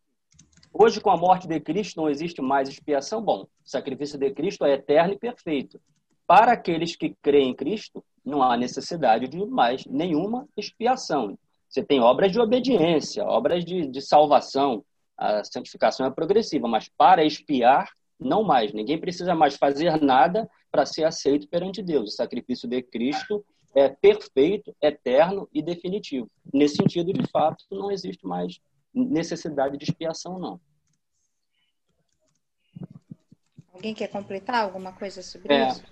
hoje 0.72 1.00
com 1.00 1.10
a 1.10 1.16
morte 1.16 1.46
de 1.46 1.60
Cristo 1.60 2.00
não 2.00 2.10
existe 2.10 2.42
mais 2.42 2.68
expiação. 2.68 3.22
Bom, 3.22 3.42
o 3.42 3.48
sacrifício 3.64 4.18
de 4.18 4.32
Cristo 4.32 4.64
é 4.64 4.72
eterno 4.72 5.12
e 5.12 5.18
perfeito. 5.18 5.80
Para 6.34 6.52
aqueles 6.52 6.96
que 6.96 7.14
creem 7.20 7.50
em 7.50 7.54
Cristo, 7.54 8.02
não 8.24 8.42
há 8.42 8.56
necessidade 8.56 9.28
de 9.28 9.44
mais 9.44 9.84
nenhuma 9.84 10.48
expiação. 10.56 11.38
Você 11.68 11.84
tem 11.84 12.00
obras 12.00 12.32
de 12.32 12.40
obediência, 12.40 13.22
obras 13.22 13.62
de, 13.62 13.86
de 13.86 14.00
salvação. 14.00 14.82
A 15.14 15.44
santificação 15.44 16.06
é 16.06 16.10
progressiva, 16.10 16.66
mas 16.66 16.88
para 16.88 17.22
expiar, 17.22 17.90
não 18.18 18.42
mais. 18.42 18.72
Ninguém 18.72 18.98
precisa 18.98 19.34
mais 19.34 19.56
fazer 19.56 20.00
nada 20.00 20.48
para 20.70 20.86
ser 20.86 21.04
aceito 21.04 21.46
perante 21.48 21.82
Deus. 21.82 22.14
O 22.14 22.16
sacrifício 22.16 22.66
de 22.66 22.82
Cristo 22.82 23.44
é 23.74 23.90
perfeito, 23.90 24.74
eterno 24.80 25.46
e 25.52 25.60
definitivo. 25.60 26.30
Nesse 26.50 26.76
sentido, 26.76 27.12
de 27.12 27.30
fato, 27.30 27.62
não 27.70 27.90
existe 27.90 28.26
mais 28.26 28.58
necessidade 28.94 29.76
de 29.76 29.84
expiação, 29.84 30.38
não. 30.38 30.58
Alguém 33.70 33.94
quer 33.94 34.08
completar 34.08 34.62
alguma 34.62 34.92
coisa 34.92 35.22
sobre 35.22 35.52
é, 35.52 35.68
isso? 35.68 35.82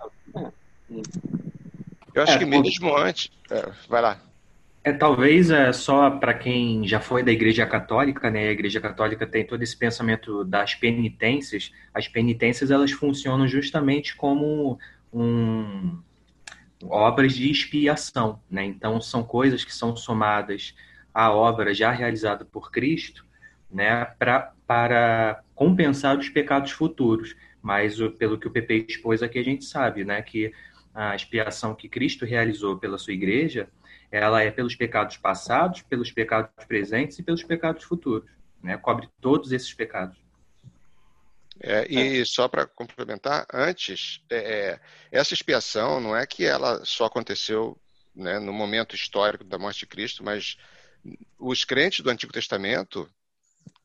Eu 2.14 2.22
acho 2.22 2.32
é, 2.32 2.38
que 2.38 2.44
mesmo 2.44 2.96
antes. 2.96 3.30
É, 3.50 3.70
vai 3.88 4.02
lá. 4.02 4.20
É, 4.82 4.92
talvez 4.92 5.50
é 5.50 5.72
só 5.72 6.10
para 6.10 6.32
quem 6.32 6.86
já 6.88 7.00
foi 7.00 7.22
da 7.22 7.30
Igreja 7.30 7.66
Católica, 7.66 8.30
né? 8.30 8.48
A 8.48 8.52
Igreja 8.52 8.80
Católica 8.80 9.26
tem 9.26 9.44
todo 9.44 9.62
esse 9.62 9.76
pensamento 9.76 10.42
das 10.44 10.74
penitências. 10.74 11.70
As 11.92 12.08
penitências 12.08 12.70
elas 12.70 12.90
funcionam 12.90 13.46
justamente 13.46 14.16
como 14.16 14.78
um, 15.12 15.98
obras 16.84 17.34
de 17.34 17.50
expiação, 17.50 18.40
né? 18.50 18.64
Então 18.64 19.00
são 19.00 19.22
coisas 19.22 19.64
que 19.64 19.74
são 19.74 19.94
somadas 19.94 20.74
à 21.12 21.30
obra 21.30 21.74
já 21.74 21.90
realizada 21.90 22.44
por 22.44 22.70
Cristo, 22.70 23.26
né? 23.70 24.06
Pra, 24.18 24.52
para 24.66 25.42
compensar 25.54 26.18
os 26.18 26.30
pecados 26.30 26.70
futuros. 26.70 27.36
Mas 27.62 27.96
pelo 28.18 28.38
que 28.38 28.48
o 28.48 28.50
PP 28.50 28.86
expôs 28.88 29.22
aqui 29.22 29.38
a 29.38 29.44
gente 29.44 29.64
sabe, 29.64 30.04
né? 30.04 30.22
Que 30.22 30.52
a 30.94 31.14
expiação 31.14 31.74
que 31.74 31.88
Cristo 31.88 32.24
realizou 32.24 32.78
pela 32.78 32.98
sua 32.98 33.12
igreja, 33.12 33.68
ela 34.10 34.42
é 34.42 34.50
pelos 34.50 34.74
pecados 34.74 35.16
passados, 35.16 35.82
pelos 35.82 36.10
pecados 36.10 36.50
presentes 36.66 37.18
e 37.18 37.22
pelos 37.22 37.44
pecados 37.44 37.84
futuros. 37.84 38.28
Né? 38.62 38.76
Cobre 38.76 39.08
todos 39.20 39.52
esses 39.52 39.72
pecados. 39.72 40.18
É, 41.62 41.86
e 41.92 42.24
só 42.24 42.48
para 42.48 42.66
complementar, 42.66 43.46
antes, 43.52 44.22
é, 44.30 44.36
é, 44.36 44.80
essa 45.12 45.34
expiação 45.34 46.00
não 46.00 46.16
é 46.16 46.26
que 46.26 46.44
ela 46.44 46.82
só 46.86 47.04
aconteceu 47.04 47.78
né, 48.14 48.38
no 48.38 48.52
momento 48.52 48.96
histórico 48.96 49.44
da 49.44 49.58
morte 49.58 49.80
de 49.80 49.86
Cristo, 49.86 50.24
mas 50.24 50.56
os 51.38 51.64
crentes 51.64 52.00
do 52.00 52.10
Antigo 52.10 52.32
Testamento 52.32 53.08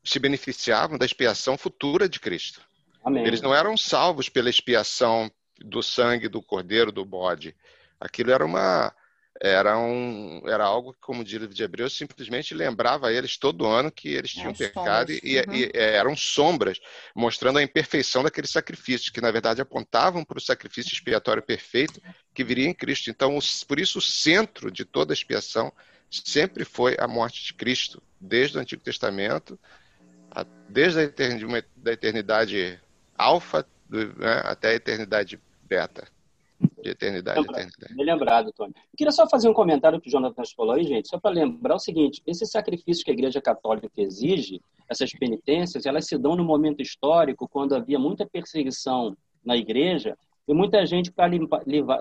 se 0.02 0.18
beneficiavam 0.18 0.96
da 0.96 1.04
expiação 1.04 1.58
futura 1.58 2.08
de 2.08 2.18
Cristo. 2.18 2.62
Amém. 3.06 3.24
Eles 3.24 3.40
não 3.40 3.54
eram 3.54 3.76
salvos 3.76 4.28
pela 4.28 4.50
expiação 4.50 5.30
do 5.60 5.80
sangue 5.80 6.28
do 6.28 6.42
cordeiro, 6.42 6.90
do 6.90 7.04
bode. 7.04 7.54
Aquilo 8.00 8.32
era 8.32 8.44
uma 8.44 8.92
era 9.40 9.78
um 9.78 10.42
era 10.48 10.64
algo 10.64 10.92
que, 10.92 11.00
como 11.00 11.22
diz 11.22 11.34
o 11.34 11.38
livro 11.40 11.54
de 11.54 11.62
Hebreus, 11.62 11.96
simplesmente 11.96 12.52
lembrava 12.52 13.06
a 13.06 13.12
eles 13.12 13.36
todo 13.36 13.64
ano 13.64 13.92
que 13.92 14.08
eles 14.08 14.32
tinham 14.32 14.52
pecado 14.52 15.12
e, 15.12 15.38
uhum. 15.38 15.54
e, 15.54 15.70
eram 15.72 16.16
sombras 16.16 16.80
mostrando 17.14 17.58
a 17.60 17.62
imperfeição 17.62 18.24
daqueles 18.24 18.50
sacrifícios 18.50 19.10
que 19.10 19.20
na 19.20 19.30
verdade 19.30 19.60
apontavam 19.60 20.24
para 20.24 20.38
o 20.38 20.40
sacrifício 20.40 20.92
expiatório 20.92 21.42
perfeito 21.42 22.02
que 22.34 22.42
viria 22.42 22.66
em 22.66 22.74
Cristo. 22.74 23.08
Então, 23.08 23.38
por 23.68 23.78
isso 23.78 23.98
o 23.98 24.02
centro 24.02 24.68
de 24.68 24.84
toda 24.84 25.12
a 25.12 25.14
expiação 25.14 25.72
sempre 26.10 26.64
foi 26.64 26.96
a 26.98 27.06
morte 27.06 27.44
de 27.44 27.54
Cristo, 27.54 28.02
desde 28.20 28.58
o 28.58 28.60
Antigo 28.60 28.82
Testamento, 28.82 29.56
desde 30.68 30.98
a 30.98 31.02
eternidade, 31.04 31.66
da 31.76 31.92
eternidade 31.92 32.80
alfa 33.18 33.66
né, 33.88 34.08
até 34.44 34.70
a 34.70 34.74
eternidade 34.74 35.40
beta. 35.62 36.06
De 36.82 36.90
eternidade 36.90 37.38
Lembra, 37.38 37.60
eternidade. 37.60 37.94
Bem 37.94 38.06
lembrado, 38.06 38.52
Tony. 38.52 38.72
Eu 38.76 38.96
queria 38.96 39.12
só 39.12 39.28
fazer 39.28 39.48
um 39.48 39.52
comentário 39.52 40.00
que 40.00 40.08
o 40.08 40.10
Jonathan 40.10 40.42
falou 40.56 40.74
aí, 40.74 40.84
gente, 40.84 41.08
só 41.08 41.18
para 41.18 41.34
lembrar 41.34 41.74
o 41.74 41.78
seguinte: 41.78 42.22
esse 42.26 42.46
sacrifício 42.46 43.04
que 43.04 43.10
a 43.10 43.14
Igreja 43.14 43.42
Católica 43.42 43.90
exige, 43.96 44.60
essas 44.88 45.12
penitências, 45.12 45.84
elas 45.84 46.06
se 46.06 46.16
dão 46.16 46.34
no 46.34 46.44
momento 46.44 46.80
histórico 46.80 47.46
quando 47.46 47.74
havia 47.74 47.98
muita 47.98 48.24
perseguição 48.24 49.14
na 49.44 49.54
Igreja 49.54 50.16
e 50.48 50.54
muita 50.54 50.86
gente, 50.86 51.10
para 51.10 51.28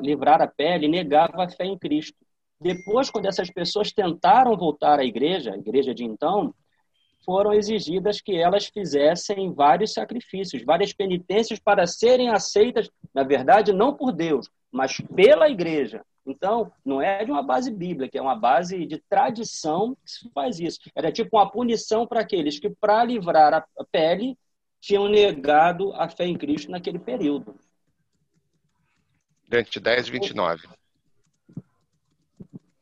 livrar 0.01 0.41
a 0.41 0.47
pele, 0.47 0.87
negava 0.87 1.43
a 1.43 1.49
fé 1.49 1.65
em 1.65 1.77
Cristo. 1.77 2.17
Depois, 2.61 3.09
quando 3.09 3.25
essas 3.25 3.49
pessoas 3.49 3.91
tentaram 3.91 4.55
voltar 4.55 4.99
à 4.99 5.03
igreja, 5.03 5.53
a 5.53 5.57
igreja 5.57 5.93
de 5.93 6.03
então, 6.03 6.53
foram 7.25 7.51
exigidas 7.51 8.21
que 8.21 8.35
elas 8.35 8.67
fizessem 8.67 9.51
vários 9.51 9.93
sacrifícios, 9.93 10.63
várias 10.63 10.93
penitências 10.93 11.59
para 11.59 11.87
serem 11.87 12.29
aceitas, 12.29 12.89
na 13.13 13.23
verdade, 13.23 13.73
não 13.73 13.93
por 13.93 14.11
Deus, 14.11 14.49
mas 14.71 15.01
pela 15.15 15.49
igreja. 15.49 16.05
Então, 16.25 16.71
não 16.83 17.01
é 17.01 17.23
de 17.23 17.31
uma 17.31 17.43
base 17.43 17.71
bíblica, 17.71 18.17
é 18.17 18.21
uma 18.21 18.35
base 18.35 18.85
de 18.85 18.97
tradição 19.09 19.95
que 20.03 20.11
se 20.11 20.29
faz 20.31 20.59
isso. 20.59 20.79
Era 20.95 21.11
tipo 21.11 21.37
uma 21.37 21.49
punição 21.49 22.07
para 22.07 22.21
aqueles 22.21 22.59
que, 22.59 22.69
para 22.69 23.03
livrar 23.03 23.53
a 23.53 23.83
pele, 23.91 24.37
tinham 24.79 25.07
negado 25.07 25.93
a 25.93 26.07
fé 26.07 26.25
em 26.25 26.37
Cristo 26.37 26.71
naquele 26.71 26.99
período. 26.99 27.55
Dante 29.47 29.79
10, 29.79 30.09
29. 30.09 30.67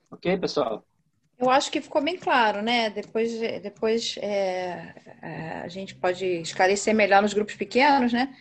Ok, 0.10 0.38
pessoal? 0.38 0.86
Eu 1.44 1.49
acho 1.49 1.72
que 1.72 1.82
ficou 1.82 2.02
bem 2.02 2.18
claro, 2.18 2.61
né? 2.61 2.90
Depois, 2.90 3.40
depois 3.61 4.15
é, 4.20 4.94
é, 5.22 5.61
a 5.64 5.68
gente 5.68 5.95
pode 5.95 6.26
esclarecer 6.26 6.94
melhor 6.94 7.22
nos 7.22 7.34
grupos 7.34 7.56
pequenos, 7.56 8.14
né? 8.14 8.34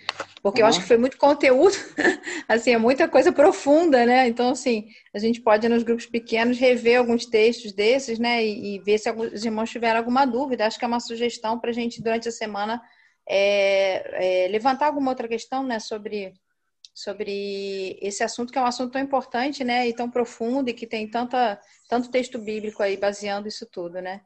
Porque 0.43 0.61
uhum. 0.61 0.67
eu 0.67 0.69
acho 0.69 0.81
que 0.81 0.87
foi 0.87 0.97
muito 0.97 1.17
conteúdo, 1.19 1.75
assim, 2.49 2.73
é 2.73 2.79
muita 2.79 3.09
coisa 3.09 3.33
profunda, 3.33 4.05
né? 4.07 4.29
Então, 4.29 4.51
assim, 4.51 4.89
a 5.15 5.19
gente 5.19 5.41
pode 5.41 5.69
nos 5.69 5.83
grupos 5.83 6.07
pequenos 6.07 6.59
rever 6.59 6.99
alguns 6.99 7.27
textos 7.27 7.73
desses, 7.73 8.19
né? 8.19 8.45
E, 8.45 8.77
e 8.77 8.79
ver 8.81 8.99
se 8.99 9.09
alguns 9.09 9.45
irmãos 9.45 9.71
tiveram 9.71 9.99
alguma 9.99 10.25
dúvida. 10.25 10.67
Acho 10.67 10.79
que 10.79 10.85
é 10.85 10.89
uma 10.89 11.01
sugestão 11.01 11.59
para 11.59 11.71
a 11.71 11.75
gente, 11.75 12.03
durante 12.03 12.29
a 12.29 12.33
semana, 12.33 12.81
é, 13.29 14.45
é, 14.45 14.49
levantar 14.49 14.87
alguma 14.87 15.11
outra 15.11 15.29
questão, 15.29 15.63
né? 15.63 15.79
Sobre 15.79 16.33
sobre 16.95 17.99
esse 18.01 18.23
assunto 18.23 18.53
que 18.53 18.59
é 18.59 18.63
um 18.63 18.67
assunto 18.67 18.93
tão 18.93 19.01
importante, 19.01 19.65
né, 19.65 19.89
e 19.89 19.95
tão 19.95 20.11
profundo 20.11 20.69
e 20.69 20.75
que 20.75 20.87
tem 20.87 21.09
tanta 21.09 21.61
tanto 21.89 22.11
texto 22.11 22.39
bíblico 22.39 22.83
aí 22.83 22.97
baseando 22.97 23.49
isso 23.49 23.67
tudo, 23.71 24.01
né? 24.01 24.23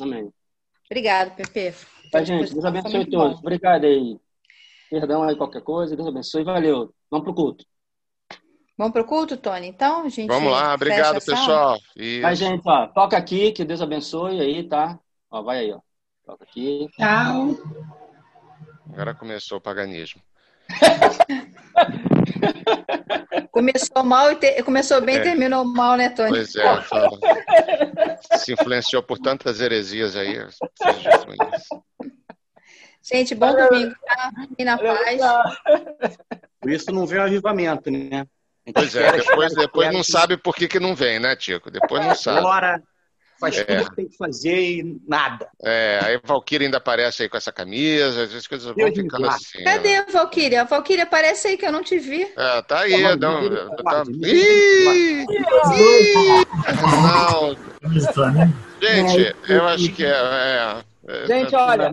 Amém. 0.00 0.32
Obrigado, 0.86 1.34
Pepe. 1.36 1.76
Tá, 2.10 2.22
gente, 2.22 2.52
Deus 2.52 2.64
abençoe 2.64 3.08
todos. 3.08 3.34
Bom. 3.34 3.40
Obrigado 3.40 3.84
aí. 3.84 4.18
Perdão 4.90 5.22
aí 5.22 5.36
qualquer 5.36 5.62
coisa, 5.62 5.94
Deus 5.94 6.08
abençoe, 6.08 6.42
valeu. 6.42 6.92
Vamos 7.10 7.24
pro 7.24 7.34
culto. 7.34 7.64
Vamos 8.76 8.92
pro 8.92 9.04
culto, 9.04 9.36
Tony? 9.36 9.68
Então, 9.68 10.08
gente. 10.08 10.28
Vamos 10.28 10.50
lá, 10.50 10.74
obrigado, 10.74 11.24
pessoal. 11.24 11.78
Isso. 11.94 12.22
Vai, 12.22 12.34
gente, 12.34 12.62
ó, 12.66 12.86
toca 12.86 13.16
aqui, 13.16 13.52
que 13.52 13.64
Deus 13.64 13.82
abençoe 13.82 14.40
aí, 14.40 14.66
tá? 14.66 14.98
Ó, 15.30 15.42
vai 15.42 15.58
aí, 15.58 15.72
ó. 15.72 15.80
Toca 16.24 16.44
aqui. 16.44 16.88
Tchau. 16.96 17.56
Agora 18.90 19.14
começou 19.14 19.58
o 19.58 19.60
paganismo. 19.60 20.20
Começou 23.50 24.04
mal 24.04 24.32
e 24.32 24.36
te... 24.36 24.62
começou 24.62 25.00
bem 25.00 25.16
e 25.16 25.18
é. 25.18 25.22
terminou 25.22 25.64
mal, 25.64 25.96
né, 25.96 26.08
Tony? 26.10 26.30
Pois 26.30 26.54
é, 26.56 28.36
se 28.36 28.52
influenciou 28.52 29.02
por 29.02 29.18
tantas 29.18 29.60
heresias 29.60 30.16
aí. 30.16 30.38
Gente, 33.02 33.34
bom 33.34 33.54
domingo, 33.54 33.94
tá? 34.06 34.30
E 34.58 34.64
na 34.64 34.78
paz. 34.78 35.20
Por 36.60 36.70
isso 36.70 36.92
não 36.92 37.06
vem 37.06 37.18
o 37.18 37.22
avivamento, 37.22 37.90
né? 37.90 38.26
Pois 38.74 38.94
é, 38.94 39.12
depois, 39.12 39.52
depois 39.56 39.92
não 39.92 40.04
sabe 40.04 40.36
por 40.36 40.54
que, 40.54 40.68
que 40.68 40.78
não 40.78 40.94
vem, 40.94 41.18
né, 41.18 41.34
Tico? 41.34 41.70
Depois 41.70 42.04
não 42.04 42.14
sabe. 42.14 42.38
Agora, 42.38 42.82
faz 43.40 43.56
é. 43.56 43.64
tudo 43.64 43.90
que 43.90 43.96
tem 43.96 44.08
que 44.08 44.16
fazer 44.16 44.60
e 44.60 45.00
nada. 45.08 45.48
É, 45.62 45.98
aí 46.02 46.14
a 46.16 46.20
Valkyria 46.22 46.66
ainda 46.66 46.76
aparece 46.76 47.22
aí 47.22 47.28
com 47.28 47.38
essa 47.38 47.50
camisa, 47.50 48.24
as 48.24 48.46
coisas 48.46 48.66
vão 48.66 48.74
Deus 48.74 48.94
ficando 48.94 49.26
assim. 49.26 49.64
Cadê 49.64 49.96
a 49.96 50.04
Valkyria? 50.04 50.60
A 50.60 50.64
Valkyria 50.64 51.04
aparece 51.04 51.48
aí 51.48 51.56
que 51.56 51.66
eu 51.66 51.72
não 51.72 51.82
te 51.82 51.98
vi. 51.98 52.22
É, 52.36 52.62
tá 52.62 52.80
aí. 52.80 53.02
Tá, 53.02 53.16
não, 53.16 53.74
tá... 53.76 54.04
Ih! 54.22 55.24
Não. 57.02 57.56
Gente, 58.80 59.36
eu 59.48 59.64
acho 59.66 59.92
que 59.92 60.04
é. 60.04 60.10
é, 60.10 60.84
é 61.08 61.26
Gente, 61.26 61.54
olha, 61.54 61.92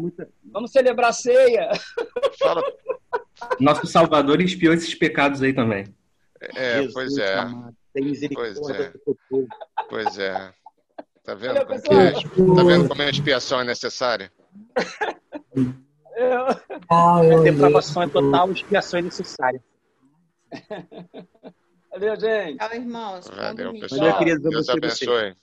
vamos 0.52 0.72
celebrar 0.72 1.10
a 1.10 1.14
ceia. 1.14 1.70
Fala. 2.38 2.62
Nosso 3.60 3.88
Salvador 3.88 4.42
expiou 4.42 4.74
esses 4.74 4.94
pecados 4.94 5.42
aí 5.42 5.54
também. 5.54 5.86
É, 6.56 6.88
pois 6.94 7.18
é. 7.18 7.48
Pois 7.94 8.70
é. 8.70 8.94
Pois 9.90 10.20
é. 10.20 10.54
Tá 11.28 11.34
vendo, 11.34 11.66
como, 11.66 12.00
é, 12.00 12.14
tá 12.14 12.64
vendo 12.64 12.88
como 12.88 13.02
a 13.02 13.10
expiação 13.10 13.60
é 13.60 13.66
necessária? 13.66 14.32
Eu... 16.16 16.46
Ah, 16.90 17.20
a 17.20 17.42
depravação 17.44 18.04
é 18.04 18.08
total, 18.08 18.50
expiação 18.50 19.00
é 19.00 19.02
necessária. 19.02 19.62
Valeu, 21.92 22.16
gente. 22.18 22.58
Tchau, 22.58 22.74
irmãos. 22.74 23.28
Valeu, 23.28 23.74
pessoal. 23.78 24.14
Valeu, 24.14 24.40
Deus 24.40 24.70
abençoe. 24.70 25.36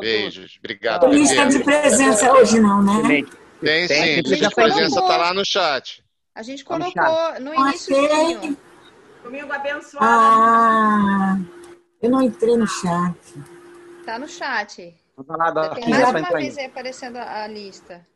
Beijos. 0.00 0.56
Obrigado. 0.60 1.02
Não 1.02 1.10
tem 1.10 1.18
lista 1.18 1.46
de 1.46 1.58
presença 1.62 2.32
hoje, 2.32 2.58
não, 2.58 2.82
né? 2.82 3.22
Tem 3.60 3.86
sim. 3.86 4.22
Lista 4.22 4.48
de 4.48 4.54
presença 4.54 5.02
tá 5.02 5.16
lá 5.18 5.34
no 5.34 5.44
chat. 5.44 6.02
A 6.34 6.42
gente 6.42 6.64
colocou 6.64 7.38
no 7.38 7.54
início. 7.54 7.94
Domingo. 7.94 8.56
domingo 9.22 9.52
abençoado. 9.52 10.06
Ah, 10.06 11.38
eu 12.00 12.08
não 12.08 12.22
entrei 12.22 12.56
no 12.56 12.66
chat. 12.66 13.14
Tá 14.06 14.18
no 14.18 14.26
chat. 14.26 14.96
Lá 15.26 15.74
Tem 15.74 15.88
mais 15.88 16.10
uma 16.10 16.38
vez 16.38 16.58
aí 16.58 16.66
aparecendo 16.66 17.16
a 17.16 17.46
lista. 17.48 18.06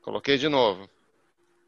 Coloquei 0.00 0.38
de 0.38 0.48
novo. 0.48 0.88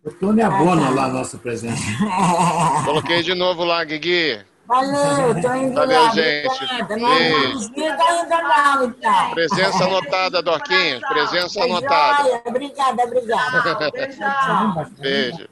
O 0.05 0.11
Tony 0.13 0.43
abona 0.43 0.91
lá 0.91 1.05
a 1.05 1.09
nossa 1.09 1.37
presença. 1.39 1.83
Coloquei 2.85 3.23
de 3.23 3.35
novo 3.35 3.65
lá, 3.65 3.85
Guigui. 3.85 4.45
Valeu, 4.67 5.41
tô 5.43 5.55
indo 5.55 5.75
Valeu, 5.75 6.03
lá. 6.03 6.11
gente. 6.11 6.65
ainda 6.65 6.97
não, 6.97 8.85
então. 8.85 9.31
Presença 9.33 9.85
anotada, 9.85 10.43
Dorquinhos. 10.43 11.01
Presença 11.07 11.63
anotada. 11.63 12.43
Obrigada, 12.47 13.03
obrigada. 13.03 13.91
Beijão. 13.91 14.91
Beijo. 14.99 15.49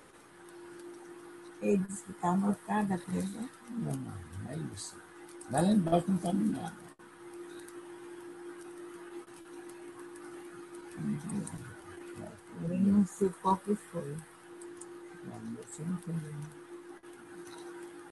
Ele 1.60 1.76
disse 1.76 2.04
que 2.04 2.10
está 2.12 2.28
anotada 2.28 2.94
a 2.94 2.98
presença. 2.98 3.50
Não, 3.70 3.92
não, 3.92 4.50
é 4.50 4.56
isso. 4.74 4.96
Lá 5.50 5.62
embaixo 5.62 6.06
não 6.08 6.16
está 6.16 6.32
nada. 6.32 6.81
Eu 12.62 12.78
não 12.78 13.06
sei 13.06 13.28
qual 13.42 13.56
que 13.58 13.74
foi. 13.74 14.16
Não, 15.24 15.56
você 15.56 15.82
não 15.82 15.94
entendeu. 15.94 16.61